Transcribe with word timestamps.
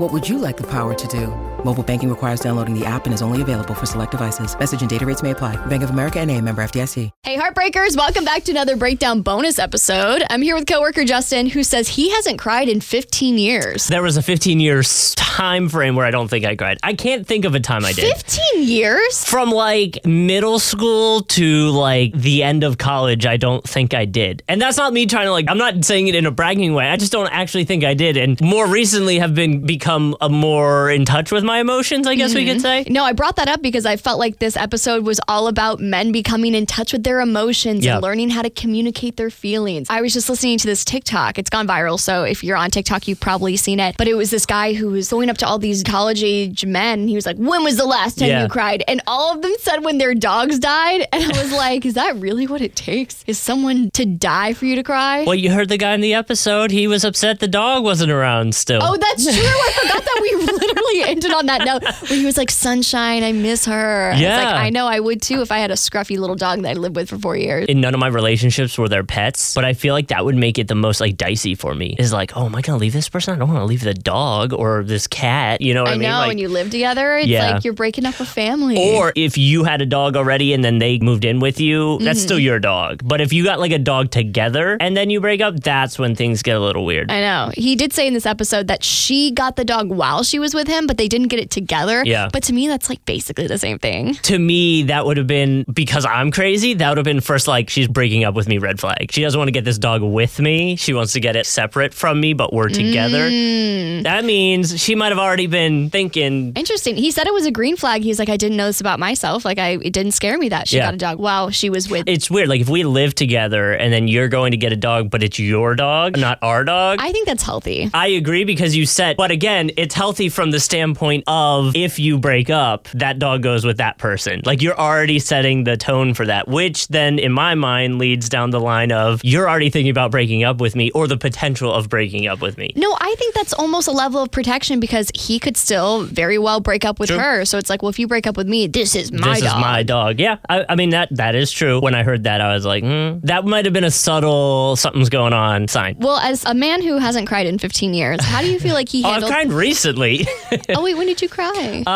What 0.00 0.14
would 0.14 0.26
you 0.26 0.38
like 0.38 0.56
the 0.56 0.66
power 0.66 0.94
to 0.94 1.08
do? 1.08 1.26
Mobile 1.62 1.82
banking 1.82 2.08
requires 2.08 2.40
downloading 2.40 2.72
the 2.78 2.86
app 2.86 3.04
and 3.04 3.12
is 3.12 3.20
only 3.20 3.42
available 3.42 3.74
for 3.74 3.84
select 3.84 4.12
devices. 4.12 4.58
Message 4.58 4.80
and 4.80 4.88
data 4.88 5.04
rates 5.04 5.22
may 5.22 5.32
apply. 5.32 5.56
Bank 5.66 5.82
of 5.82 5.90
America 5.90 6.18
and 6.20 6.30
a 6.30 6.40
member 6.40 6.62
FDIC. 6.62 7.10
Hey, 7.22 7.36
Heartbreakers, 7.36 7.98
welcome 7.98 8.24
back 8.24 8.44
to 8.44 8.50
another 8.50 8.76
Breakdown 8.76 9.20
bonus 9.20 9.58
episode. 9.58 10.22
I'm 10.30 10.40
here 10.40 10.54
with 10.54 10.66
coworker 10.66 11.04
Justin, 11.04 11.46
who 11.46 11.62
says 11.62 11.86
he 11.86 12.08
hasn't 12.08 12.38
cried 12.38 12.70
in 12.70 12.80
15 12.80 13.36
years. 13.36 13.88
There 13.88 14.02
was 14.02 14.16
a 14.16 14.22
15 14.22 14.58
year 14.58 14.82
time 15.16 15.68
frame 15.68 15.96
where 15.96 16.06
I 16.06 16.10
don't 16.10 16.28
think 16.28 16.44
I 16.44 16.56
cried. 16.56 16.78
I 16.82 16.94
can't 16.94 17.26
think 17.26 17.44
of 17.44 17.54
a 17.54 17.60
time 17.60 17.84
I 17.84 17.92
did. 17.92 18.16
15 18.16 18.62
years? 18.62 19.24
From 19.24 19.50
like 19.50 20.04
middle 20.06 20.58
school 20.58 21.22
to 21.22 21.68
like 21.70 22.14
the 22.14 22.42
end 22.42 22.64
of 22.64 22.78
college, 22.78 23.26
I 23.26 23.36
don't 23.36 23.62
think 23.64 23.92
I 23.92 24.06
did. 24.06 24.42
And 24.48 24.60
that's 24.60 24.76
not 24.78 24.92
me 24.92 25.06
trying 25.06 25.26
to 25.26 25.32
like, 25.32 25.44
I'm 25.48 25.58
not 25.58 25.84
saying 25.84 26.08
it 26.08 26.14
in 26.14 26.24
a 26.24 26.30
bragging 26.30 26.72
way. 26.72 26.88
I 26.88 26.96
just 26.96 27.12
don't 27.12 27.30
actually 27.30 27.64
think 27.64 27.84
I 27.84 27.94
did. 27.94 28.16
And 28.16 28.40
more 28.40 28.66
recently 28.66 29.18
have 29.18 29.34
been 29.34 29.66
become 29.90 30.16
a 30.20 30.28
more 30.28 30.88
in 30.90 31.04
touch 31.04 31.32
with 31.32 31.42
my 31.42 31.58
emotions, 31.58 32.06
I 32.06 32.14
guess 32.14 32.34
we 32.34 32.46
could 32.46 32.58
mm-hmm. 32.58 32.84
say. 32.84 32.92
No, 32.92 33.02
I 33.02 33.12
brought 33.12 33.36
that 33.36 33.48
up 33.48 33.60
because 33.60 33.86
I 33.86 33.96
felt 33.96 34.20
like 34.20 34.38
this 34.38 34.56
episode 34.56 35.04
was 35.04 35.20
all 35.26 35.48
about 35.48 35.80
men 35.80 36.12
becoming 36.12 36.54
in 36.54 36.64
touch 36.66 36.92
with 36.92 37.02
their 37.02 37.20
emotions 37.20 37.84
Yeah. 37.84 37.94
and 37.94 38.02
learning 38.02 38.30
how 38.30 38.42
to 38.42 38.50
communicate 38.50 39.16
their 39.16 39.30
feelings. 39.30 39.88
I 39.90 40.00
was 40.00 40.12
just 40.12 40.28
listening 40.28 40.58
to 40.58 40.66
this 40.66 40.84
TikTok. 40.84 41.38
It's 41.38 41.50
gone 41.50 41.66
viral, 41.66 41.98
so 41.98 42.22
if 42.22 42.44
you're 42.44 42.56
on 42.56 42.70
TikTok, 42.70 43.08
you've 43.08 43.18
probably 43.18 43.56
seen 43.56 43.80
it. 43.80 43.96
But 43.98 44.06
it 44.06 44.14
was 44.14 44.30
this 44.30 44.46
guy 44.46 44.74
who 44.74 44.90
was 44.90 45.08
going 45.10 45.28
up 45.28 45.38
to 45.38 45.46
all 45.46 45.58
these 45.58 45.82
college 45.82 46.22
age 46.22 46.64
men. 46.64 47.08
He 47.08 47.16
was 47.16 47.26
like, 47.26 47.36
When 47.36 47.64
was 47.64 47.76
the 47.76 47.86
last 47.86 48.18
time 48.18 48.28
Yeah. 48.28 48.42
you 48.44 48.48
cried? 48.48 48.84
And 48.86 49.00
all 49.08 49.34
of 49.34 49.42
them 49.42 49.52
said 49.58 49.82
when 49.84 49.98
their 49.98 50.14
dogs 50.14 50.58
died. 50.58 51.06
And 51.12 51.24
I 51.24 51.42
was 51.42 51.52
like, 51.64 51.84
Is 51.84 51.94
that 51.94 52.16
really 52.16 52.46
what 52.46 52.60
it 52.60 52.76
takes? 52.76 53.24
Is 53.26 53.38
someone 53.38 53.90
to 53.92 54.04
die 54.06 54.52
for 54.54 54.66
you 54.66 54.76
to 54.76 54.82
cry? 54.82 55.24
Well, 55.24 55.34
you 55.34 55.50
heard 55.50 55.68
the 55.68 55.78
guy 55.78 55.94
in 55.94 56.00
the 56.00 56.14
episode. 56.14 56.70
He 56.70 56.86
was 56.86 57.04
upset 57.04 57.40
the 57.40 57.48
dog 57.48 57.82
wasn't 57.82 58.12
around 58.12 58.54
still. 58.54 58.80
Oh, 58.82 58.96
that's 58.96 59.24
true. 59.24 59.42
Forgot 59.80 60.04
that 60.04 60.19
we 60.36 60.44
literally 60.46 61.02
ended 61.04 61.32
on 61.32 61.46
that 61.46 61.64
note 61.64 61.82
where 61.82 62.18
he 62.18 62.24
was 62.24 62.36
like, 62.36 62.50
Sunshine, 62.50 63.22
I 63.22 63.32
miss 63.32 63.64
her. 63.66 64.10
It's 64.12 64.20
Yeah. 64.20 64.36
like, 64.36 64.54
I 64.54 64.70
know 64.70 64.86
I 64.86 65.00
would 65.00 65.22
too 65.22 65.40
if 65.42 65.50
I 65.52 65.58
had 65.58 65.70
a 65.70 65.74
scruffy 65.74 66.18
little 66.18 66.36
dog 66.36 66.62
that 66.62 66.70
I 66.70 66.72
lived 66.74 66.96
with 66.96 67.08
for 67.10 67.18
four 67.18 67.36
years. 67.36 67.66
in 67.68 67.80
none 67.80 67.94
of 67.94 68.00
my 68.00 68.06
relationships 68.08 68.76
were 68.78 68.88
their 68.88 69.04
pets, 69.04 69.54
but 69.54 69.64
I 69.64 69.72
feel 69.74 69.94
like 69.94 70.08
that 70.08 70.24
would 70.24 70.36
make 70.36 70.58
it 70.58 70.68
the 70.68 70.74
most 70.74 71.00
like 71.00 71.16
dicey 71.16 71.54
for 71.54 71.74
me. 71.74 71.96
Is 71.98 72.12
like, 72.12 72.36
oh, 72.36 72.46
am 72.46 72.54
I 72.54 72.60
gonna 72.62 72.78
leave 72.78 72.92
this 72.92 73.08
person? 73.08 73.34
I 73.34 73.38
don't 73.38 73.48
want 73.48 73.60
to 73.60 73.64
leave 73.64 73.82
the 73.82 73.94
dog 73.94 74.52
or 74.52 74.82
this 74.84 75.06
cat. 75.06 75.60
You 75.60 75.74
know 75.74 75.82
what 75.82 75.90
I, 75.90 75.94
I 75.94 75.96
mean? 75.98 76.08
know 76.08 76.18
Like- 76.18 76.28
when 76.28 76.38
you 76.38 76.48
live 76.48 76.70
together, 76.70 77.16
it's 77.18 77.28
Yeah. 77.28 77.50
like 77.52 77.64
you're 77.64 77.74
breaking 77.74 78.06
up 78.06 78.18
a 78.20 78.24
family. 78.24 78.76
Or 78.96 79.12
if 79.16 79.36
you 79.38 79.64
had 79.64 79.80
a 79.82 79.86
dog 79.86 80.16
already 80.16 80.52
and 80.52 80.64
then 80.64 80.78
they 80.78 80.98
moved 80.98 81.24
in 81.24 81.40
with 81.40 81.60
you, 81.60 81.98
that's 82.00 82.20
still 82.20 82.36
Mm-hmm. 82.36 82.44
your 82.44 82.58
dog. 82.60 83.00
But 83.04 83.20
if 83.20 83.32
you 83.32 83.44
got 83.44 83.58
like 83.60 83.72
a 83.72 83.78
dog 83.78 84.10
together 84.10 84.76
and 84.80 84.96
then 84.96 85.10
you 85.10 85.20
break 85.20 85.40
up, 85.40 85.60
that's 85.60 85.98
when 85.98 86.14
things 86.14 86.42
get 86.42 86.56
a 86.56 86.60
little 86.60 86.84
weird. 86.84 87.10
I 87.10 87.20
know. 87.20 87.50
He 87.54 87.76
did 87.76 87.92
say 87.92 88.06
in 88.06 88.14
this 88.14 88.26
episode 88.26 88.68
that 88.68 88.84
she 88.84 89.30
got 89.32 89.56
the 89.56 89.64
dog 89.64 89.88
while 89.88 90.19
she 90.22 90.38
was 90.38 90.54
with 90.54 90.68
him, 90.68 90.86
but 90.86 90.96
they 90.96 91.08
didn't 91.08 91.28
get 91.28 91.38
it 91.40 91.50
together. 91.50 92.02
Yeah. 92.04 92.28
But 92.32 92.42
to 92.44 92.52
me, 92.52 92.68
that's 92.68 92.88
like 92.88 93.04
basically 93.04 93.46
the 93.46 93.58
same 93.58 93.78
thing. 93.78 94.14
to 94.14 94.38
me, 94.38 94.84
that 94.84 95.04
would 95.06 95.16
have 95.16 95.26
been 95.26 95.64
because 95.72 96.04
I'm 96.04 96.30
crazy. 96.30 96.74
That 96.74 96.88
would 96.90 96.98
have 96.98 97.04
been 97.04 97.20
first 97.20 97.48
like 97.48 97.70
she's 97.70 97.88
breaking 97.88 98.24
up 98.24 98.34
with 98.34 98.48
me, 98.48 98.58
red 98.58 98.80
flag. 98.80 99.10
She 99.12 99.22
doesn't 99.22 99.38
want 99.38 99.48
to 99.48 99.52
get 99.52 99.64
this 99.64 99.78
dog 99.78 100.02
with 100.02 100.38
me. 100.40 100.76
She 100.76 100.92
wants 100.94 101.12
to 101.14 101.20
get 101.20 101.36
it 101.36 101.46
separate 101.46 101.94
from 101.94 102.20
me, 102.20 102.32
but 102.32 102.52
we're 102.52 102.68
together. 102.68 103.28
Mm. 103.30 104.02
That 104.04 104.24
means 104.24 104.80
she 104.80 104.94
might 104.94 105.08
have 105.10 105.18
already 105.18 105.46
been 105.46 105.90
thinking, 105.90 106.52
Interesting. 106.54 106.96
He 106.96 107.10
said 107.10 107.26
it 107.26 107.34
was 107.34 107.46
a 107.46 107.50
green 107.50 107.76
flag. 107.76 108.02
He's 108.02 108.18
like, 108.18 108.28
I 108.28 108.36
didn't 108.36 108.56
know 108.56 108.66
this 108.66 108.80
about 108.80 108.98
myself. 108.98 109.44
Like, 109.44 109.58
I 109.58 109.70
it 109.82 109.92
didn't 109.92 110.12
scare 110.12 110.38
me 110.38 110.48
that 110.50 110.68
she 110.68 110.76
Yeah. 110.76 110.86
got 110.86 110.94
a 110.94 110.98
dog 110.98 111.18
while 111.18 111.50
she 111.50 111.70
was 111.70 111.88
with. 111.90 112.04
it's 112.06 112.30
weird. 112.30 112.48
Like 112.48 112.60
if 112.60 112.68
we 112.68 112.84
live 112.84 113.14
together 113.14 113.72
and 113.72 113.92
then 113.92 114.08
you're 114.08 114.28
going 114.28 114.50
to 114.52 114.56
get 114.56 114.72
a 114.72 114.76
dog, 114.76 115.10
but 115.10 115.22
it's 115.22 115.38
your 115.38 115.74
dog, 115.74 116.18
not 116.18 116.38
our 116.42 116.64
dog. 116.64 116.98
I 117.00 117.12
think 117.12 117.26
that's 117.26 117.42
healthy. 117.42 117.90
I 117.94 118.08
agree 118.08 118.44
because 118.44 118.74
you 118.76 118.86
said, 118.86 119.16
but 119.16 119.30
again, 119.30 119.70
it's 119.76 119.94
healthy 119.94 120.09
from 120.10 120.50
the 120.50 120.60
standpoint 120.60 121.24
of 121.26 121.74
if 121.76 121.98
you 121.98 122.18
break 122.18 122.50
up, 122.50 122.88
that 122.94 123.18
dog 123.18 123.42
goes 123.42 123.64
with 123.64 123.76
that 123.78 123.98
person. 123.98 124.42
Like 124.44 124.60
you're 124.62 124.78
already 124.78 125.18
setting 125.18 125.64
the 125.64 125.76
tone 125.76 126.14
for 126.14 126.26
that, 126.26 126.48
which 126.48 126.88
then 126.88 127.18
in 127.18 127.32
my 127.32 127.54
mind 127.54 127.98
leads 127.98 128.28
down 128.28 128.50
the 128.50 128.60
line 128.60 128.92
of 128.92 129.20
you're 129.22 129.48
already 129.48 129.70
thinking 129.70 129.90
about 129.90 130.10
breaking 130.10 130.44
up 130.44 130.60
with 130.60 130.74
me 130.76 130.90
or 130.92 131.06
the 131.06 131.16
potential 131.16 131.72
of 131.72 131.88
breaking 131.88 132.26
up 132.26 132.40
with 132.40 132.58
me. 132.58 132.70
No, 132.76 132.96
I 133.00 133.14
think 133.18 133.34
that's 133.34 133.52
almost 133.52 133.88
a 133.88 133.92
level 133.92 134.22
of 134.22 134.30
protection 134.30 134.80
because 134.80 135.10
he 135.14 135.38
could 135.38 135.56
still 135.56 136.02
very 136.04 136.38
well 136.38 136.60
break 136.60 136.84
up 136.84 136.98
with 136.98 137.10
True. 137.10 137.18
her. 137.18 137.44
So 137.44 137.58
it's 137.58 137.70
like, 137.70 137.82
well, 137.82 137.90
if 137.90 137.98
you 137.98 138.06
break 138.06 138.26
up 138.26 138.36
with 138.36 138.48
me, 138.48 138.66
this 138.66 138.94
is 138.94 139.12
my 139.12 139.18
dog. 139.18 139.34
this 139.34 139.42
dog. 139.44 139.56
is 139.56 139.60
my 139.60 139.82
dog. 139.82 140.20
Yeah, 140.20 140.36
I, 140.48 140.64
I 140.68 140.74
mean 140.74 140.90
that 140.90 141.08
that 141.16 141.34
is 141.34 141.50
true. 141.52 141.80
When 141.80 141.94
I 141.94 142.02
heard 142.02 142.24
that, 142.24 142.40
I 142.40 142.52
was 142.54 142.64
like, 142.66 142.82
hmm, 142.84 143.18
that 143.24 143.44
might 143.44 143.64
have 143.64 143.74
been 143.74 143.84
a 143.84 143.90
subtle 143.90 144.76
something's 144.76 145.08
going 145.08 145.32
on 145.32 145.68
sign. 145.68 145.96
well, 145.98 146.16
as 146.18 146.44
a 146.44 146.54
man 146.54 146.82
who 146.82 146.98
hasn't 146.98 147.28
cried 147.28 147.46
in 147.46 147.58
15 147.58 147.94
years, 147.94 148.24
how 148.24 148.40
do 148.40 148.50
you 148.50 148.58
feel 148.58 148.74
like 148.74 148.88
he 148.88 149.02
Oh, 149.04 149.08
I've 149.08 149.12
handled? 149.22 149.32
cried 149.32 149.52
recently. 149.52 149.99
oh 150.70 150.82
wait, 150.82 150.96
when 150.96 151.06
did 151.06 151.20
you 151.22 151.28
cry? 151.28 151.82
uh, 151.86 151.90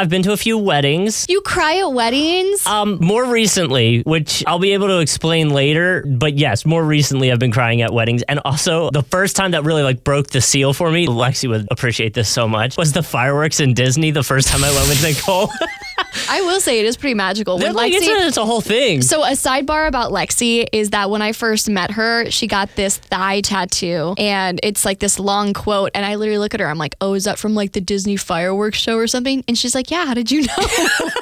I've 0.00 0.08
been 0.08 0.22
to 0.22 0.32
a 0.32 0.36
few 0.36 0.58
weddings. 0.58 1.26
you 1.28 1.40
cry 1.42 1.78
at 1.78 1.92
weddings? 1.92 2.66
Um, 2.66 2.98
more 3.00 3.24
recently, 3.24 4.00
which 4.02 4.42
I'll 4.46 4.58
be 4.58 4.72
able 4.72 4.88
to 4.88 4.98
explain 5.00 5.50
later, 5.50 6.02
but 6.06 6.34
yes, 6.34 6.64
more 6.64 6.82
recently 6.84 7.30
I've 7.30 7.38
been 7.38 7.52
crying 7.52 7.82
at 7.82 7.92
weddings, 7.92 8.22
and 8.22 8.40
also 8.44 8.90
the 8.90 9.02
first 9.02 9.36
time 9.36 9.52
that 9.52 9.64
really 9.64 9.82
like 9.82 10.02
broke 10.04 10.28
the 10.30 10.40
seal 10.40 10.72
for 10.72 10.90
me, 10.90 11.06
Lexi 11.06 11.48
would 11.48 11.68
appreciate 11.70 12.14
this 12.14 12.28
so 12.28 12.48
much, 12.48 12.76
was 12.76 12.92
the 12.92 13.02
fireworks 13.02 13.60
in 13.60 13.74
Disney. 13.74 14.10
The 14.10 14.22
first 14.22 14.48
time 14.48 14.64
I 14.64 14.70
went 14.72 14.88
with 14.88 15.02
Nicole, 15.02 15.50
I 16.28 16.42
will 16.42 16.60
say 16.60 16.80
it 16.80 16.86
is 16.86 16.96
pretty 16.96 17.14
magical. 17.14 17.58
When 17.58 17.74
like 17.74 17.92
it's 17.92 18.06
Lexi- 18.06 18.24
a, 18.24 18.26
it's 18.26 18.36
a 18.36 18.44
whole 18.44 18.60
thing. 18.60 19.02
So 19.02 19.22
a 19.22 19.30
sidebar 19.30 19.88
about 19.88 20.12
Lexi 20.12 20.66
is 20.72 20.90
that 20.90 21.10
when 21.10 21.22
I 21.22 21.32
first 21.32 21.68
met 21.68 21.92
her, 21.92 22.30
she 22.30 22.46
got 22.46 22.74
this 22.76 22.98
thigh 22.98 23.40
tattoo 23.40 24.14
and 24.18 24.60
it's 24.62 24.84
like 24.84 24.98
this 24.98 25.18
long 25.18 25.52
quote 25.52 25.90
and 25.94 26.04
I 26.04 26.14
literally 26.16 26.38
look 26.38 26.54
at 26.54 26.60
her 26.60 26.66
I'm 26.68 26.78
like, 26.78 26.94
"Oh, 27.00 27.14
is 27.14 27.24
that 27.24 27.38
from 27.38 27.54
like 27.54 27.72
the 27.72 27.80
Disney 27.80 28.16
fireworks 28.16 28.78
show 28.78 28.96
or 28.96 29.06
something?" 29.06 29.44
And 29.48 29.56
she's 29.58 29.74
like, 29.74 29.90
"Yeah, 29.90 30.06
how 30.06 30.14
did 30.14 30.30
you 30.30 30.42
know?" 30.42 30.54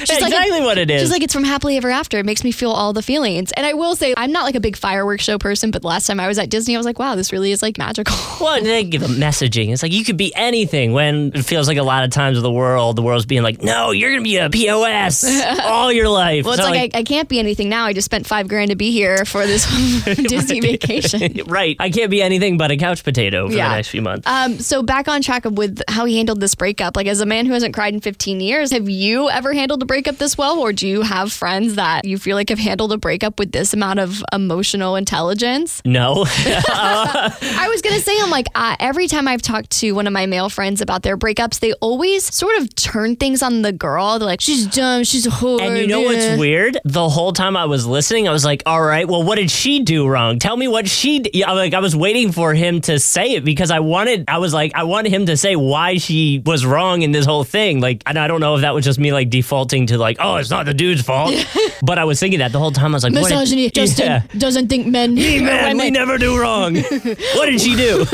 She's 0.00 0.10
like, 0.10 0.32
exactly 0.32 0.60
what 0.60 0.78
it 0.78 0.90
is. 0.90 1.02
She's 1.02 1.10
like, 1.10 1.22
it's 1.22 1.32
from 1.32 1.44
Happily 1.44 1.76
Ever 1.76 1.90
After. 1.90 2.18
It 2.18 2.26
makes 2.26 2.44
me 2.44 2.52
feel 2.52 2.70
all 2.70 2.92
the 2.92 3.02
feelings. 3.02 3.52
And 3.52 3.66
I 3.66 3.74
will 3.74 3.96
say, 3.96 4.14
I'm 4.16 4.32
not 4.32 4.44
like 4.44 4.54
a 4.54 4.60
big 4.60 4.76
fireworks 4.76 5.24
show 5.24 5.38
person, 5.38 5.70
but 5.70 5.82
the 5.82 5.88
last 5.88 6.06
time 6.06 6.20
I 6.20 6.28
was 6.28 6.38
at 6.38 6.50
Disney, 6.50 6.74
I 6.74 6.78
was 6.78 6.86
like, 6.86 6.98
wow, 6.98 7.14
this 7.14 7.32
really 7.32 7.52
is 7.52 7.62
like 7.62 7.78
magical. 7.78 8.16
Well, 8.38 8.62
they 8.62 8.84
give 8.84 9.02
a 9.02 9.06
messaging. 9.06 9.72
It's 9.72 9.82
like 9.82 9.90
you 9.92 10.04
could 10.04 10.16
be 10.16 10.32
anything 10.34 10.92
when 10.92 11.32
it 11.34 11.44
feels 11.44 11.66
like 11.66 11.76
a 11.76 11.82
lot 11.82 12.04
of 12.04 12.10
times 12.10 12.36
of 12.36 12.44
the 12.44 12.52
world, 12.52 12.94
the 12.94 13.02
world's 13.02 13.26
being 13.26 13.42
like, 13.42 13.60
no, 13.62 13.87
you're 13.92 14.10
going 14.10 14.22
to 14.22 14.24
be 14.28 14.36
a 14.36 14.50
POS 14.50 15.24
all 15.62 15.92
your 15.92 16.08
life. 16.08 16.44
Well, 16.44 16.54
it's 16.54 16.62
So, 16.62 16.68
like, 16.70 16.94
I, 16.94 17.00
I 17.00 17.02
can't 17.04 17.28
be 17.28 17.38
anything 17.38 17.68
now. 17.68 17.84
I 17.86 17.92
just 17.92 18.04
spent 18.06 18.26
five 18.26 18.48
grand 18.48 18.70
to 18.70 18.76
be 18.76 18.90
here 18.90 19.24
for 19.24 19.46
this 19.46 19.64
Disney 20.04 20.60
vacation. 20.60 21.42
right. 21.46 21.76
I 21.78 21.90
can't 21.90 22.10
be 22.10 22.22
anything 22.22 22.58
but 22.58 22.70
a 22.70 22.76
couch 22.76 23.04
potato 23.04 23.48
for 23.48 23.54
Yeah. 23.54 23.68
the 23.70 23.74
next 23.76 23.88
few 23.88 24.02
months. 24.02 24.26
Um, 24.26 24.58
so 24.58 24.82
back 24.82 25.08
on 25.08 25.22
track 25.22 25.44
with 25.44 25.80
how 25.88 26.04
he 26.04 26.16
handled 26.16 26.40
this 26.40 26.54
breakup. 26.54 26.96
Like 26.96 27.06
as 27.06 27.20
a 27.20 27.26
man 27.26 27.46
who 27.46 27.52
hasn't 27.52 27.74
cried 27.74 27.94
in 27.94 28.00
15 28.00 28.40
years, 28.40 28.70
have 28.72 28.88
you 28.88 29.28
ever 29.30 29.52
handled 29.52 29.82
a 29.82 29.86
breakup 29.86 30.16
this 30.16 30.36
well, 30.38 30.58
or 30.58 30.72
do 30.72 30.86
you 30.88 31.02
have 31.02 31.32
friends 31.32 31.74
that 31.76 32.04
you 32.04 32.18
feel 32.18 32.36
like 32.36 32.48
have 32.48 32.58
handled 32.58 32.92
a 32.92 32.98
breakup 32.98 33.38
with 33.38 33.52
this 33.52 33.72
amount 33.74 33.98
of 34.00 34.22
emotional 34.32 34.96
intelligence? 34.96 35.80
no. 35.84 36.24
I 36.26 37.68
was 37.70 37.82
gonna 37.82 38.00
say, 38.00 38.16
I'm 38.20 38.30
like, 38.30 38.46
uh, 38.54 38.76
every 38.80 39.08
time 39.08 39.28
I've 39.28 39.42
talked 39.42 39.70
to 39.80 39.92
one 39.92 40.06
of 40.06 40.12
my 40.12 40.26
male 40.26 40.48
friends 40.48 40.80
about 40.80 41.02
their 41.02 41.16
breakups, 41.16 41.60
they 41.60 41.72
always 41.74 42.32
sort 42.34 42.58
of 42.60 42.74
turn 42.74 43.16
things 43.16 43.42
on 43.42 43.62
the 43.62 43.72
girl. 43.78 44.18
They're 44.18 44.26
like, 44.26 44.40
she's 44.40 44.66
dumb, 44.66 45.04
she's 45.04 45.26
a 45.26 45.30
whore. 45.30 45.60
And 45.60 45.76
you 45.78 45.86
know 45.86 46.00
what's 46.02 46.24
eh." 46.24 46.36
weird? 46.36 46.78
The 46.84 47.08
whole 47.08 47.32
time 47.32 47.56
I 47.56 47.64
was 47.66 47.86
listening, 47.86 48.28
I 48.28 48.32
was 48.32 48.44
like, 48.44 48.62
"All 48.66 48.82
right, 48.82 49.06
well, 49.08 49.22
what 49.22 49.36
did 49.36 49.50
she 49.50 49.80
do 49.80 50.06
wrong? 50.06 50.38
Tell 50.38 50.56
me 50.56 50.68
what 50.68 50.88
she." 50.88 51.20
D-. 51.20 51.30
Yeah, 51.34 51.52
like 51.52 51.74
I 51.74 51.80
was 51.80 51.94
waiting 51.96 52.32
for 52.32 52.54
him 52.54 52.80
to 52.82 52.98
say 52.98 53.32
it 53.34 53.44
because 53.44 53.70
I 53.70 53.80
wanted. 53.80 54.24
I 54.28 54.38
was 54.38 54.52
like, 54.52 54.72
I 54.74 54.84
wanted 54.84 55.12
him 55.12 55.26
to 55.26 55.36
say 55.36 55.56
why 55.56 55.96
she 55.98 56.42
was 56.44 56.64
wrong 56.66 57.02
in 57.02 57.12
this 57.12 57.26
whole 57.26 57.44
thing. 57.44 57.80
Like, 57.80 58.02
and 58.06 58.18
I 58.18 58.26
don't 58.28 58.40
know 58.40 58.54
if 58.56 58.62
that 58.62 58.74
was 58.74 58.84
just 58.84 58.98
me 58.98 59.12
like 59.12 59.30
defaulting 59.30 59.86
to 59.86 59.98
like, 59.98 60.16
oh, 60.20 60.36
it's 60.36 60.50
not 60.50 60.66
the 60.66 60.74
dude's 60.74 61.02
fault. 61.02 61.34
but 61.82 61.98
I 61.98 62.04
was 62.04 62.18
thinking 62.20 62.40
that 62.40 62.52
the 62.52 62.58
whole 62.58 62.72
time. 62.72 62.92
I 62.92 62.96
was 62.96 63.04
like, 63.04 63.12
what 63.12 63.28
did- 63.28 63.34
Misogyny. 63.38 63.70
Justin 63.70 64.06
Yeah. 64.06 64.22
doesn't 64.38 64.68
think 64.68 64.86
men. 64.86 65.14
Man, 65.48 65.78
we 65.78 65.90
never 65.90 66.18
do 66.18 66.38
wrong. 66.38 66.74
what 66.74 67.46
did 67.46 67.60
she 67.60 67.76
do? 67.76 68.04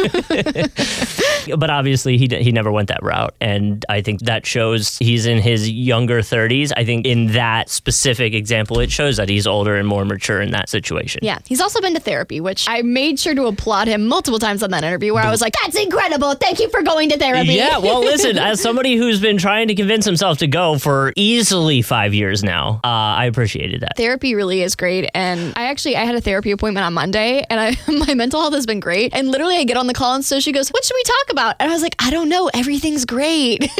but 1.56 1.70
obviously, 1.70 2.18
he 2.18 2.26
d- 2.28 2.42
he 2.42 2.52
never 2.52 2.70
went 2.72 2.88
that 2.88 3.02
route, 3.02 3.34
and 3.40 3.84
I 3.88 4.00
think 4.00 4.20
that 4.20 4.46
shows 4.46 4.96
he's 4.98 5.26
in 5.26 5.38
his 5.44 5.70
younger 5.70 6.20
30s. 6.20 6.72
I 6.76 6.84
think 6.84 7.06
in 7.06 7.28
that 7.32 7.68
specific 7.68 8.34
example, 8.34 8.80
it 8.80 8.90
shows 8.90 9.16
that 9.18 9.28
he's 9.28 9.46
older 9.46 9.76
and 9.76 9.86
more 9.86 10.04
mature 10.04 10.40
in 10.40 10.50
that 10.52 10.68
situation. 10.68 11.20
Yeah, 11.22 11.38
he's 11.46 11.60
also 11.60 11.80
been 11.80 11.94
to 11.94 12.00
therapy, 12.00 12.40
which 12.40 12.66
I 12.68 12.82
made 12.82 13.20
sure 13.20 13.34
to 13.34 13.46
applaud 13.46 13.86
him 13.88 14.06
multiple 14.06 14.38
times 14.38 14.62
on 14.62 14.70
that 14.70 14.82
interview 14.82 15.14
where 15.14 15.22
I 15.22 15.30
was 15.30 15.40
like, 15.40 15.54
that's 15.62 15.76
incredible. 15.76 16.34
Thank 16.34 16.58
you 16.60 16.68
for 16.70 16.82
going 16.82 17.10
to 17.10 17.18
therapy. 17.18 17.52
Yeah, 17.54 17.78
well, 17.78 18.00
listen, 18.12 18.38
as 18.38 18.60
somebody 18.60 18.96
who's 18.96 19.20
been 19.20 19.38
trying 19.38 19.68
to 19.68 19.74
convince 19.74 20.04
himself 20.04 20.38
to 20.38 20.46
go 20.46 20.78
for 20.78 21.12
easily 21.16 21.82
five 21.82 22.14
years 22.14 22.42
now, 22.42 22.80
uh, 22.82 22.88
I 23.22 23.26
appreciated 23.26 23.82
that. 23.82 23.96
therapy 23.96 24.34
really 24.34 24.62
is 24.62 24.74
great 24.76 25.10
and 25.14 25.52
i 25.56 25.64
actually 25.64 25.96
i 25.96 26.04
had 26.04 26.14
a 26.14 26.20
therapy 26.20 26.50
appointment 26.50 26.84
on 26.86 26.92
monday 26.94 27.44
and 27.50 27.60
i 27.60 27.76
my 28.06 28.14
mental 28.14 28.40
health 28.40 28.54
has 28.54 28.66
been 28.66 28.80
great 28.80 29.12
and 29.14 29.28
literally 29.28 29.56
i 29.56 29.64
get 29.64 29.76
on 29.76 29.86
the 29.86 29.92
call 29.94 30.14
and 30.14 30.24
so 30.24 30.40
she 30.40 30.52
goes 30.52 30.70
what 30.70 30.84
should 30.84 30.94
we 30.94 31.02
talk 31.02 31.30
about 31.30 31.56
and 31.60 31.70
i 31.70 31.74
was 31.74 31.82
like 31.82 31.94
i 31.98 32.10
don't 32.10 32.28
know 32.28 32.50
everything's 32.54 33.04
great 33.04 33.62
and 33.62 33.70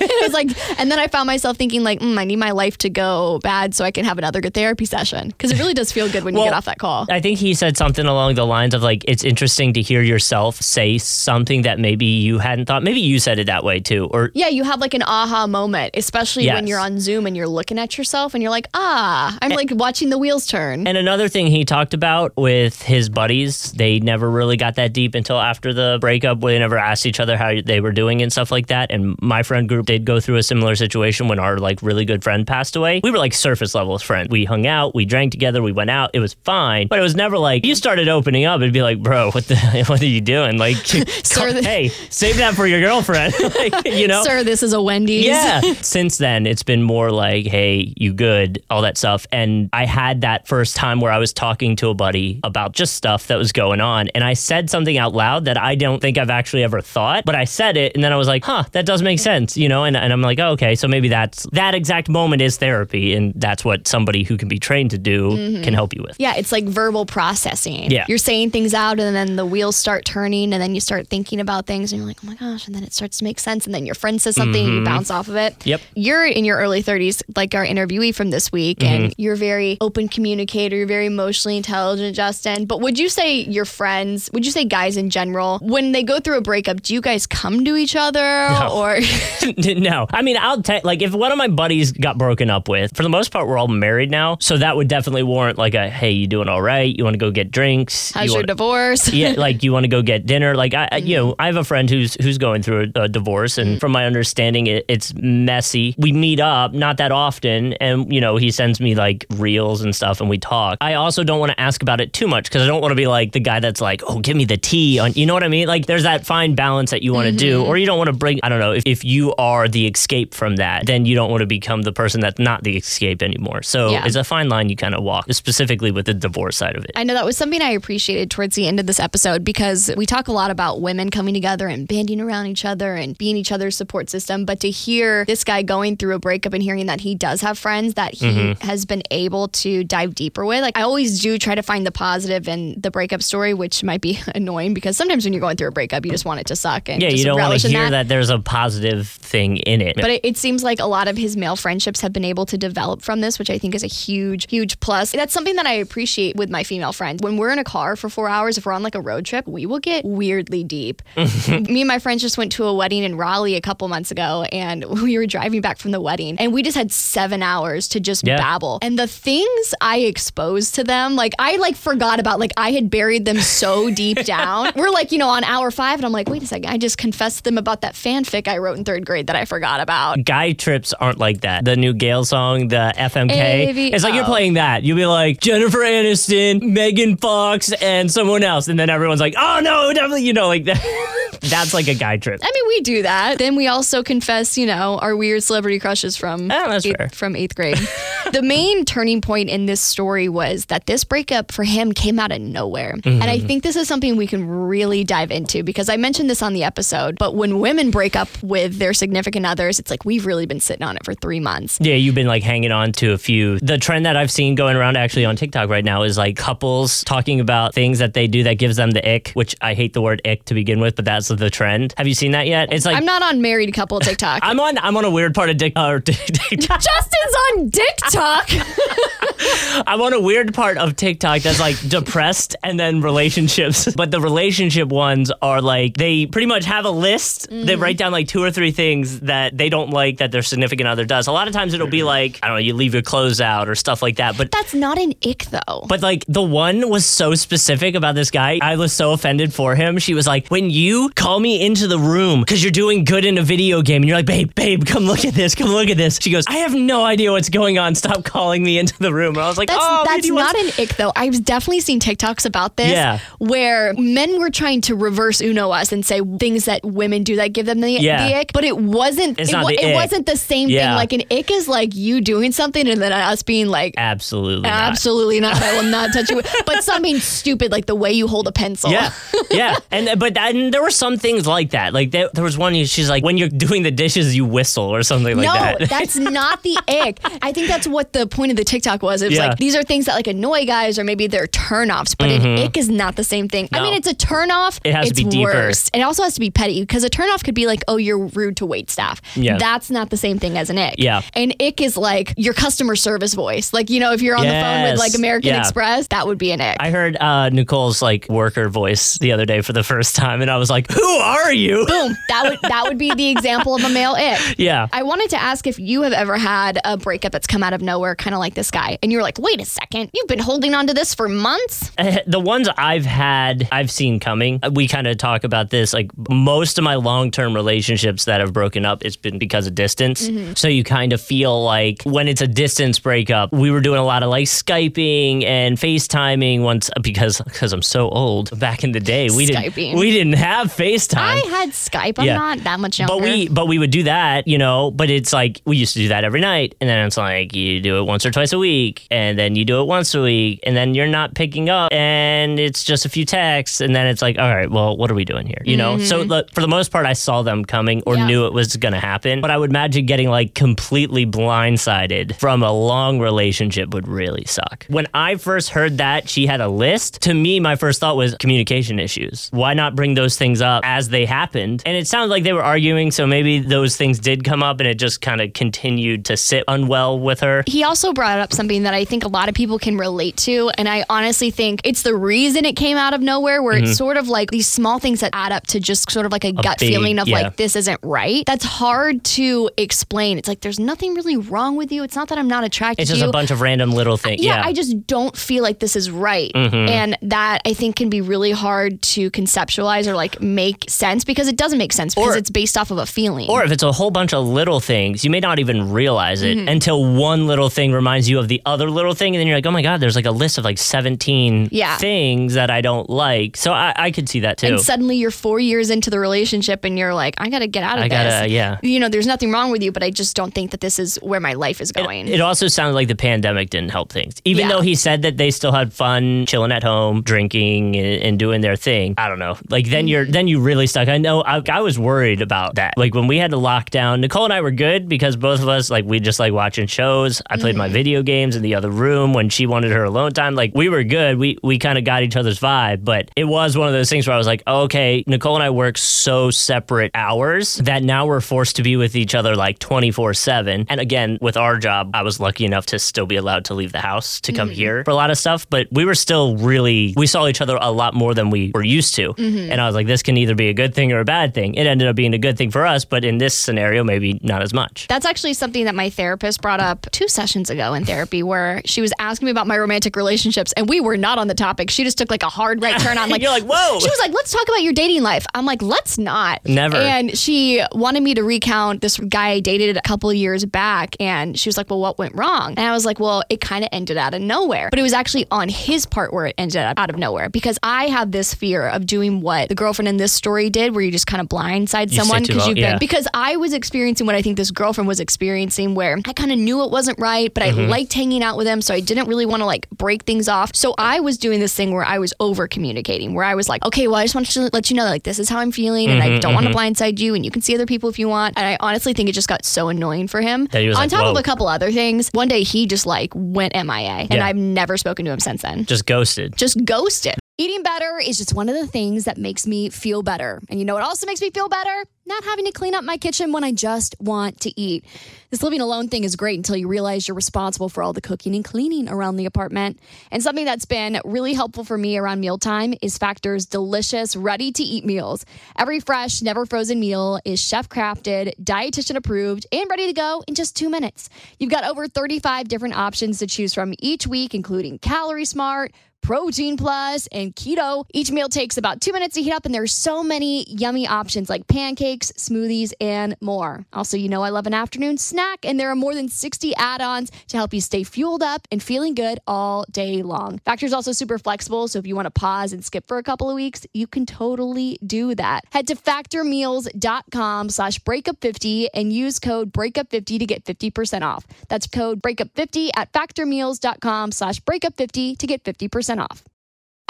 i 0.00 0.20
was 0.22 0.32
like 0.32 0.48
and 0.78 0.90
then 0.92 0.98
i 0.98 1.06
found 1.06 1.26
myself 1.26 1.56
thinking 1.56 1.82
like 1.82 2.00
mm, 2.00 2.18
i 2.18 2.24
need 2.24 2.36
my 2.36 2.50
life 2.50 2.76
to 2.78 2.90
go 2.90 3.38
bad 3.42 3.74
so 3.74 3.84
i 3.84 3.90
can 3.90 4.04
have 4.04 4.18
another 4.18 4.40
good 4.40 4.54
therapy 4.54 4.84
session 4.84 5.28
because 5.28 5.50
it 5.50 5.58
really 5.58 5.74
does 5.74 5.90
feel 5.90 6.08
good 6.10 6.24
when 6.24 6.36
you 6.36 6.44
get 6.44 6.52
off 6.52 6.66
that 6.66 6.78
call 6.78 7.06
I 7.10 7.20
think 7.20 7.38
he 7.38 7.54
said 7.54 7.76
something 7.76 8.06
along 8.06 8.34
the 8.34 8.46
lines 8.46 8.74
of 8.74 8.82
like, 8.82 9.04
it's 9.06 9.24
interesting 9.24 9.72
to 9.74 9.82
hear 9.82 10.02
yourself 10.02 10.56
say 10.56 10.98
something 10.98 11.62
that 11.62 11.78
maybe 11.78 12.06
you 12.06 12.38
hadn't 12.38 12.66
thought. 12.66 12.82
Maybe 12.82 13.00
you 13.00 13.18
said 13.18 13.38
it 13.38 13.46
that 13.46 13.64
way 13.64 13.80
too, 13.80 14.08
or 14.10 14.30
yeah, 14.34 14.48
you 14.48 14.64
have 14.64 14.80
like 14.80 14.94
an 14.94 15.02
aha 15.02 15.46
moment, 15.46 15.92
especially 15.94 16.46
when 16.48 16.66
you're 16.66 16.78
on 16.78 17.00
Zoom 17.00 17.26
and 17.26 17.36
you're 17.36 17.48
looking 17.48 17.78
at 17.78 17.98
yourself 17.98 18.34
and 18.34 18.42
you're 18.42 18.50
like, 18.50 18.66
ah, 18.74 19.36
I'm 19.42 19.50
like 19.50 19.70
watching 19.72 20.10
the 20.10 20.18
wheels 20.18 20.46
turn. 20.46 20.86
And 20.86 20.96
another 20.96 21.28
thing 21.28 21.46
he 21.46 21.64
talked 21.64 21.94
about 21.94 22.32
with 22.36 22.82
his 22.82 23.08
buddies, 23.08 23.72
they 23.72 24.00
never 24.00 24.30
really 24.30 24.56
got 24.56 24.76
that 24.76 24.92
deep 24.92 25.14
until 25.14 25.38
after 25.38 25.72
the 25.72 25.98
breakup. 26.00 26.38
Where 26.38 26.52
they 26.52 26.58
never 26.58 26.78
asked 26.78 27.06
each 27.06 27.20
other 27.20 27.36
how 27.36 27.52
they 27.64 27.80
were 27.80 27.92
doing 27.92 28.22
and 28.22 28.32
stuff 28.32 28.50
like 28.50 28.68
that. 28.68 28.90
And 28.90 29.16
my 29.20 29.42
friend 29.42 29.68
group 29.68 29.86
did 29.86 30.04
go 30.04 30.20
through 30.20 30.36
a 30.36 30.42
similar 30.42 30.74
situation 30.82 31.28
when 31.28 31.38
our 31.38 31.58
like 31.58 31.80
really 31.82 32.04
good 32.04 32.22
friend 32.24 32.46
passed 32.46 32.74
away. 32.76 33.00
We 33.04 33.10
were 33.10 33.18
like 33.18 33.34
surface 33.34 33.74
level 33.74 33.96
friends. 33.98 34.28
We 34.30 34.44
hung 34.44 34.66
out, 34.66 34.94
we 34.94 35.04
drank 35.04 35.30
together, 35.32 35.62
we 35.62 35.70
went 35.72 35.90
out. 35.90 36.10
It 36.12 36.20
was 36.20 36.34
fine, 36.44 36.88
but 36.88 36.98
it 36.98 37.02
was 37.02 37.14
never 37.14 37.38
like 37.38 37.64
you 37.64 37.74
started 37.74 38.08
opening 38.08 38.44
up. 38.44 38.60
It'd 38.60 38.72
be 38.72 38.82
like, 38.82 39.00
bro, 39.02 39.30
what 39.30 39.46
the 39.46 39.56
what 39.86 40.02
are 40.02 40.06
you 40.06 40.20
doing? 40.20 40.58
Like, 40.58 40.76
Sir, 41.24 41.52
the- 41.52 41.62
hey, 41.62 41.88
save 42.10 42.36
that 42.38 42.54
for 42.54 42.66
your 42.66 42.80
girlfriend. 42.80 43.34
like, 43.54 43.86
you 43.86 44.08
know, 44.08 44.24
Sir, 44.24 44.42
this 44.42 44.62
is 44.62 44.72
a 44.72 44.82
Wendy's. 44.82 45.26
yeah. 45.26 45.60
Since 45.80 46.18
then, 46.18 46.46
it's 46.46 46.62
been 46.64 46.82
more 46.82 47.10
like, 47.10 47.46
hey, 47.46 47.92
you 47.96 48.12
good, 48.12 48.62
all 48.70 48.82
that 48.82 48.96
stuff. 48.98 49.26
And 49.30 49.68
I 49.72 49.86
had 49.86 50.22
that 50.22 50.48
first 50.48 50.74
time 50.76 51.00
where 51.00 51.12
I 51.12 51.18
was 51.18 51.32
talking 51.32 51.76
to 51.76 51.88
a 51.88 51.94
buddy 51.94 52.40
about 52.42 52.72
just 52.72 52.94
stuff 52.94 53.26
that 53.28 53.36
was 53.36 53.52
going 53.52 53.80
on. 53.80 54.08
And 54.14 54.24
I 54.24 54.34
said 54.34 54.68
something 54.70 54.98
out 54.98 55.12
loud 55.14 55.44
that 55.44 55.58
I 55.58 55.74
don't 55.74 56.00
think 56.00 56.18
I've 56.18 56.30
actually 56.30 56.64
ever 56.64 56.80
thought, 56.80 57.24
but 57.24 57.34
I 57.34 57.44
said 57.44 57.76
it. 57.76 57.94
And 57.94 58.02
then 58.02 58.12
I 58.12 58.16
was 58.16 58.26
like, 58.28 58.44
huh, 58.44 58.64
that 58.72 58.86
does 58.86 59.02
make 59.02 59.18
sense, 59.18 59.56
you 59.56 59.68
know? 59.68 59.84
And, 59.84 59.96
and 59.96 60.12
I'm 60.12 60.22
like, 60.22 60.38
oh, 60.40 60.50
okay, 60.52 60.71
so 60.74 60.88
maybe 60.88 61.08
that's 61.08 61.46
that 61.52 61.74
exact 61.74 62.08
moment 62.08 62.42
is 62.42 62.56
therapy. 62.56 63.14
And 63.14 63.32
that's 63.36 63.64
what 63.64 63.86
somebody 63.88 64.22
who 64.22 64.36
can 64.36 64.48
be 64.48 64.58
trained 64.58 64.90
to 64.92 64.98
do 64.98 65.62
can 65.62 65.74
help 65.74 65.94
you 65.94 66.02
with. 66.02 66.16
Yeah, 66.18 66.34
it's 66.36 66.52
like 66.52 66.64
verbal 66.64 67.06
processing. 67.06 67.90
Yeah. 67.90 68.04
You're 68.08 68.18
saying 68.18 68.50
things 68.50 68.74
out 68.74 68.98
and 69.00 69.14
then 69.14 69.36
the 69.36 69.46
wheels 69.46 69.76
start 69.76 70.04
turning 70.04 70.52
and 70.52 70.62
then 70.62 70.74
you 70.74 70.80
start 70.80 71.08
thinking 71.08 71.40
about 71.40 71.66
things 71.66 71.92
and 71.92 71.98
you're 72.00 72.08
like, 72.08 72.18
oh 72.24 72.26
my 72.26 72.34
gosh, 72.34 72.66
and 72.66 72.74
then 72.74 72.84
it 72.84 72.92
starts 72.92 73.18
to 73.18 73.24
make 73.24 73.38
sense. 73.40 73.66
And 73.66 73.74
then 73.74 73.86
your 73.86 73.94
friend 73.94 74.20
says 74.20 74.36
something 74.36 74.64
and 74.64 74.74
you 74.76 74.84
bounce 74.84 75.10
off 75.10 75.28
of 75.28 75.36
it. 75.36 75.58
Mm-hmm. 75.60 75.68
Yep. 75.68 75.80
You're 75.94 76.26
in 76.26 76.44
your 76.44 76.58
early 76.58 76.82
30s, 76.82 77.22
like 77.36 77.54
our 77.54 77.64
interviewee 77.64 78.14
from 78.14 78.30
this 78.30 78.50
week, 78.52 78.78
Mm-hmm. 78.78 79.04
and 79.04 79.14
you're 79.18 79.36
very 79.36 79.76
open 79.80 80.08
communicator, 80.08 80.76
you're 80.76 80.86
very 80.86 81.06
emotionally 81.06 81.56
intelligent, 81.56 82.16
Justin. 82.16 82.64
But 82.64 82.80
would 82.80 82.98
you 82.98 83.08
say 83.08 83.40
your 83.42 83.64
friends, 83.64 84.30
would 84.32 84.46
you 84.46 84.50
say 84.52 84.64
guys 84.64 84.96
in 84.96 85.10
general, 85.10 85.58
when 85.60 85.92
they 85.92 86.02
go 86.02 86.18
through 86.20 86.38
a 86.38 86.40
breakup, 86.40 86.80
do 86.82 86.94
you 86.94 87.00
guys 87.00 87.26
come 87.26 87.64
to 87.64 87.76
each 87.76 87.94
other 87.96 88.48
or 88.72 88.98
no, 89.76 90.06
I 90.10 90.22
mean, 90.22 90.36
I'll 90.40 90.61
like 90.84 91.02
if 91.02 91.12
one 91.12 91.32
of 91.32 91.38
my 91.38 91.48
buddies 91.48 91.92
got 91.92 92.18
broken 92.18 92.50
up 92.50 92.68
with. 92.68 92.96
For 92.96 93.02
the 93.02 93.08
most 93.08 93.30
part, 93.30 93.48
we're 93.48 93.58
all 93.58 93.68
married 93.68 94.10
now, 94.10 94.36
so 94.40 94.56
that 94.58 94.76
would 94.76 94.88
definitely 94.88 95.22
warrant 95.22 95.58
like 95.58 95.74
a 95.74 95.88
hey, 95.88 96.10
you 96.10 96.26
doing 96.26 96.48
all 96.48 96.62
right? 96.62 96.94
You 96.96 97.04
want 97.04 97.14
to 97.14 97.18
go 97.18 97.30
get 97.30 97.50
drinks? 97.50 98.12
how's 98.12 98.26
you 98.26 98.32
your 98.32 98.38
wanna- 98.38 98.46
divorce? 98.48 99.12
yeah, 99.12 99.30
like 99.36 99.62
you 99.62 99.72
want 99.72 99.84
to 99.84 99.88
go 99.88 100.02
get 100.02 100.26
dinner. 100.26 100.54
Like 100.54 100.74
I, 100.74 100.88
I- 100.92 100.96
you 100.96 101.16
know, 101.16 101.30
mm-hmm. 101.32 101.42
I 101.42 101.46
have 101.46 101.56
a 101.56 101.64
friend 101.64 101.88
who's 101.88 102.14
who's 102.14 102.38
going 102.38 102.62
through 102.62 102.92
a, 102.94 103.02
a 103.02 103.08
divorce, 103.08 103.58
and 103.58 103.76
mm. 103.76 103.80
from 103.80 103.92
my 103.92 104.06
understanding, 104.06 104.66
it, 104.66 104.84
it's 104.88 105.14
messy. 105.14 105.94
We 105.98 106.12
meet 106.12 106.40
up 106.40 106.72
not 106.72 106.96
that 106.98 107.12
often, 107.12 107.74
and 107.74 108.12
you 108.12 108.20
know, 108.20 108.36
he 108.36 108.50
sends 108.50 108.80
me 108.80 108.94
like 108.94 109.26
reels 109.30 109.82
and 109.82 109.94
stuff, 109.94 110.20
and 110.20 110.30
we 110.30 110.38
talk. 110.38 110.78
I 110.80 110.94
also 110.94 111.24
don't 111.24 111.40
want 111.40 111.52
to 111.52 111.60
ask 111.60 111.82
about 111.82 112.00
it 112.00 112.12
too 112.12 112.26
much 112.26 112.44
because 112.44 112.62
I 112.62 112.66
don't 112.66 112.80
want 112.80 112.92
to 112.92 112.96
be 112.96 113.06
like 113.06 113.32
the 113.32 113.40
guy 113.40 113.60
that's 113.60 113.80
like, 113.80 114.02
oh, 114.06 114.20
give 114.20 114.36
me 114.36 114.44
the 114.44 114.56
tea 114.56 114.98
on. 114.98 115.12
You 115.12 115.26
know 115.26 115.34
what 115.34 115.44
I 115.44 115.48
mean? 115.48 115.68
Like 115.68 115.86
there's 115.86 116.04
that 116.04 116.26
fine 116.26 116.54
balance 116.54 116.90
that 116.90 117.02
you 117.02 117.12
want 117.12 117.26
to 117.26 117.32
do, 117.32 117.60
mm-hmm. 117.60 117.68
or 117.68 117.76
you 117.76 117.86
don't 117.86 117.98
want 117.98 118.08
to 118.08 118.16
bring. 118.16 118.40
I 118.42 118.48
don't 118.48 118.60
know 118.60 118.72
if 118.72 118.82
if 118.86 119.04
you 119.04 119.34
are 119.36 119.68
the 119.68 119.86
escape 119.86 120.34
from 120.34 120.51
that, 120.56 120.86
then 120.86 121.06
you 121.06 121.14
don't 121.14 121.30
want 121.30 121.40
to 121.40 121.46
become 121.46 121.82
the 121.82 121.92
person 121.92 122.20
that's 122.20 122.38
not 122.38 122.62
the 122.64 122.76
escape 122.76 123.22
anymore. 123.22 123.62
So 123.62 123.90
Yeah. 123.90 124.04
it's 124.06 124.16
a 124.16 124.24
fine 124.24 124.48
line 124.48 124.68
you 124.68 124.76
kind 124.76 124.94
of 124.94 125.02
walk, 125.02 125.32
specifically 125.32 125.90
with 125.90 126.06
the 126.06 126.14
divorce 126.14 126.56
side 126.56 126.76
of 126.76 126.84
it. 126.84 126.92
I 126.94 127.04
know 127.04 127.14
that 127.14 127.24
was 127.24 127.36
something 127.36 127.60
I 127.62 127.70
appreciated 127.70 128.30
towards 128.30 128.54
the 128.54 128.66
end 128.66 128.80
of 128.80 128.86
this 128.86 129.00
episode 129.00 129.44
because 129.44 129.90
we 129.96 130.06
talk 130.06 130.28
a 130.28 130.32
lot 130.32 130.50
about 130.50 130.80
women 130.80 131.10
coming 131.10 131.34
together 131.34 131.68
and 131.68 131.86
banding 131.88 132.20
around 132.20 132.46
each 132.46 132.64
other 132.64 132.94
and 132.94 133.16
being 133.18 133.36
each 133.36 133.52
other's 133.52 133.76
support 133.76 134.10
system. 134.10 134.44
But 134.44 134.60
to 134.60 134.70
hear 134.70 135.24
this 135.24 135.44
guy 135.44 135.62
going 135.62 135.96
through 135.96 136.14
a 136.14 136.18
breakup 136.18 136.52
and 136.52 136.62
hearing 136.62 136.86
that 136.86 137.00
he 137.00 137.14
does 137.14 137.40
have 137.40 137.58
friends 137.58 137.94
that 137.94 138.14
he 138.14 138.26
Mm-hmm. 138.32 138.66
has 138.66 138.84
been 138.86 139.02
able 139.10 139.48
to 139.48 139.84
dive 139.84 140.14
deeper 140.14 140.46
with, 140.46 140.62
like 140.62 140.78
I 140.78 140.82
always 140.82 141.20
do 141.20 141.36
try 141.38 141.54
to 141.54 141.62
find 141.62 141.86
the 141.86 141.92
positive 141.92 142.48
in 142.48 142.80
the 142.80 142.90
breakup 142.90 143.22
story, 143.22 143.52
which 143.52 143.84
might 143.84 144.00
be 144.00 144.18
annoying 144.34 144.72
because 144.74 144.96
sometimes 144.96 145.24
when 145.24 145.32
you're 145.32 145.40
going 145.40 145.56
through 145.56 145.68
a 145.68 145.72
breakup, 145.72 146.04
you 146.06 146.10
just 146.10 146.24
want 146.24 146.40
it 146.40 146.46
to 146.46 146.56
suck 146.56 146.88
and 146.88 147.02
Yeah, 147.02 147.10
you 147.10 147.24
don't 147.24 147.38
want 147.38 147.60
to 147.60 147.68
hear 147.68 147.90
that. 147.90 148.08
there's 148.08 148.30
a 148.30 148.38
positive 148.38 149.08
thing 149.08 149.56
in 149.58 149.80
it. 149.80 149.96
but 149.96 150.10
it, 150.10 150.20
it 150.24 150.36
seems 150.42 150.62
like 150.62 150.80
a 150.80 150.84
lot 150.86 151.08
of 151.08 151.16
his 151.16 151.36
male 151.36 151.56
friendships 151.56 152.00
have 152.02 152.12
been 152.12 152.24
able 152.24 152.44
to 152.46 152.58
develop 152.58 153.00
from 153.00 153.20
this, 153.20 153.38
which 153.38 153.48
I 153.48 153.58
think 153.58 153.74
is 153.74 153.82
a 153.84 153.86
huge, 153.86 154.50
huge 154.50 154.78
plus. 154.80 155.12
That's 155.12 155.32
something 155.32 155.56
that 155.56 155.66
I 155.66 155.74
appreciate 155.74 156.36
with 156.36 156.50
my 156.50 156.64
female 156.64 156.92
friends. 156.92 157.22
When 157.22 157.36
we're 157.36 157.50
in 157.52 157.58
a 157.58 157.64
car 157.64 157.96
for 157.96 158.08
four 158.10 158.28
hours, 158.28 158.58
if 158.58 158.66
we're 158.66 158.72
on 158.72 158.82
like 158.82 158.94
a 158.96 159.00
road 159.00 159.24
trip, 159.24 159.46
we 159.46 159.64
will 159.66 159.78
get 159.78 160.04
weirdly 160.04 160.64
deep. 160.64 161.00
Me 161.48 161.80
and 161.82 161.88
my 161.88 161.98
friends 162.00 162.20
just 162.22 162.36
went 162.36 162.52
to 162.52 162.64
a 162.64 162.74
wedding 162.74 163.04
in 163.04 163.16
Raleigh 163.16 163.54
a 163.54 163.60
couple 163.60 163.86
months 163.88 164.10
ago, 164.10 164.44
and 164.52 164.84
we 165.02 165.16
were 165.16 165.26
driving 165.26 165.60
back 165.60 165.78
from 165.78 165.92
the 165.92 166.00
wedding, 166.00 166.36
and 166.38 166.52
we 166.52 166.62
just 166.62 166.76
had 166.76 166.90
seven 166.92 167.42
hours 167.42 167.86
to 167.88 168.00
just 168.00 168.26
Yeah. 168.26 168.36
babble. 168.36 168.80
And 168.82 168.98
the 168.98 169.06
things 169.06 169.74
I 169.80 169.98
exposed 170.00 170.74
to 170.74 170.84
them, 170.84 171.14
like 171.14 171.34
I 171.38 171.56
like 171.56 171.76
forgot 171.76 172.18
about, 172.18 172.40
like 172.40 172.52
I 172.56 172.72
had 172.72 172.90
buried 172.90 173.24
them 173.24 173.38
so 173.38 173.90
deep 173.94 174.18
down. 174.24 174.72
We're 174.74 174.90
like, 174.90 175.12
you 175.12 175.18
know, 175.18 175.28
on 175.28 175.44
hour 175.44 175.70
five, 175.70 176.00
and 176.00 176.04
I'm 176.04 176.12
like, 176.12 176.28
wait 176.28 176.42
a 176.42 176.46
second, 176.46 176.68
I 176.68 176.78
just 176.78 176.98
confessed 176.98 177.38
to 177.38 177.44
them 177.44 177.58
about 177.58 177.82
that 177.82 177.94
fanfic 177.94 178.48
I 178.48 178.58
wrote 178.58 178.76
in 178.76 178.84
third 178.84 179.06
grade 179.06 179.28
that 179.28 179.36
I 179.36 179.44
forgot 179.44 179.78
about. 179.80 180.24
Guy 180.32 180.52
trips 180.52 180.94
aren't 180.94 181.18
like 181.18 181.42
that. 181.42 181.66
The 181.66 181.76
new 181.76 181.92
Gale 181.92 182.24
song, 182.24 182.68
the 182.68 182.94
FMK, 182.96 183.68
AV 183.68 183.76
it's 183.76 184.02
like 184.02 184.14
you're 184.14 184.24
oh. 184.24 184.26
playing 184.26 184.54
that. 184.54 184.82
You'll 184.82 184.96
be 184.96 185.04
like 185.04 185.40
Jennifer 185.40 185.80
Aniston, 185.80 186.62
Megan 186.62 187.18
Fox, 187.18 187.70
and 187.70 188.10
someone 188.10 188.42
else, 188.42 188.66
and 188.68 188.80
then 188.80 188.88
everyone's 188.88 189.20
like, 189.20 189.34
"Oh 189.36 189.60
no, 189.62 189.92
definitely," 189.92 190.22
you 190.22 190.32
know, 190.32 190.48
like 190.48 190.64
that. 190.64 190.80
That's 191.42 191.74
like 191.74 191.88
a 191.88 191.94
guy 191.94 192.18
trip. 192.18 192.40
I 192.42 192.50
mean, 192.54 192.64
we 192.68 192.80
do 192.82 193.02
that. 193.02 193.38
Then 193.38 193.56
we 193.56 193.66
also 193.66 194.04
confess, 194.04 194.56
you 194.56 194.64
know, 194.64 194.98
our 194.98 195.16
weird 195.16 195.42
celebrity 195.42 195.80
crushes 195.80 196.16
from 196.16 196.44
Oh, 196.44 196.68
that's 196.68 196.86
eighth, 196.86 196.96
fair. 196.96 197.08
from 197.08 197.34
eighth 197.34 197.56
grade. 197.56 197.78
the 198.32 198.42
main 198.42 198.84
turning 198.84 199.20
point 199.20 199.50
in 199.50 199.66
this 199.66 199.80
story 199.80 200.28
was 200.28 200.66
that 200.66 200.86
this 200.86 201.02
breakup 201.02 201.50
for 201.50 201.64
him 201.64 201.90
came 201.90 202.20
out 202.20 202.30
of 202.30 202.40
nowhere, 202.40 202.94
and 203.04 203.24
I 203.24 203.38
mm-hmm. 203.38 203.46
think 203.48 203.62
this 203.64 203.74
is 203.74 203.88
something 203.88 204.14
we 204.14 204.28
can 204.28 204.46
really 204.46 205.02
dive 205.02 205.32
into 205.32 205.64
because 205.64 205.88
I 205.88 205.96
mentioned 205.96 206.30
this 206.30 206.42
on 206.42 206.52
the 206.52 206.62
episode. 206.62 207.18
But 207.18 207.34
when 207.34 207.58
women 207.58 207.90
break 207.90 208.14
up 208.14 208.28
with 208.42 208.78
their 208.78 208.94
significant 208.94 209.44
others, 209.44 209.80
it's 209.80 209.90
like 209.90 210.04
we've 210.22 210.26
really 210.26 210.46
been 210.46 210.60
sitting 210.60 210.86
on 210.86 210.96
it 210.96 211.04
for 211.04 211.14
three 211.14 211.40
months. 211.40 211.78
Yeah, 211.80 211.94
you've 211.94 212.14
been 212.14 212.28
like 212.28 212.44
hanging 212.44 212.70
on 212.70 212.92
to 212.92 213.12
a 213.12 213.18
few. 213.18 213.58
The 213.58 213.76
trend 213.76 214.06
that 214.06 214.16
I've 214.16 214.30
seen 214.30 214.54
going 214.54 214.76
around 214.76 214.96
actually 214.96 215.24
on 215.24 215.34
TikTok 215.34 215.68
right 215.68 215.84
now 215.84 216.04
is 216.04 216.16
like 216.16 216.36
couples 216.36 217.02
talking 217.04 217.40
about 217.40 217.74
things 217.74 217.98
that 217.98 218.14
they 218.14 218.28
do 218.28 218.44
that 218.44 218.54
gives 218.54 218.76
them 218.76 218.92
the 218.92 219.16
ick, 219.16 219.30
which 219.30 219.56
I 219.60 219.74
hate 219.74 219.94
the 219.94 220.00
word 220.00 220.22
ick 220.24 220.44
to 220.44 220.54
begin 220.54 220.78
with, 220.78 220.94
but 220.94 221.04
that's 221.04 221.28
the 221.28 221.50
trend. 221.50 221.94
Have 221.96 222.06
you 222.06 222.14
seen 222.14 222.32
that 222.32 222.46
yet? 222.46 222.72
It's 222.72 222.86
like 222.86 222.96
I'm 222.96 223.04
not 223.04 223.22
on 223.22 223.42
married 223.42 223.72
couple 223.74 223.98
TikTok. 223.98 224.40
I'm 224.44 224.60
on 224.60 224.78
I'm 224.78 224.96
on 224.96 225.04
a 225.04 225.10
weird 225.10 225.34
part 225.34 225.50
of 225.50 225.56
Dick 225.56 225.72
uh, 225.74 225.98
TikTok. 226.04 226.80
Justin's 226.80 227.36
on 227.50 227.70
TikTok. 227.70 228.50
I'm 229.86 230.00
on 230.00 230.12
a 230.12 230.20
weird 230.20 230.54
part 230.54 230.78
of 230.78 230.94
TikTok 230.94 231.42
that's 231.42 231.58
like 231.58 231.76
depressed 231.88 232.54
and 232.62 232.78
then 232.78 233.00
relationships. 233.00 233.92
But 233.92 234.10
the 234.10 234.20
relationship 234.20 234.88
ones 234.88 235.32
are 235.42 235.60
like 235.60 235.96
they 235.96 236.26
pretty 236.26 236.46
much 236.46 236.64
have 236.66 236.84
a 236.84 236.90
list. 236.90 237.48
They 237.50 237.74
write 237.76 237.96
down 237.96 238.12
like 238.12 238.28
two 238.28 238.42
or 238.42 238.50
three 238.50 238.70
things 238.70 239.20
that 239.20 239.56
they 239.56 239.68
don't 239.68 239.90
like 239.90 240.01
that 240.10 240.32
their 240.32 240.42
significant 240.42 240.88
other 240.88 241.04
does. 241.04 241.26
A 241.26 241.32
lot 241.32 241.48
of 241.48 241.54
times 241.54 241.74
it'll 241.74 241.86
be 241.86 241.98
mm-hmm. 241.98 242.06
like, 242.06 242.38
I 242.42 242.48
don't 242.48 242.56
know, 242.56 242.60
you 242.60 242.74
leave 242.74 242.92
your 242.94 243.02
clothes 243.02 243.40
out 243.40 243.68
or 243.68 243.74
stuff 243.74 244.02
like 244.02 244.16
that. 244.16 244.36
But 244.36 244.50
That's 244.50 244.74
not 244.74 244.98
an 244.98 245.14
ick 245.26 245.44
though. 245.46 245.84
but 245.88 246.02
like 246.02 246.24
the 246.28 246.42
one 246.42 246.88
was 246.88 247.06
so 247.06 247.34
specific 247.34 247.94
about 247.94 248.14
this 248.14 248.30
guy. 248.30 248.58
I 248.60 248.76
was 248.76 248.92
so 248.92 249.12
offended 249.12 249.52
for 249.54 249.74
him. 249.74 249.98
She 249.98 250.14
was 250.14 250.26
like, 250.26 250.48
when 250.48 250.70
you 250.70 251.10
call 251.14 251.38
me 251.40 251.64
into 251.64 251.86
the 251.86 251.98
room 251.98 252.40
because 252.40 252.62
you're 252.62 252.72
doing 252.72 253.04
good 253.04 253.24
in 253.24 253.38
a 253.38 253.42
video 253.42 253.82
game. 253.82 254.02
And 254.02 254.08
you're 254.08 254.18
like, 254.18 254.26
babe, 254.26 254.54
babe, 254.54 254.84
come 254.84 255.04
look 255.04 255.24
at 255.24 255.34
this. 255.34 255.54
Come 255.54 255.68
look 255.70 255.88
at 255.88 255.96
this. 255.96 256.18
She 256.20 256.30
goes, 256.30 256.44
I 256.48 256.58
have 256.58 256.74
no 256.74 257.04
idea 257.04 257.30
what's 257.32 257.48
going 257.48 257.78
on. 257.78 257.94
Stop 257.94 258.24
calling 258.24 258.62
me 258.62 258.78
into 258.78 258.98
the 258.98 259.12
room. 259.12 259.34
And 259.36 259.42
I 259.44 259.48
was 259.48 259.58
like, 259.58 259.68
That's 259.68 259.80
oh, 259.82 260.02
that's 260.06 260.26
not 260.28 260.54
what's- 260.54 260.78
an 260.78 260.84
ick 260.84 260.96
though. 260.96 261.12
I've 261.14 261.44
definitely 261.44 261.80
seen 261.80 262.00
TikToks 262.00 262.44
about 262.46 262.76
this 262.76 262.90
Yeah. 262.90 263.18
where 263.38 263.94
men 263.94 264.38
were 264.40 264.50
trying 264.50 264.80
to 264.82 264.94
reverse 264.96 265.40
Uno 265.40 265.70
us 265.70 265.92
and 265.92 266.04
say 266.04 266.20
things 266.38 266.64
that 266.64 266.84
women 266.84 267.22
do 267.22 267.36
that 267.36 267.48
give 267.52 267.66
them 267.66 267.80
the, 267.80 267.90
Yeah. 267.90 268.28
the 268.28 268.34
ick, 268.36 268.52
but 268.52 268.64
it 268.64 268.76
wasn't 268.76 269.38
It's 269.38 269.50
it, 269.50 269.52
not 269.52 269.64
wa- 269.64 269.70
the 269.70 269.82
it 269.84 269.86
ick. 269.90 269.91
Wasn't 269.94 270.26
the 270.26 270.36
same 270.36 270.68
Yeah. 270.68 270.88
thing. 270.90 270.96
Like 270.96 271.12
an 271.12 271.22
ick 271.38 271.50
is 271.50 271.68
like 271.68 271.94
you 271.94 272.20
doing 272.20 272.52
something 272.52 272.86
and 272.88 273.00
then 273.00 273.12
us 273.12 273.42
being 273.42 273.68
like 273.68 273.94
Absolutely. 273.96 274.68
Absolutely 274.68 275.40
not. 275.40 275.60
I 275.60 275.76
will 275.80 275.90
not 275.90 276.12
touch 276.12 276.30
you. 276.30 276.42
But 276.66 276.84
something 276.84 277.18
stupid 277.18 277.72
like 277.72 277.86
the 277.86 277.94
way 277.94 278.12
you 278.12 278.28
hold 278.28 278.46
a 278.48 278.52
pencil. 278.52 278.90
Yeah, 278.90 279.12
yeah, 279.50 279.76
and 279.90 280.18
but 280.18 280.36
and 280.38 280.72
there 280.72 280.82
were 280.82 280.90
some 280.90 281.16
things 281.16 281.46
like 281.46 281.70
that. 281.70 281.92
Like 281.92 282.10
there, 282.10 282.28
there 282.32 282.44
was 282.44 282.56
one. 282.56 282.72
She's 282.84 283.08
like, 283.08 283.24
when 283.24 283.36
you're 283.36 283.48
doing 283.48 283.82
the 283.82 283.90
dishes, 283.90 284.34
you 284.36 284.44
whistle 284.44 284.84
or 284.84 285.02
something 285.02 285.36
like 285.36 285.46
no, 285.46 285.52
that. 285.52 285.80
No, 285.80 285.86
that's 285.86 286.16
not 286.40 286.62
the 286.62 286.76
ick. 286.88 287.18
I 287.42 287.52
think 287.52 287.68
that's 287.68 287.86
what 287.86 288.12
the 288.12 288.26
point 288.26 288.50
of 288.52 288.56
the 288.56 288.64
TikTok 288.64 289.02
was. 289.02 289.22
It 289.22 289.28
was 289.28 289.38
Yeah. 289.38 289.48
like 289.48 289.58
these 289.58 289.74
are 289.76 289.82
things 289.82 290.06
that 290.06 290.14
like 290.14 290.26
annoy 290.26 290.66
guys 290.66 290.98
or 290.98 291.04
maybe 291.04 291.26
they're 291.26 291.46
turnoffs, 291.46 292.14
but 292.16 292.28
an 292.30 292.58
ick 292.58 292.76
is 292.76 292.88
not 292.88 293.16
the 293.16 293.24
same 293.24 293.48
thing. 293.48 293.68
I 293.72 293.76
Mm-hmm. 293.76 293.84
Mean, 293.84 293.94
it's 293.94 294.08
a 294.08 294.14
turnoff. 294.14 294.78
It 294.84 294.94
has 294.94 295.06
to 295.06 295.10
it's 295.10 295.22
be 295.22 295.28
deeper. 295.28 295.50
worse. 295.52 295.90
It 295.92 296.00
also 296.02 296.22
has 296.22 296.34
to 296.34 296.40
be 296.40 296.50
petty 296.50 296.80
because 296.80 297.02
a 297.04 297.10
turnoff 297.10 297.42
could 297.44 297.54
be 297.54 297.66
like, 297.66 297.82
oh, 297.88 297.96
you're 297.96 298.26
rude 298.26 298.56
to 298.58 298.66
wait 298.66 298.90
staff. 298.90 299.20
Yeah. 299.34 299.58
That's 299.58 299.81
not 299.90 300.10
the 300.10 300.16
same 300.16 300.38
thing 300.38 300.56
as 300.58 300.70
an 300.70 300.78
ick. 300.78 300.94
Yeah. 300.98 301.22
An 301.34 301.52
ick 301.60 301.80
is 301.80 301.96
like 301.96 302.34
your 302.36 302.54
customer 302.54 302.96
service 302.96 303.34
voice. 303.34 303.72
Like, 303.72 303.90
you 303.90 304.00
know, 304.00 304.12
if 304.12 304.22
you're 304.22 304.36
on 304.36 304.44
the 304.44 304.52
phone 304.52 304.82
with 304.82 304.98
like 304.98 305.14
American 305.14 305.48
Yeah. 305.48 305.60
Express, 305.60 306.08
that 306.08 306.26
would 306.26 306.38
be 306.38 306.50
an 306.52 306.60
ick. 306.60 306.76
I 306.80 306.90
heard 306.90 307.16
uh, 307.16 307.48
Nicole's 307.50 308.02
like 308.02 308.28
worker 308.28 308.68
voice 308.68 309.18
the 309.18 309.32
other 309.32 309.46
day 309.46 309.60
for 309.60 309.72
the 309.72 309.82
first 309.82 310.16
time, 310.16 310.42
and 310.42 310.50
I 310.50 310.56
was 310.56 310.70
like, 310.70 310.90
"Who 310.90 311.02
are 311.02 311.52
you?" 311.52 311.84
Boom. 311.86 312.16
That 312.28 312.48
would 312.50 312.58
that 312.62 312.84
would 312.88 312.98
be 312.98 313.14
the 313.14 313.30
example 313.30 313.74
of 313.74 313.82
a 313.84 313.88
male 313.88 314.12
ick. 314.14 314.58
Yeah. 314.58 314.88
I 314.92 315.02
wanted 315.02 315.30
to 315.30 315.40
ask 315.40 315.66
if 315.66 315.78
you 315.78 316.02
have 316.02 316.12
ever 316.12 316.36
had 316.36 316.78
a 316.84 316.96
breakup 316.96 317.32
that's 317.32 317.46
come 317.46 317.62
out 317.62 317.72
of 317.72 317.82
nowhere, 317.82 318.14
kind 318.14 318.34
of 318.34 318.40
like 318.40 318.54
this 318.54 318.70
guy, 318.70 318.98
and 319.02 319.10
you're 319.12 319.22
like, 319.22 319.38
wait 319.38 319.60
a 319.60 319.64
second, 319.64 320.10
you've 320.14 320.28
been 320.28 320.38
holding 320.38 320.74
on 320.74 320.86
to 320.86 320.94
this 320.94 321.14
for 321.14 321.28
months? 321.28 321.90
the 322.26 322.40
ones 322.40 322.68
I've 322.76 323.04
had, 323.04 323.68
I've 323.72 323.90
seen 323.90 324.20
coming. 324.20 324.60
We 324.72 324.88
kind 324.88 325.06
of 325.06 325.18
talk 325.18 325.44
about 325.44 325.70
this. 325.70 325.92
Like 325.92 326.10
most 326.28 326.78
of 326.78 326.84
my 326.84 326.94
long 326.96 327.30
term 327.30 327.54
relationships 327.54 328.24
that 328.26 328.40
have 328.40 328.52
broken 328.52 328.84
up, 328.84 329.04
it's 329.04 329.16
been 329.16 329.38
because 329.38 329.66
of 329.66 329.71
distance. 329.72 330.28
Mm-hmm. 330.28 330.52
So 330.54 330.68
you 330.68 330.84
kind 330.84 331.12
of 331.12 331.20
feel 331.20 331.64
like 331.64 332.02
when 332.04 332.28
it's 332.28 332.40
a 332.40 332.46
distance 332.46 332.98
breakup, 332.98 333.52
we 333.52 333.70
were 333.70 333.80
doing 333.80 333.98
a 333.98 334.04
lot 334.04 334.22
of 334.22 334.30
like 334.30 334.46
Skyping 334.46 335.44
and 335.44 335.76
FaceTiming 335.78 336.62
once 336.62 336.90
because 337.02 337.40
because 337.42 337.72
I'm 337.72 337.82
so 337.82 338.08
old. 338.08 338.58
Back 338.58 338.84
in 338.84 338.92
the 338.92 339.00
day, 339.00 339.28
we 339.30 339.46
Skyping. 339.46 339.74
didn't 339.74 339.98
we 339.98 340.10
didn't 340.10 340.34
have 340.34 340.68
FaceTime. 340.68 341.16
I 341.18 341.36
had 341.48 341.70
Skype. 341.70 342.18
I'm 342.18 342.26
Yeah. 342.26 342.36
not 342.36 342.58
that 342.64 342.80
much 342.80 342.98
younger. 342.98 343.14
But 343.14 343.22
we 343.22 343.48
but 343.48 343.66
we 343.68 343.78
would 343.78 343.90
do 343.90 344.04
that, 344.04 344.46
you 344.46 344.58
know, 344.58 344.90
but 344.90 345.10
it's 345.10 345.32
like 345.32 345.60
we 345.64 345.76
used 345.76 345.92
to 345.94 346.00
do 346.00 346.08
that 346.08 346.24
every 346.24 346.40
night 346.40 346.74
and 346.80 346.88
then 346.88 347.06
it's 347.06 347.16
like 347.16 347.54
you 347.54 347.80
do 347.80 347.98
it 347.98 348.02
once 348.04 348.24
or 348.26 348.30
twice 348.30 348.52
a 348.52 348.58
week 348.58 349.06
and 349.10 349.38
then 349.38 349.54
you 349.56 349.64
do 349.64 349.80
it 349.80 349.84
once 349.84 350.14
a 350.14 350.22
week 350.22 350.60
and 350.64 350.76
then 350.76 350.94
you're 350.94 351.06
not 351.06 351.34
picking 351.34 351.68
up 351.70 351.92
and 351.92 352.58
it's 352.58 352.84
just 352.84 353.04
a 353.04 353.08
few 353.08 353.24
texts 353.24 353.80
and 353.80 353.94
then 353.94 354.06
it's 354.06 354.22
like 354.22 354.38
all 354.38 354.54
right, 354.54 354.70
well, 354.70 354.96
what 354.96 355.10
are 355.10 355.14
we 355.14 355.24
doing 355.24 355.46
here? 355.46 355.62
You 355.64 355.76
know? 355.76 355.98
So 355.98 356.24
the, 356.24 356.46
for 356.52 356.60
the 356.60 356.68
most 356.68 356.90
part 356.90 357.06
I 357.06 357.12
saw 357.14 357.42
them 357.42 357.64
coming 357.64 358.02
or 358.06 358.12
Mm-hmm. 358.12 358.20
Yeah. 358.22 358.26
knew 358.26 358.46
it 358.46 358.52
was 358.52 358.76
going 358.76 358.92
to 358.92 359.00
happen, 359.00 359.40
but 359.40 359.50
I 359.50 359.56
would 359.62 359.70
imagine 359.70 360.06
getting 360.06 360.28
like 360.28 360.54
completely 360.54 361.24
blindsided 361.24 362.36
from 362.36 362.62
a 362.62 362.72
long 362.72 363.20
relationship 363.20 363.94
would 363.94 364.08
really 364.08 364.44
suck. 364.44 364.84
When 364.88 365.06
I 365.14 365.36
first 365.36 365.70
heard 365.70 365.98
that 365.98 366.28
she 366.28 366.46
had 366.46 366.60
a 366.60 366.68
list, 366.68 367.22
to 367.22 367.32
me 367.34 367.60
my 367.60 367.76
first 367.76 368.00
thought 368.00 368.16
was 368.16 368.34
communication 368.40 368.98
issues. 368.98 369.48
Why 369.52 369.74
not 369.74 369.94
bring 369.94 370.14
those 370.14 370.36
things 370.36 370.60
up 370.60 370.82
as 370.84 371.08
they 371.08 371.24
happened? 371.24 371.82
And 371.86 371.96
it 371.96 372.06
sounded 372.08 372.28
like 372.30 372.42
they 372.42 372.52
were 372.52 372.62
arguing, 372.62 373.12
so 373.12 373.26
maybe 373.26 373.60
those 373.60 373.96
things 373.96 374.18
did 374.18 374.44
come 374.44 374.62
up 374.62 374.80
and 374.80 374.88
it 374.88 374.98
just 374.98 375.20
kind 375.20 375.40
of 375.40 375.52
continued 375.52 376.24
to 376.26 376.36
sit 376.36 376.64
unwell 376.66 377.20
with 377.20 377.40
her. 377.40 377.62
he 377.66 377.84
also 377.84 378.12
brought 378.12 378.38
up 378.38 378.52
something 378.52 378.82
that 378.82 378.94
I 378.94 379.04
think 379.04 379.24
a 379.24 379.28
lot 379.28 379.48
of 379.48 379.54
people 379.54 379.78
can 379.78 379.96
relate 379.96 380.36
to. 380.38 380.70
And 380.76 380.88
I 380.88 381.04
honestly 381.08 381.50
think 381.50 381.80
it's 381.84 382.02
the 382.02 382.16
reason 382.16 382.64
it 382.64 382.74
came 382.74 382.96
out 382.96 383.14
of 383.14 383.20
nowhere, 383.20 383.62
where 383.62 383.76
it's 383.76 383.90
mm-hmm. 383.90 383.94
sort 383.94 384.16
of 384.16 384.28
like 384.28 384.50
these 384.50 384.66
small 384.66 384.98
things 384.98 385.20
that 385.20 385.30
add 385.32 385.52
up 385.52 385.68
to 385.68 385.80
just 385.80 386.10
sort 386.10 386.26
of 386.26 386.32
like 386.32 386.44
a, 386.44 386.52
gut 386.52 386.78
big- 386.78 386.90
feeling 386.90 387.18
of 387.20 387.28
yeah. 387.28 387.42
like, 387.42 387.56
this 387.56 387.76
isn't 387.76 388.00
right. 388.02 388.44
That's 388.46 388.64
hard 388.64 389.22
to 389.24 389.51
explain. 389.76 390.38
It's 390.38 390.48
like, 390.48 390.60
there's 390.60 390.78
nothing 390.80 391.14
really 391.14 391.36
wrong 391.36 391.76
with 391.76 391.90
you. 391.92 392.02
It's 392.02 392.16
not 392.16 392.28
that 392.28 392.38
I'm 392.38 392.48
not 392.48 392.64
attracted 392.64 393.02
It's 393.02 393.10
to 393.10 393.14
just 393.16 393.24
you. 393.24 393.28
a 393.28 393.32
bunch 393.32 393.50
of 393.50 393.60
random 393.60 393.90
little 393.92 394.16
things. 394.16 394.42
yeah, 394.42 394.56
Yeah. 394.60 394.66
I 394.66 394.72
just 394.72 395.06
don't 395.06 395.36
feel 395.36 395.62
like 395.62 395.78
this 395.78 395.96
is 395.96 396.10
right. 396.10 396.50
And 396.54 397.16
that 397.22 397.60
I 397.66 397.74
think 397.74 397.96
can 397.96 398.08
be 398.10 398.20
really 398.20 398.50
hard 398.52 399.00
to 399.02 399.30
conceptualize 399.30 400.06
or 400.06 400.14
like 400.14 400.40
make 400.40 400.84
sense 400.88 401.24
because 401.24 401.48
it 401.48 401.56
doesn't 401.56 401.78
make 401.78 401.92
sense 401.92 402.14
because 402.14 402.34
Or- 402.34 402.38
it's 402.38 402.50
based 402.50 402.76
off 402.78 402.90
of 402.90 402.98
a 402.98 403.06
feeling. 403.06 403.48
Or 403.50 403.64
if 403.64 403.70
it's 403.72 403.82
a 403.82 403.92
whole 403.92 404.10
bunch 404.10 404.32
of 404.34 404.44
little 404.46 404.80
things, 404.80 405.24
you 405.24 405.30
may 405.30 405.40
not 405.40 405.58
even 405.58 405.90
realize 405.92 406.42
it 406.42 406.52
Mm-hmm. 406.56 406.68
until 406.68 407.04
one 407.14 407.46
little 407.46 407.68
thing 407.70 407.92
reminds 407.92 408.28
you 408.28 408.38
of 408.38 408.48
the 408.48 408.60
other 408.66 408.90
little 408.90 409.14
thing. 409.14 409.34
And 409.34 409.40
then 409.40 409.46
you're 409.46 409.56
like, 409.56 409.66
oh 409.66 409.70
my 409.70 409.82
God, 409.82 410.00
there's 410.00 410.16
like 410.16 410.26
a 410.26 410.30
list 410.30 410.58
of 410.58 410.64
like 410.64 410.76
17 410.78 411.68
Yeah. 411.72 411.96
things 411.96 412.54
that 412.54 412.70
I 412.70 412.80
don't 412.80 413.08
like. 413.08 413.56
So 413.56 413.72
I, 413.72 413.92
I 413.96 414.10
could 414.10 414.28
see 414.28 414.40
that 414.40 414.58
too. 414.58 414.66
and 414.66 414.80
suddenly 414.80 415.16
you're 415.16 415.30
four 415.30 415.58
years 415.60 415.90
into 415.90 416.10
the 416.10 416.18
relationship 416.18 416.84
and 416.84 416.98
you're 416.98 417.14
like, 417.14 417.34
I 417.38 417.48
gotta 417.48 417.66
get 417.66 417.82
out 417.82 417.98
of 417.98 418.04
I 418.04 418.08
this. 418.08 418.34
gotta, 418.34 418.48
yeah. 418.50 418.78
You 418.82 419.00
know, 419.00 419.08
there's 419.08 419.26
nothing 419.26 419.41
wrong 419.50 419.70
with 419.70 419.82
you, 419.82 419.92
but 419.92 420.02
I 420.02 420.10
just 420.10 420.36
don't 420.36 420.54
think 420.54 420.70
that 420.70 420.80
this 420.80 420.98
is 420.98 421.16
where 421.22 421.40
my 421.40 421.54
life 421.54 421.80
is 421.80 421.92
going. 421.92 422.28
It 422.28 422.40
also 422.40 422.68
sounds 422.68 422.94
like 422.94 423.08
the 423.08 423.16
pandemic 423.16 423.70
didn't 423.70 423.90
help 423.90 424.12
things. 424.12 424.34
Even 424.44 424.68
Yeah. 424.68 424.74
though 424.74 424.80
he 424.80 424.94
said 424.94 425.22
that 425.22 425.36
they 425.36 425.50
still 425.50 425.72
had 425.72 425.92
fun 425.92 426.46
chilling 426.46 426.72
at 426.72 426.82
home, 426.82 427.22
drinking 427.22 427.96
and, 427.96 428.22
and 428.22 428.38
doing 428.38 428.60
their 428.60 428.76
thing. 428.76 429.14
I 429.18 429.28
don't 429.28 429.38
know. 429.38 429.56
Like 429.68 429.88
then 429.88 430.08
you're 430.08 430.24
mm-hmm. 430.24 430.32
then 430.32 430.48
you 430.48 430.60
really 430.60 430.86
stuck. 430.86 431.08
I 431.08 431.18
know 431.18 431.42
I, 431.42 431.62
I 431.68 431.80
was 431.80 431.98
worried 431.98 432.42
about 432.42 432.76
that. 432.76 432.94
Like 432.96 433.14
when 433.14 433.26
we 433.26 433.38
had 433.38 433.50
to 433.50 433.56
lock 433.56 433.90
down, 433.90 434.20
Nicole 434.20 434.44
and 434.44 434.52
I 434.52 434.60
were 434.60 434.70
good 434.70 435.08
because 435.08 435.36
both 435.36 435.60
of 435.60 435.68
us 435.68 435.90
like 435.90 436.04
we 436.04 436.20
just 436.20 436.38
like 436.38 436.52
watching 436.52 436.86
shows. 436.86 437.42
I 437.48 437.56
played 437.56 437.76
my 437.76 437.86
mm-hmm. 437.86 437.94
video 437.94 438.22
games 438.22 438.56
in 438.56 438.62
the 438.62 438.74
other 438.74 438.90
room 438.90 439.32
when 439.32 439.48
she 439.48 439.66
wanted 439.66 439.92
her 439.92 440.04
alone 440.04 440.32
time. 440.32 440.54
Like 440.54 440.72
we 440.74 440.88
were 440.88 441.04
good. 441.04 441.38
We 441.38 441.58
we 441.62 441.78
kind 441.78 441.98
of 441.98 442.04
got 442.04 442.22
each 442.22 442.36
other's 442.36 442.60
vibe, 442.60 443.04
but 443.04 443.30
it 443.36 443.44
was 443.44 443.76
one 443.76 443.88
of 443.88 443.94
those 443.94 444.10
things 444.10 444.26
where 444.26 444.34
I 444.34 444.38
was 444.38 444.46
like, 444.46 444.62
okay, 444.66 445.24
Nicole 445.26 445.54
and 445.54 445.62
I 445.62 445.70
work 445.70 445.98
so 445.98 446.50
separate 446.50 447.10
hours 447.14 447.76
that 447.76 448.02
now 448.02 448.26
we're 448.26 448.40
forced 448.40 448.76
to 448.76 448.82
be 448.82 448.96
with 448.96 449.16
each 449.16 449.31
other 449.34 449.56
like 449.56 449.78
24 449.78 450.34
7. 450.34 450.86
And 450.88 451.00
again, 451.00 451.38
with 451.40 451.56
our 451.56 451.78
job, 451.78 452.10
I 452.14 452.22
was 452.22 452.40
lucky 452.40 452.64
enough 452.64 452.86
to 452.86 452.98
still 452.98 453.26
be 453.26 453.36
allowed 453.36 453.64
to 453.66 453.74
leave 453.74 453.92
the 453.92 454.00
house 454.00 454.40
to 454.42 454.52
come 454.52 454.68
mm-hmm. 454.68 454.74
here 454.74 455.04
for 455.04 455.10
a 455.10 455.14
lot 455.14 455.30
of 455.30 455.38
stuff, 455.38 455.68
but 455.68 455.88
we 455.90 456.04
were 456.04 456.14
still 456.14 456.56
really, 456.56 457.14
we 457.16 457.26
saw 457.26 457.46
each 457.46 457.60
other 457.60 457.78
a 457.80 457.90
lot 457.90 458.14
more 458.14 458.34
than 458.34 458.50
we 458.50 458.70
were 458.74 458.84
used 458.84 459.14
to. 459.16 459.34
Mm-hmm. 459.34 459.72
And 459.72 459.80
I 459.80 459.86
was 459.86 459.94
like, 459.94 460.06
this 460.06 460.22
can 460.22 460.36
either 460.36 460.54
be 460.54 460.68
a 460.68 460.74
good 460.74 460.94
thing 460.94 461.12
or 461.12 461.20
a 461.20 461.24
bad 461.24 461.54
thing. 461.54 461.74
It 461.74 461.86
ended 461.86 462.08
up 462.08 462.16
being 462.16 462.34
a 462.34 462.38
good 462.38 462.56
thing 462.56 462.70
for 462.70 462.86
us, 462.86 463.04
but 463.04 463.24
in 463.24 463.38
this 463.38 463.56
scenario, 463.56 464.04
maybe 464.04 464.38
not 464.42 464.62
as 464.62 464.72
much. 464.72 465.06
That's 465.08 465.26
actually 465.26 465.54
something 465.54 465.84
that 465.84 465.94
my 465.94 466.10
therapist 466.10 466.60
brought 466.62 466.80
up 466.80 467.06
two 467.12 467.28
sessions 467.28 467.70
ago 467.70 467.94
in 467.94 468.04
therapy, 468.04 468.42
where 468.42 468.82
she 468.84 469.00
was 469.00 469.12
asking 469.18 469.46
me 469.46 469.50
about 469.50 469.66
my 469.66 469.78
romantic 469.78 470.16
relationships, 470.16 470.72
and 470.76 470.88
we 470.88 471.00
were 471.00 471.16
not 471.16 471.38
on 471.38 471.48
the 471.48 471.54
topic. 471.54 471.90
She 471.90 472.04
just 472.04 472.18
took 472.18 472.30
like 472.30 472.42
a 472.42 472.48
hard 472.48 472.82
right 472.82 473.00
turn 473.00 473.18
on, 473.18 473.30
like 473.30 473.42
You're 473.42 473.50
like, 473.50 473.64
whoa. 473.64 473.98
She 473.98 474.08
was 474.08 474.18
like, 474.18 474.32
"Let's 474.32 474.52
talk 474.52 474.66
about 474.68 474.82
your 474.82 474.92
dating 474.92 475.22
life." 475.22 475.46
I'm 475.54 475.64
like, 475.64 475.82
"Let's 475.82 476.18
not." 476.18 476.64
Never. 476.64 476.96
And 476.96 477.36
she 477.36 477.82
wanted 477.92 478.22
me 478.22 478.34
to 478.34 478.42
recount 478.42 479.00
this 479.00 479.11
guy 479.18 479.50
I 479.50 479.60
dated 479.60 479.96
a 479.96 480.02
couple 480.02 480.32
years 480.32 480.64
back, 480.64 481.16
and 481.20 481.58
she 481.58 481.68
was 481.68 481.76
like, 481.76 481.90
"Well, 481.90 482.00
what 482.00 482.18
went 482.18 482.34
wrong?" 482.34 482.70
And 482.76 482.80
I 482.80 482.92
was 482.92 483.04
like, 483.04 483.18
"Well, 483.20 483.42
it 483.48 483.60
kind 483.60 483.84
of 483.84 483.88
ended 483.92 484.16
out 484.16 484.34
of 484.34 484.40
nowhere, 484.40 484.88
but 484.90 484.98
it 484.98 485.02
was 485.02 485.12
actually 485.12 485.46
on 485.50 485.68
his 485.68 486.06
part 486.06 486.32
where 486.32 486.46
it 486.46 486.54
ended 486.58 486.82
up 486.82 486.98
out 486.98 487.10
of 487.10 487.16
nowhere 487.16 487.48
because 487.48 487.78
I 487.82 488.06
have 488.06 488.32
this 488.32 488.54
fear 488.54 488.86
of 488.88 489.06
doing 489.06 489.40
what 489.40 489.68
the 489.68 489.74
girlfriend 489.74 490.08
in 490.08 490.16
this 490.16 490.32
story 490.32 490.70
did, 490.70 490.94
where 490.94 491.02
you 491.04 491.10
just 491.10 491.26
kind 491.26 491.40
of 491.40 491.48
blindside 491.48 492.10
You 492.12 492.18
someone 492.18 492.42
because 492.42 492.66
you've 492.68 492.78
yeah. 492.78 492.92
been 492.92 492.98
because 492.98 493.26
I 493.34 493.56
was 493.56 493.72
experiencing 493.72 494.26
what 494.26 494.34
I 494.36 494.42
think 494.42 494.56
this 494.56 494.70
girlfriend 494.70 495.08
was 495.08 495.20
experiencing, 495.20 495.94
where 495.94 496.18
I 496.26 496.32
kind 496.32 496.52
of 496.52 496.58
knew 496.58 496.82
it 496.84 496.90
wasn't 496.90 497.18
right, 497.18 497.52
but 497.52 497.62
I 497.62 497.72
Mm-hmm. 497.72 497.88
liked 497.88 498.12
hanging 498.12 498.42
out 498.42 498.58
with 498.58 498.66
him, 498.66 498.82
so 498.82 498.92
I 498.92 499.00
didn't 499.00 499.28
really 499.28 499.46
want 499.46 499.60
to 499.62 499.64
like 499.66 499.88
break 499.90 500.24
things 500.24 500.46
off. 500.46 500.72
So 500.74 500.94
I 500.98 501.20
was 501.20 501.38
doing 501.38 501.58
this 501.58 501.74
thing 501.74 501.92
where 501.94 502.04
I 502.04 502.18
was 502.18 502.34
over 502.38 502.68
communicating, 502.68 503.32
where 503.34 503.44
I 503.46 503.54
was 503.54 503.66
like, 503.66 503.82
okay, 503.84 504.08
well, 504.08 504.16
I 504.16 504.24
just 504.24 504.34
want 504.34 504.46
to 504.48 504.68
let 504.74 504.90
you 504.90 504.96
know 504.96 505.04
that 505.04 505.10
like 505.10 505.22
this 505.22 505.38
is 505.38 505.48
how 505.48 505.58
I'm 505.58 505.72
feeling, 505.72 506.10
and 506.10 506.20
Mm-hmm, 506.22 506.34
I 506.34 506.38
don't 506.38 506.52
want 506.54 506.66
to 506.66 506.72
blindside 506.72 507.18
you, 507.18 507.34
and 507.34 507.44
you 507.44 507.50
can 507.50 507.62
see 507.62 507.74
other 507.74 507.86
people 507.86 508.10
if 508.10 508.18
you 508.18 508.28
want. 508.28 508.58
And 508.58 508.66
I 508.66 508.76
honestly 509.02 509.14
think 509.14 509.28
it 509.28 509.32
just 509.32 509.48
got 509.48 509.64
so 509.64 509.88
annoying 509.88 510.28
for 510.28 510.40
him. 510.40 510.66
That 510.66 510.80
he 510.82 510.86
was 510.88 510.96
On 510.96 511.02
like, 511.02 511.10
top 511.10 511.24
of 511.26 511.34
"Whoa." 511.34 511.40
a 511.40 511.42
couple 511.42 511.66
other 511.66 511.90
things, 511.90 512.28
one 512.32 512.46
day 512.46 512.62
he 512.62 512.86
just 512.86 513.04
like 513.04 513.32
went 513.34 513.74
MIA, 513.74 514.26
and 514.30 514.34
Yeah. 514.34 514.46
I've 514.46 514.56
never 514.56 514.96
spoken 514.96 515.24
to 515.24 515.32
him 515.32 515.40
since 515.40 515.62
then 515.62 515.84
Just 515.86 516.06
ghosted. 516.06 516.56
just 516.56 516.84
ghosted. 516.84 517.34
Eating 517.62 517.84
better 517.84 518.18
is 518.18 518.38
just 518.38 518.54
one 518.54 518.68
of 518.68 518.74
the 518.74 518.88
things 518.88 519.26
that 519.26 519.38
makes 519.38 519.68
me 519.68 519.88
feel 519.88 520.24
better. 520.24 520.60
And 520.68 520.80
you 520.80 520.84
know 520.84 520.94
what 520.94 521.04
also 521.04 521.26
makes 521.26 521.40
me 521.40 521.50
feel 521.50 521.68
better? 521.68 522.04
Not 522.26 522.42
having 522.42 522.64
to 522.64 522.72
clean 522.72 522.92
up 522.92 523.04
my 523.04 523.16
kitchen 523.16 523.52
when 523.52 523.62
I 523.62 523.70
just 523.70 524.16
want 524.18 524.58
to 524.62 524.80
eat. 524.80 525.04
This 525.50 525.62
living 525.62 525.80
alone 525.80 526.08
thing 526.08 526.24
is 526.24 526.34
great 526.34 526.56
until 526.56 526.74
you 526.74 526.88
realize 526.88 527.28
you're 527.28 527.36
responsible 527.36 527.88
for 527.88 528.02
all 528.02 528.12
the 528.12 528.20
cooking 528.20 528.56
and 528.56 528.64
cleaning 528.64 529.08
around 529.08 529.36
the 529.36 529.46
apartment. 529.46 530.00
And 530.32 530.42
something 530.42 530.64
that's 530.64 530.86
been 530.86 531.20
really 531.24 531.54
helpful 531.54 531.84
for 531.84 531.96
me 531.96 532.18
around 532.18 532.40
mealtime 532.40 532.94
is 533.00 533.16
Factor's 533.16 533.66
delicious, 533.66 534.34
ready 534.34 534.72
to 534.72 534.82
eat 534.82 535.04
meals. 535.04 535.44
Every 535.78 536.00
fresh, 536.00 536.42
never 536.42 536.66
frozen 536.66 536.98
meal 536.98 537.38
is 537.44 537.60
chef 537.60 537.88
crafted, 537.88 538.54
dietitian 538.60 539.14
approved, 539.14 539.68
and 539.70 539.88
ready 539.88 540.08
to 540.08 540.12
go 540.12 540.42
in 540.48 540.56
just 540.56 540.74
two 540.74 540.90
minutes. 540.90 541.28
You've 541.60 541.70
got 541.70 541.84
over 541.84 542.08
35 542.08 542.66
different 542.66 542.96
options 542.96 543.38
to 543.38 543.46
choose 543.46 543.72
from 543.72 543.94
each 544.00 544.26
week, 544.26 544.52
including 544.52 544.98
Calorie 544.98 545.44
Smart 545.44 545.92
Protein 546.22 546.76
Plus, 546.76 547.26
and 547.32 547.54
Keto. 547.54 548.06
Each 548.14 548.30
meal 548.30 548.48
takes 548.48 548.78
about 548.78 549.00
two 549.00 549.12
minutes 549.12 549.34
to 549.34 549.42
heat 549.42 549.52
up, 549.52 549.66
and 549.66 549.74
there's 549.74 549.92
so 549.92 550.22
many 550.22 550.64
yummy 550.68 551.06
options 551.06 551.50
like 551.50 551.66
pancakes, 551.66 552.30
smoothies, 552.32 552.92
and 553.00 553.36
more. 553.40 553.84
Also, 553.92 554.16
you 554.16 554.28
know 554.28 554.42
I 554.42 554.50
love 554.50 554.68
an 554.68 554.72
afternoon 554.72 555.18
snack, 555.18 555.64
and 555.64 555.78
there 555.80 555.90
are 555.90 555.96
more 555.96 556.14
than 556.14 556.28
60 556.28 556.74
add-ons 556.76 557.30
to 557.48 557.56
help 557.56 557.74
you 557.74 557.80
stay 557.80 558.04
fueled 558.04 558.42
up 558.42 558.68
and 558.70 558.80
feeling 558.80 559.14
good 559.14 559.40
all 559.48 559.84
day 559.90 560.22
long. 560.22 560.60
Factor's 560.60 560.92
also 560.92 561.10
super 561.10 561.38
flexible, 561.38 561.88
so 561.88 561.98
if 561.98 562.06
you 562.06 562.14
want 562.14 562.26
to 562.26 562.30
pause 562.30 562.72
and 562.72 562.84
skip 562.84 563.08
for 563.08 563.18
a 563.18 563.22
couple 563.24 563.50
of 563.50 563.56
weeks, 563.56 563.84
you 563.92 564.06
can 564.06 564.24
totally 564.24 564.98
do 565.04 565.34
that. 565.34 565.64
Head 565.72 565.88
to 565.88 565.96
factormeals.com 565.96 567.68
slash 567.68 567.98
breakup50 567.98 568.86
and 568.94 569.12
use 569.12 569.40
code 569.40 569.72
breakup50 569.72 570.38
to 570.38 570.46
get 570.46 570.64
50% 570.64 571.22
off. 571.22 571.44
That's 571.68 571.88
code 571.88 572.22
breakup50 572.22 572.90
at 572.96 573.12
factormeals.com 573.12 574.30
slash 574.30 574.60
breakup50 574.60 575.36
to 575.38 575.46
get 575.46 575.64
50% 575.64 576.11
off. 576.18 576.42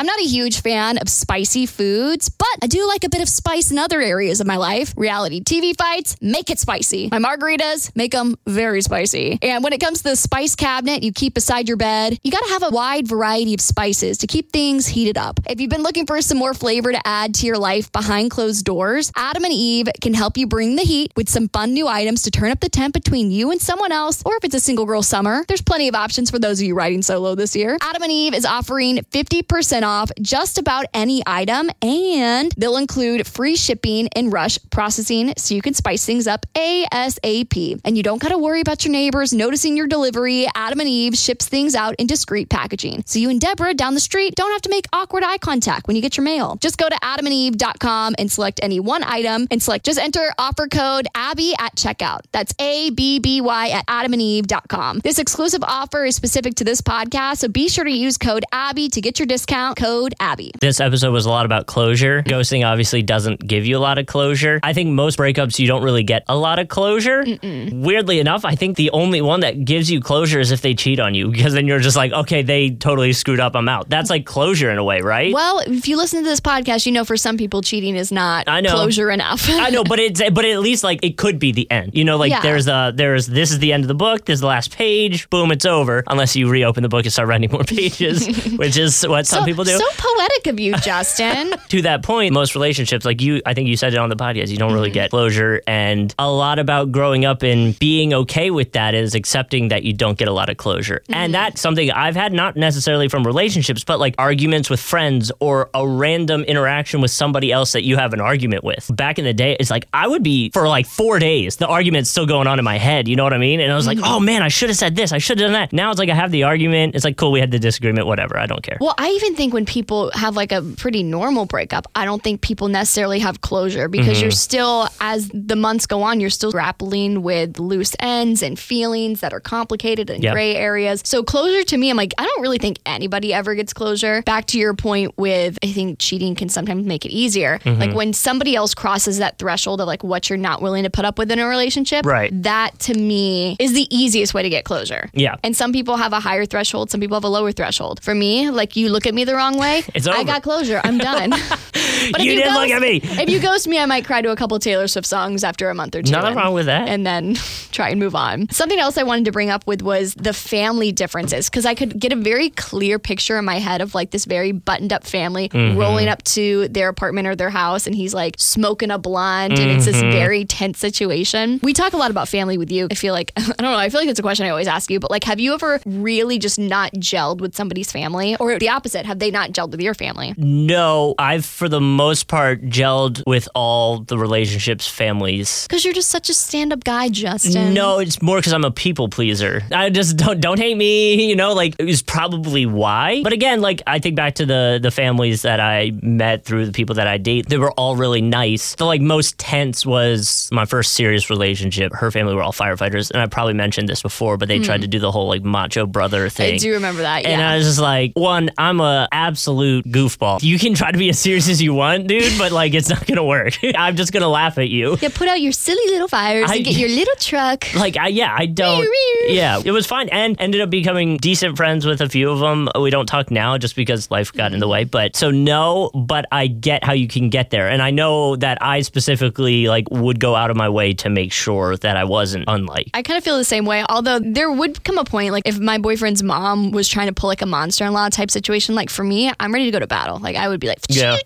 I'm 0.03 0.07
not 0.07 0.19
a 0.19 0.25
huge 0.25 0.63
fan 0.63 0.99
of 0.99 1.09
spicy 1.09 1.65
foods, 1.65 2.29
but 2.29 2.49
I 2.61 2.67
do 2.67 2.89
like 2.89 3.05
a 3.05 3.09
bit 3.09 3.23
of 3.23 3.29
spice 3.29 3.71
in 3.71 3.79
other 3.79 4.01
areas 4.01 4.41
of 4.41 4.49
my 4.49 4.57
life. 4.57 4.93
Reality 4.97 5.41
TV 5.41 5.77
fights, 5.77 6.17
make 6.21 6.51
it 6.51 6.59
spicy. 6.59 7.09
My 7.09 7.21
margaritas, 7.21 7.95
make 7.95 8.11
them 8.11 8.37
very 8.45 8.83
spicy. 8.83 9.39
And 9.41 9.63
when 9.63 9.73
it 9.73 9.79
comes 9.79 9.99
to 9.99 10.09
the 10.09 10.17
spice 10.17 10.57
cabinet 10.57 11.05
you 11.05 11.13
keep 11.13 11.35
beside 11.35 11.69
your 11.69 11.77
bed, 11.77 12.19
you 12.25 12.33
gotta 12.33 12.49
have 12.49 12.65
a 12.65 12.71
wide 12.71 13.07
variety 13.07 13.55
of 13.55 13.61
spices 13.61 14.19
to 14.19 14.27
keep 14.27 14.51
things 14.51 14.89
heated 14.89 15.17
up. 15.17 15.39
If 15.49 15.61
you've 15.61 15.71
been 15.71 15.85
looking 15.85 16.05
for 16.05 16.21
some 16.21 16.37
more 16.37 16.53
flavor 16.53 16.91
to 16.91 17.01
add 17.07 17.37
to 17.37 17.47
your 17.47 17.59
life 17.59 17.93
behind 17.93 18.33
closed 18.33 18.65
doors, 18.65 19.13
Adam 19.15 19.45
and 19.45 19.53
Eve 19.53 19.87
can 20.01 20.15
help 20.15 20.37
you 20.37 20.49
bring 20.49 20.75
the 20.75 20.83
heat 20.83 21.13
with 21.15 21.29
some 21.29 21.47
fun 21.47 21.75
new 21.75 21.87
items 21.87 22.23
to 22.23 22.33
turn 22.33 22.51
up 22.51 22.59
the 22.59 22.69
temp 22.69 22.93
between 22.93 23.31
you 23.31 23.53
and 23.53 23.61
someone 23.61 23.93
else, 23.93 24.21
or 24.27 24.35
if 24.35 24.43
it's 24.43 24.57
a 24.57 24.61
single 24.61 24.85
girl 24.85 25.05
summer, 25.05 25.45
there's 25.47 25.63
plenty 25.63 25.87
of 25.87 25.95
options 25.95 26.29
for 26.29 26.41
those 26.41 26.59
of 26.59 26.67
you 26.67 26.75
riding 26.75 27.03
solo 27.03 27.37
this 27.37 27.55
year. 27.55 27.79
Adam 27.81 28.03
and 28.03 28.11
Eve 28.11 28.35
is 28.35 28.45
offering 28.45 28.97
50% 28.97 29.85
off 29.85 29.92
just 30.21 30.59
about 30.59 30.87
any 30.95 31.23
item, 31.27 31.71
and 31.83 32.53
they'll 32.57 32.77
include 32.77 33.27
free 33.27 33.57
shipping 33.57 34.09
and 34.15 34.33
rush 34.33 34.59
processing 34.71 35.33
so 35.37 35.55
you 35.55 35.63
can 35.63 35.75
spice 35.75 36.05
things 36.05 36.27
up 36.27 36.47
ASAP. 36.55 37.81
And 37.85 37.97
you 37.97 38.03
don't 38.03 38.21
got 38.21 38.31
to 38.31 38.39
worry 38.39 38.61
about 38.61 38.85
your 38.85 38.93
neighbors 38.93 39.33
noticing 39.33 39.77
your 39.77 39.87
delivery. 39.87 40.47
Adam 40.55 40.81
and 40.81 40.89
Eve 40.89 41.15
ships 41.15 41.49
things 41.49 41.75
out 41.75 41.95
in 41.97 42.07
discreet 42.07 42.49
packaging. 42.49 43.03
So 43.07 43.19
you 43.19 43.31
and 43.31 43.41
Deborah 43.41 43.75
down 43.75 43.95
the 43.95 44.01
street 44.01 44.35
don't 44.35 44.53
have 44.53 44.63
to 44.63 44.71
make 44.71 44.87
awkward 44.93 45.25
eye 45.25 45.39
contact 45.39 45.87
when 45.87 45.97
you 45.97 46.03
get 46.03 46.17
your 46.17 46.25
mail. 46.25 46.57
Just 46.61 46.79
go 46.79 46.89
to 46.89 46.97
adamandeve.com 46.97 48.15
and 48.19 48.31
select 48.31 48.61
any 48.63 48.81
one 48.81 49.03
item 49.05 49.47
and 49.51 49.63
select 49.63 49.85
just 49.85 49.99
enter 49.99 50.33
offer 50.39 50.69
code 50.69 51.07
Abby 51.15 51.55
at 51.59 51.75
checkout. 51.77 52.21
That's 52.33 52.55
A 52.59 52.91
B 52.91 53.19
B 53.19 53.41
Y 53.41 53.69
at 53.69 53.87
adamandeve.com. 53.87 55.01
This 55.01 55.19
exclusive 55.19 55.63
offer 55.63 56.05
is 56.05 56.17
specific 56.17 56.55
to 56.57 56.65
this 56.65 56.81
podcast, 56.81 57.39
so 57.39 57.49
be 57.49 57.69
sure 57.69 57.85
to 57.85 57.91
use 57.91 58.19
code 58.19 58.45
Abby 58.53 58.89
to 58.89 59.01
get 59.01 59.19
your 59.19 59.27
discount. 59.27 59.72
Code 59.77 60.15
Abby. 60.21 60.53
This 60.61 60.81
episode 60.81 61.13
was 61.13 61.27
a 61.27 61.31
lot 61.31 61.47
about 61.47 61.67
closure. 61.67 62.23
Ghosting 62.23 62.67
obviously 62.67 63.03
doesn't 63.03 63.47
give 63.47 63.67
you 63.67 63.77
a 63.77 63.81
lot 63.81 63.99
of 63.99 64.07
closure. 64.07 64.61
I 64.63 64.73
think 64.73 64.91
most 64.91 65.19
breakups 65.19 65.59
you 65.59 65.67
don't 65.67 65.83
really 65.83 66.03
get 66.03 66.25
a 66.29 66.37
lot 66.37 66.59
of 66.59 66.69
closure. 66.69 67.25
Weirdly 67.43 68.21
enough, 68.21 68.45
I 68.45 68.55
think 68.55 68.77
the 68.77 68.91
only 68.91 69.21
one 69.21 69.41
that 69.41 69.65
gives 69.65 69.91
you 69.91 70.01
closure 70.01 70.41
is 70.41 70.51
if 70.51 70.61
they 70.63 70.75
cheat 70.75 71.01
on 71.01 71.15
you 71.15 71.31
because 71.31 71.55
then 71.55 71.67
you're 71.67 71.79
just 71.81 71.97
like, 71.97 72.13
okay, 72.13 72.43
they 72.43 72.71
totally 72.71 73.13
screwed 73.13 73.41
up. 73.41 73.55
I'm 73.57 73.69
out. 73.69 73.89
That's 73.89 74.11
like 74.11 74.27
closure 74.27 74.71
in 74.71 74.79
a 74.79 74.85
way, 74.85 75.01
right? 75.01 75.33
Well, 75.33 75.61
if 75.61 75.89
you 75.89 75.97
listen 75.97 76.23
to 76.23 76.29
this 76.29 76.41
podcast, 76.41 76.87
you 76.87 76.93
know 76.93 77.05
for 77.05 77.17
some 77.17 77.37
people 77.37 77.63
cheating 77.63 77.97
is 77.97 78.13
not 78.13 78.49
I 78.49 78.61
know. 78.61 78.71
closure 78.73 79.11
enough. 79.11 79.49
I 79.49 79.71
know, 79.71 79.85
but 79.85 79.99
it's 79.99 80.21
but 80.31 80.45
at 80.45 80.61
least 80.61 80.85
like 80.85 81.01
it 81.03 81.17
could 81.17 81.39
be 81.39 81.53
the 81.53 81.71
end. 81.71 81.95
You 81.95 82.05
know, 82.05 82.17
like 82.17 82.31
Yeah. 82.31 82.41
there's 82.43 82.69
a 82.69 82.93
there's 82.95 83.27
this 83.27 83.51
is 83.51 83.59
the 83.59 83.73
end 83.73 83.85
of 83.85 83.89
the 83.89 83.95
book. 83.95 84.25
This 84.27 84.35
is 84.35 84.41
the 84.41 84.47
last 84.47 84.75
page. 84.77 85.29
Boom, 85.31 85.53
it's 85.53 85.65
over. 85.65 86.05
Unless 86.07 86.37
you 86.37 86.49
reopen 86.49 86.83
the 86.83 86.89
book 86.89 87.05
and 87.05 87.13
start 87.13 87.29
writing 87.29 87.51
more 87.51 87.65
pages, 87.65 88.27
which 88.57 88.77
is 88.77 89.03
what 89.07 89.27
some 89.27 89.41
so, 89.41 89.45
people 89.47 89.62
do. 89.65 89.77
So 89.79 89.85
poetic 89.97 90.47
of 90.49 90.61
you, 90.61 90.75
Justin. 90.83 91.55
to 91.69 91.83
that 91.83 92.03
point, 92.03 92.33
most 92.33 92.55
relationships, 92.55 93.05
like 93.05 93.21
you, 93.21 93.41
I 93.47 93.55
think 93.55 93.69
you 93.69 93.77
said 93.77 93.93
it 93.93 93.99
on 93.99 94.09
the 94.09 94.17
podcast, 94.17 94.49
you 94.49 94.57
don't 94.57 94.73
really 94.73 94.83
Mm-hmm. 94.83 94.95
get 94.95 95.11
closure. 95.11 95.63
And 95.67 96.15
a 96.19 96.31
lot 96.31 96.59
about 96.59 96.91
growing 96.93 97.25
up 97.25 97.43
and 97.43 97.79
being 97.79 98.13
okay 98.13 98.51
with 98.51 98.73
that 98.73 98.95
is 98.95 99.15
accepting 99.15 99.69
that 99.69 99.85
you 99.85 99.93
don't 99.93 100.19
get 100.19 100.29
a 100.29 100.33
lot 100.33 100.49
of 100.51 100.57
closure. 100.57 101.01
Mm-hmm. 101.05 101.15
And 101.15 101.35
that's 101.35 101.61
something 101.61 101.91
I've 101.91 102.17
had 102.17 102.33
not 102.33 102.57
necessarily 102.57 103.09
from 103.09 103.25
relationships, 103.25 103.85
but 103.85 103.99
like 104.01 104.15
arguments 104.19 104.69
with 104.69 104.81
friends 104.81 105.31
or 105.41 105.71
a 105.73 105.87
random 105.87 106.43
interaction 106.43 107.01
with 107.01 107.11
somebody 107.11 107.53
else 107.53 107.73
that 107.73 107.85
you 107.85 107.97
have 107.97 108.13
an 108.13 108.21
argument 108.21 108.65
with. 108.65 108.91
Back 108.95 109.19
in 109.19 109.25
the 109.25 109.33
day, 109.33 109.57
it's 109.61 109.71
like 109.71 109.87
I 109.95 110.09
would 110.09 110.23
be 110.23 110.51
for 110.51 110.67
like 110.69 110.87
four 110.87 111.19
days, 111.19 111.57
the 111.57 111.67
argument's 111.69 112.11
still 112.11 112.27
going 112.27 112.47
on 112.49 112.59
in 112.59 112.65
my 112.65 112.79
head. 112.79 113.07
You 113.09 113.17
know 113.17 113.25
what 113.25 113.33
I 113.33 113.39
mean? 113.39 113.61
And 113.61 113.73
I 113.73 113.77
was 113.77 113.87
like, 113.87 113.99
Mm-hmm. 113.99 114.13
oh 114.13 114.21
man, 114.21 114.43
I 114.43 114.49
should 114.49 114.69
have 114.69 114.77
said 114.79 114.97
this. 114.97 115.13
I 115.13 115.19
should 115.19 115.39
have 115.39 115.47
done 115.47 115.53
that. 115.53 115.73
Now 115.73 115.91
it's 115.91 115.99
like 115.99 116.09
I 116.09 116.15
have 116.15 116.31
the 116.33 116.43
argument. 116.45 116.95
It's 116.95 117.05
like, 117.05 117.17
cool, 117.17 117.31
we 117.31 117.41
had 117.41 117.51
the 117.51 117.59
disagreement, 117.59 118.07
whatever. 118.07 118.37
I 118.39 118.47
don't 118.47 118.63
care. 118.63 118.79
Well, 118.81 118.95
I 118.99 119.09
even 119.11 119.35
think 119.37 119.52
when 119.53 119.67
people 119.67 120.11
have 120.15 120.37
like 120.37 120.53
a 120.53 120.63
pretty 120.77 121.03
normal 121.03 121.47
breakup, 121.47 121.87
I 121.95 122.05
don't 122.05 122.23
think 122.23 122.41
people 122.41 122.69
necessarily 122.69 123.19
have 123.21 123.41
closure 123.41 123.89
because 123.89 124.13
Mm-hmm. 124.17 124.23
you're 124.23 124.31
still, 124.31 124.89
as 125.01 125.31
the 125.33 125.57
months 125.57 125.87
go 125.87 126.03
on, 126.03 126.21
you're 126.21 126.31
still 126.31 126.53
grappling 126.53 127.23
with 127.23 127.59
loose 127.59 127.95
ends 128.01 128.43
and 128.43 128.59
feelings 128.59 129.21
that 129.21 129.33
are 129.33 129.41
complicated 129.41 130.11
and 130.11 130.23
Yeah. 130.23 130.33
gray 130.33 130.55
areas. 130.57 131.03
So, 131.05 131.23
closure 131.23 131.65
to 131.65 131.77
me, 131.77 131.91
I'm 131.91 131.97
like, 131.97 132.13
I 132.19 132.25
don't 132.27 132.41
really 132.43 132.59
think 132.59 132.79
anybody 132.87 133.33
ever 133.35 133.55
gets 133.55 133.73
closure. 133.73 134.23
Back 134.23 134.47
to 134.49 134.59
your 134.59 134.75
point 134.75 135.17
with, 135.19 135.59
I 135.63 135.69
think 135.73 135.99
cheating 135.99 136.35
can 136.35 136.49
sometimes 136.49 136.87
make 136.87 137.05
it 137.05 137.11
easier. 137.11 137.59
Mm-hmm. 137.59 137.81
Like 137.81 137.95
when 137.95 138.13
somebody 138.13 138.55
else 138.57 138.75
crosses 138.75 139.19
that 139.19 139.39
threshold 139.39 139.81
of 139.81 139.87
like 139.87 140.03
what 140.05 140.29
you're 140.31 140.37
not 140.39 140.63
willing 140.63 140.85
to 140.85 140.91
put 140.91 141.05
up 141.05 141.19
with 141.19 141.31
in 141.31 141.39
a 141.39 141.47
relationship, 141.47 142.05
Right. 142.07 142.31
that 142.43 142.79
to 142.81 142.95
me 142.95 143.57
is 143.59 143.73
the 143.73 143.87
easiest 143.95 144.35
way 144.35 144.43
to 144.43 144.49
get 144.51 144.65
closure. 144.65 145.11
Yeah. 145.13 145.37
And 145.43 145.57
some 145.57 145.73
people 145.73 145.97
have 145.97 146.13
a 146.13 146.21
higher 146.21 146.45
threshold, 146.47 146.91
some 146.91 147.01
people 147.01 147.17
have 147.17 147.25
a 147.25 147.29
lower 147.29 147.53
threshold. 147.53 148.03
For 148.03 148.15
me, 148.15 148.51
like 148.51 148.77
you 148.77 148.89
look 148.89 149.07
at 149.07 149.15
me 149.15 149.25
the 149.25 149.35
wrong 149.35 149.42
way, 149.51 149.83
It's 149.95 150.07
I 150.07 150.25
got 150.25 150.43
closure. 150.43 150.81
I'm 150.83 150.99
done. 150.99 151.31
but 152.13 152.21
You 152.21 152.35
didn't 152.37 152.55
look 152.55 152.71
at 152.71 152.81
me. 152.81 153.01
If 153.03 153.29
you 153.29 153.41
ghost 153.41 153.67
me, 153.69 153.79
I 153.79 153.87
might 153.87 154.05
cry 154.05 154.23
to 154.23 154.31
a 154.31 154.37
couple 154.37 154.59
Taylor 154.59 154.87
Swift 154.89 155.07
songs 155.07 155.45
after 155.45 155.69
a 155.71 155.75
month 155.75 155.95
or 155.95 156.03
two. 156.03 156.13
Nothing 156.13 156.35
wrong 156.37 156.55
with 156.55 156.67
that. 156.67 156.89
And 156.89 157.07
then 157.07 157.35
try 157.73 157.91
and 157.91 158.01
move 158.01 158.15
on. 158.15 158.49
Something 158.51 158.79
else 158.79 158.97
I 158.99 159.03
wanted 159.03 159.25
to 159.27 159.33
bring 159.33 159.51
up 159.51 159.67
with 159.67 159.83
was 159.83 160.15
the 160.15 160.33
family 160.33 160.93
differences 160.93 161.49
because 161.51 161.67
I 161.67 161.75
could 161.75 161.99
get 161.99 162.13
a 162.13 162.17
very 162.17 162.51
clear 162.51 162.99
picture 162.99 163.37
in 163.39 163.45
my 163.45 163.59
head 163.59 163.81
of 163.81 163.95
like 163.95 164.11
this 164.11 164.25
very 164.25 164.53
buttoned 164.53 164.93
up 164.93 165.05
family 165.05 165.49
Mm-hmm. 165.49 165.79
rolling 165.79 166.09
up 166.09 166.23
to 166.23 166.69
their 166.69 166.89
apartment 166.89 167.27
or 167.27 167.35
their 167.35 167.51
house 167.51 167.87
and 167.87 167.95
he's 167.97 168.15
like 168.15 168.37
smoking 168.39 168.91
a 168.91 168.99
blunt 168.99 169.59
and 169.59 169.71
it's 169.71 169.85
this 169.87 169.97
Mm-hmm. 169.97 170.11
very 170.13 170.45
tense 170.45 170.79
situation. 170.79 171.61
We 171.63 171.73
talk 171.73 171.93
a 171.93 171.97
lot 171.97 172.11
about 172.11 172.29
family 172.29 172.57
with 172.59 172.71
you. 172.73 172.89
I 172.91 172.95
feel 172.95 173.13
like, 173.13 173.33
I 173.37 173.43
don't 173.43 173.61
know, 173.63 173.77
I 173.77 173.89
feel 173.89 174.01
like 174.01 174.09
it's 174.09 174.19
a 174.19 174.23
question 174.23 174.47
I 174.47 174.51
always 174.51 174.67
ask 174.69 174.91
you, 174.91 174.99
but 175.01 175.11
like, 175.11 175.25
have 175.25 175.39
you 175.41 175.55
ever 175.55 175.81
really 175.87 176.39
just 176.39 176.59
not 176.59 176.93
gelled 176.95 177.41
with 177.41 177.55
somebody's 177.55 177.91
family 177.93 178.37
or 178.37 178.59
the 178.59 178.69
opposite? 178.69 179.05
Have 179.07 179.19
they 179.19 179.31
not 179.33 179.53
gelled 179.53 179.71
with 179.71 179.81
your 179.81 179.95
family? 179.95 180.35
No, 180.37 181.15
I've 181.19 181.45
for 181.45 181.69
the 181.69 181.81
most 181.81 182.29
part 182.29 182.63
gelled 182.63 183.23
with 183.27 183.49
all 183.55 184.01
the 184.01 184.19
relationships, 184.19 184.87
families. 184.87 185.67
Because 185.67 185.85
you're 185.85 185.95
just 185.95 186.11
such 186.11 186.29
a 186.29 186.35
stand 186.35 186.73
up 186.73 186.85
guy, 186.85 187.09
Justin. 187.09 187.75
No, 187.75 187.99
it's 187.99 188.23
more 188.23 188.39
because 188.39 188.53
I'm 188.53 188.65
a 188.65 188.71
people 188.71 189.09
pleaser. 189.09 189.63
I 189.73 189.91
just 189.91 190.17
don't 190.17 190.41
don't 190.41 190.59
hate 190.59 190.77
me. 190.77 191.29
You 191.29 191.37
know, 191.37 191.53
like 191.53 191.75
is 191.79 192.03
probably 192.03 192.67
why. 192.67 193.23
But 193.23 193.33
again, 193.33 193.61
like 193.61 193.83
I 193.87 193.99
think 193.99 194.17
back 194.17 194.37
to 194.37 194.47
the 194.47 194.79
the 194.83 194.91
families 194.91 195.43
that 195.43 195.61
I 195.61 195.93
met 196.03 196.45
through 196.45 196.67
the 196.67 196.73
people 196.73 196.97
that 196.97 197.07
I 197.07 197.19
date. 197.19 197.49
They 197.49 197.59
were 197.59 197.73
all 197.73 197.97
really 197.97 198.21
nice. 198.21 198.75
The 198.75 198.87
like 198.87 199.01
most 199.01 199.39
tense 199.39 199.87
was 199.87 200.49
my 200.53 200.65
first 200.65 200.93
serious 200.93 201.31
relationship. 201.31 201.93
Her 201.93 202.11
family 202.11 202.35
were 202.35 202.43
all 202.43 202.53
firefighters, 202.53 203.11
and 203.11 203.21
I 203.21 203.27
probably 203.27 203.55
mentioned 203.55 203.89
this 203.89 204.03
before, 204.03 204.37
but 204.37 204.49
they 204.49 204.59
tried 204.59 204.79
hmm. 204.79 204.83
to 204.83 204.89
do 204.89 204.99
the 204.99 205.13
whole 205.13 205.29
like 205.29 205.43
macho 205.43 205.87
brother 205.87 206.29
thing. 206.29 206.55
I 206.55 206.59
do 206.59 206.73
remember 206.75 207.03
that. 207.03 207.25
And. 207.25 207.43
I 207.43 207.57
was 207.57 207.67
just 207.67 207.81
like, 207.81 208.13
one, 208.15 208.51
I'm 208.57 208.81
a 208.81 209.09
absolute 209.23 209.85
goofball. 209.87 210.43
You 210.43 210.59
can 210.59 210.75
try 210.75 210.91
to 210.91 210.99
be 210.99 211.09
as 211.09 211.19
serious 211.19 211.49
as 211.49 211.63
you 211.63 211.75
want, 211.75 212.07
dude, 212.09 212.37
but 212.39 212.51
like 212.53 212.75
it's 212.75 212.89
not 212.89 213.07
gonna 213.07 213.25
work. 213.25 213.55
I'm 213.77 213.97
just 213.97 214.13
gonna 214.13 214.29
laugh 214.29 214.59
at 214.59 214.69
you. 214.69 214.97
Yeah, 215.01 215.11
put 215.15 215.29
out 215.29 215.41
your 215.41 215.53
silly 215.53 215.87
little 215.93 216.09
fires 216.09 216.51
I- 216.51 216.57
and 216.57 216.65
get 216.65 216.77
your 216.77 216.89
little 216.89 217.15
truck. 217.17 217.65
Like 217.83 217.97
I 217.97 218.09
yeah, 218.09 218.33
I 218.39 218.47
don't 218.47 218.87
Yeah, 219.27 219.61
it 219.65 219.73
was 219.73 219.87
fine 219.87 220.09
and 220.11 220.37
ended 220.41 220.61
up 220.61 220.71
becoming 220.71 221.17
decent 221.17 221.57
friends 221.57 221.85
with 221.85 222.01
a 222.01 222.09
few 222.09 222.31
of 222.31 222.39
them. 222.39 222.69
We 222.81 222.91
don't 222.91 223.07
talk 223.07 223.31
now 223.31 223.59
just 223.59 223.75
because 223.75 224.09
life 224.11 224.33
got 224.33 224.53
in 224.53 224.61
the 224.61 224.69
way. 224.69 224.85
But 224.85 225.17
so 225.17 225.31
no, 225.33 225.91
but 225.95 226.27
I 226.31 226.47
get 226.47 226.85
how 226.85 226.93
you 226.93 227.09
can 227.09 227.29
get 227.29 227.51
there. 227.51 227.69
And 227.69 227.83
I 227.83 227.91
know 227.91 228.37
that 228.37 228.59
I 228.63 228.83
specifically 228.83 229.67
like 229.69 229.91
would 229.91 230.21
go 230.21 230.37
out 230.37 230.51
of 230.51 230.57
my 230.57 230.69
way 230.69 230.93
to 230.95 231.09
make 231.11 231.33
sure 231.33 231.77
that 231.79 231.97
I 231.97 232.05
wasn't 232.05 232.45
unlike. 232.47 232.91
I 232.95 233.03
kind 233.03 233.19
of 233.19 233.25
feel 233.25 233.37
the 233.39 233.45
same 233.45 233.65
way. 233.65 233.85
Although 233.89 234.21
there 234.21 234.51
would 234.53 234.85
come 234.85 234.99
a 234.99 235.05
point, 235.05 235.33
like 235.33 235.43
if 235.47 235.59
my 235.59 235.79
boyfriend's 235.79 236.23
mom 236.23 236.71
was 236.71 236.89
trying 236.89 237.09
to 237.09 237.13
pull 237.15 237.29
like 237.29 237.43
a 237.43 237.47
monster 237.47 237.85
in 237.85 237.93
law 237.93 238.09
type 238.11 238.31
situation, 238.31 238.75
like 238.75 238.91
for 238.91 239.03
me, 239.05 239.12
I'm 239.41 239.53
ready 239.53 239.67
to 239.67 239.71
go 239.71 239.79
to 239.79 239.87
battle. 239.87 240.19
Like 240.19 240.37
I 240.37 240.49
would 240.49 240.61
be 240.61 240.69
like, 240.69 240.79
Yeah. 240.89 241.17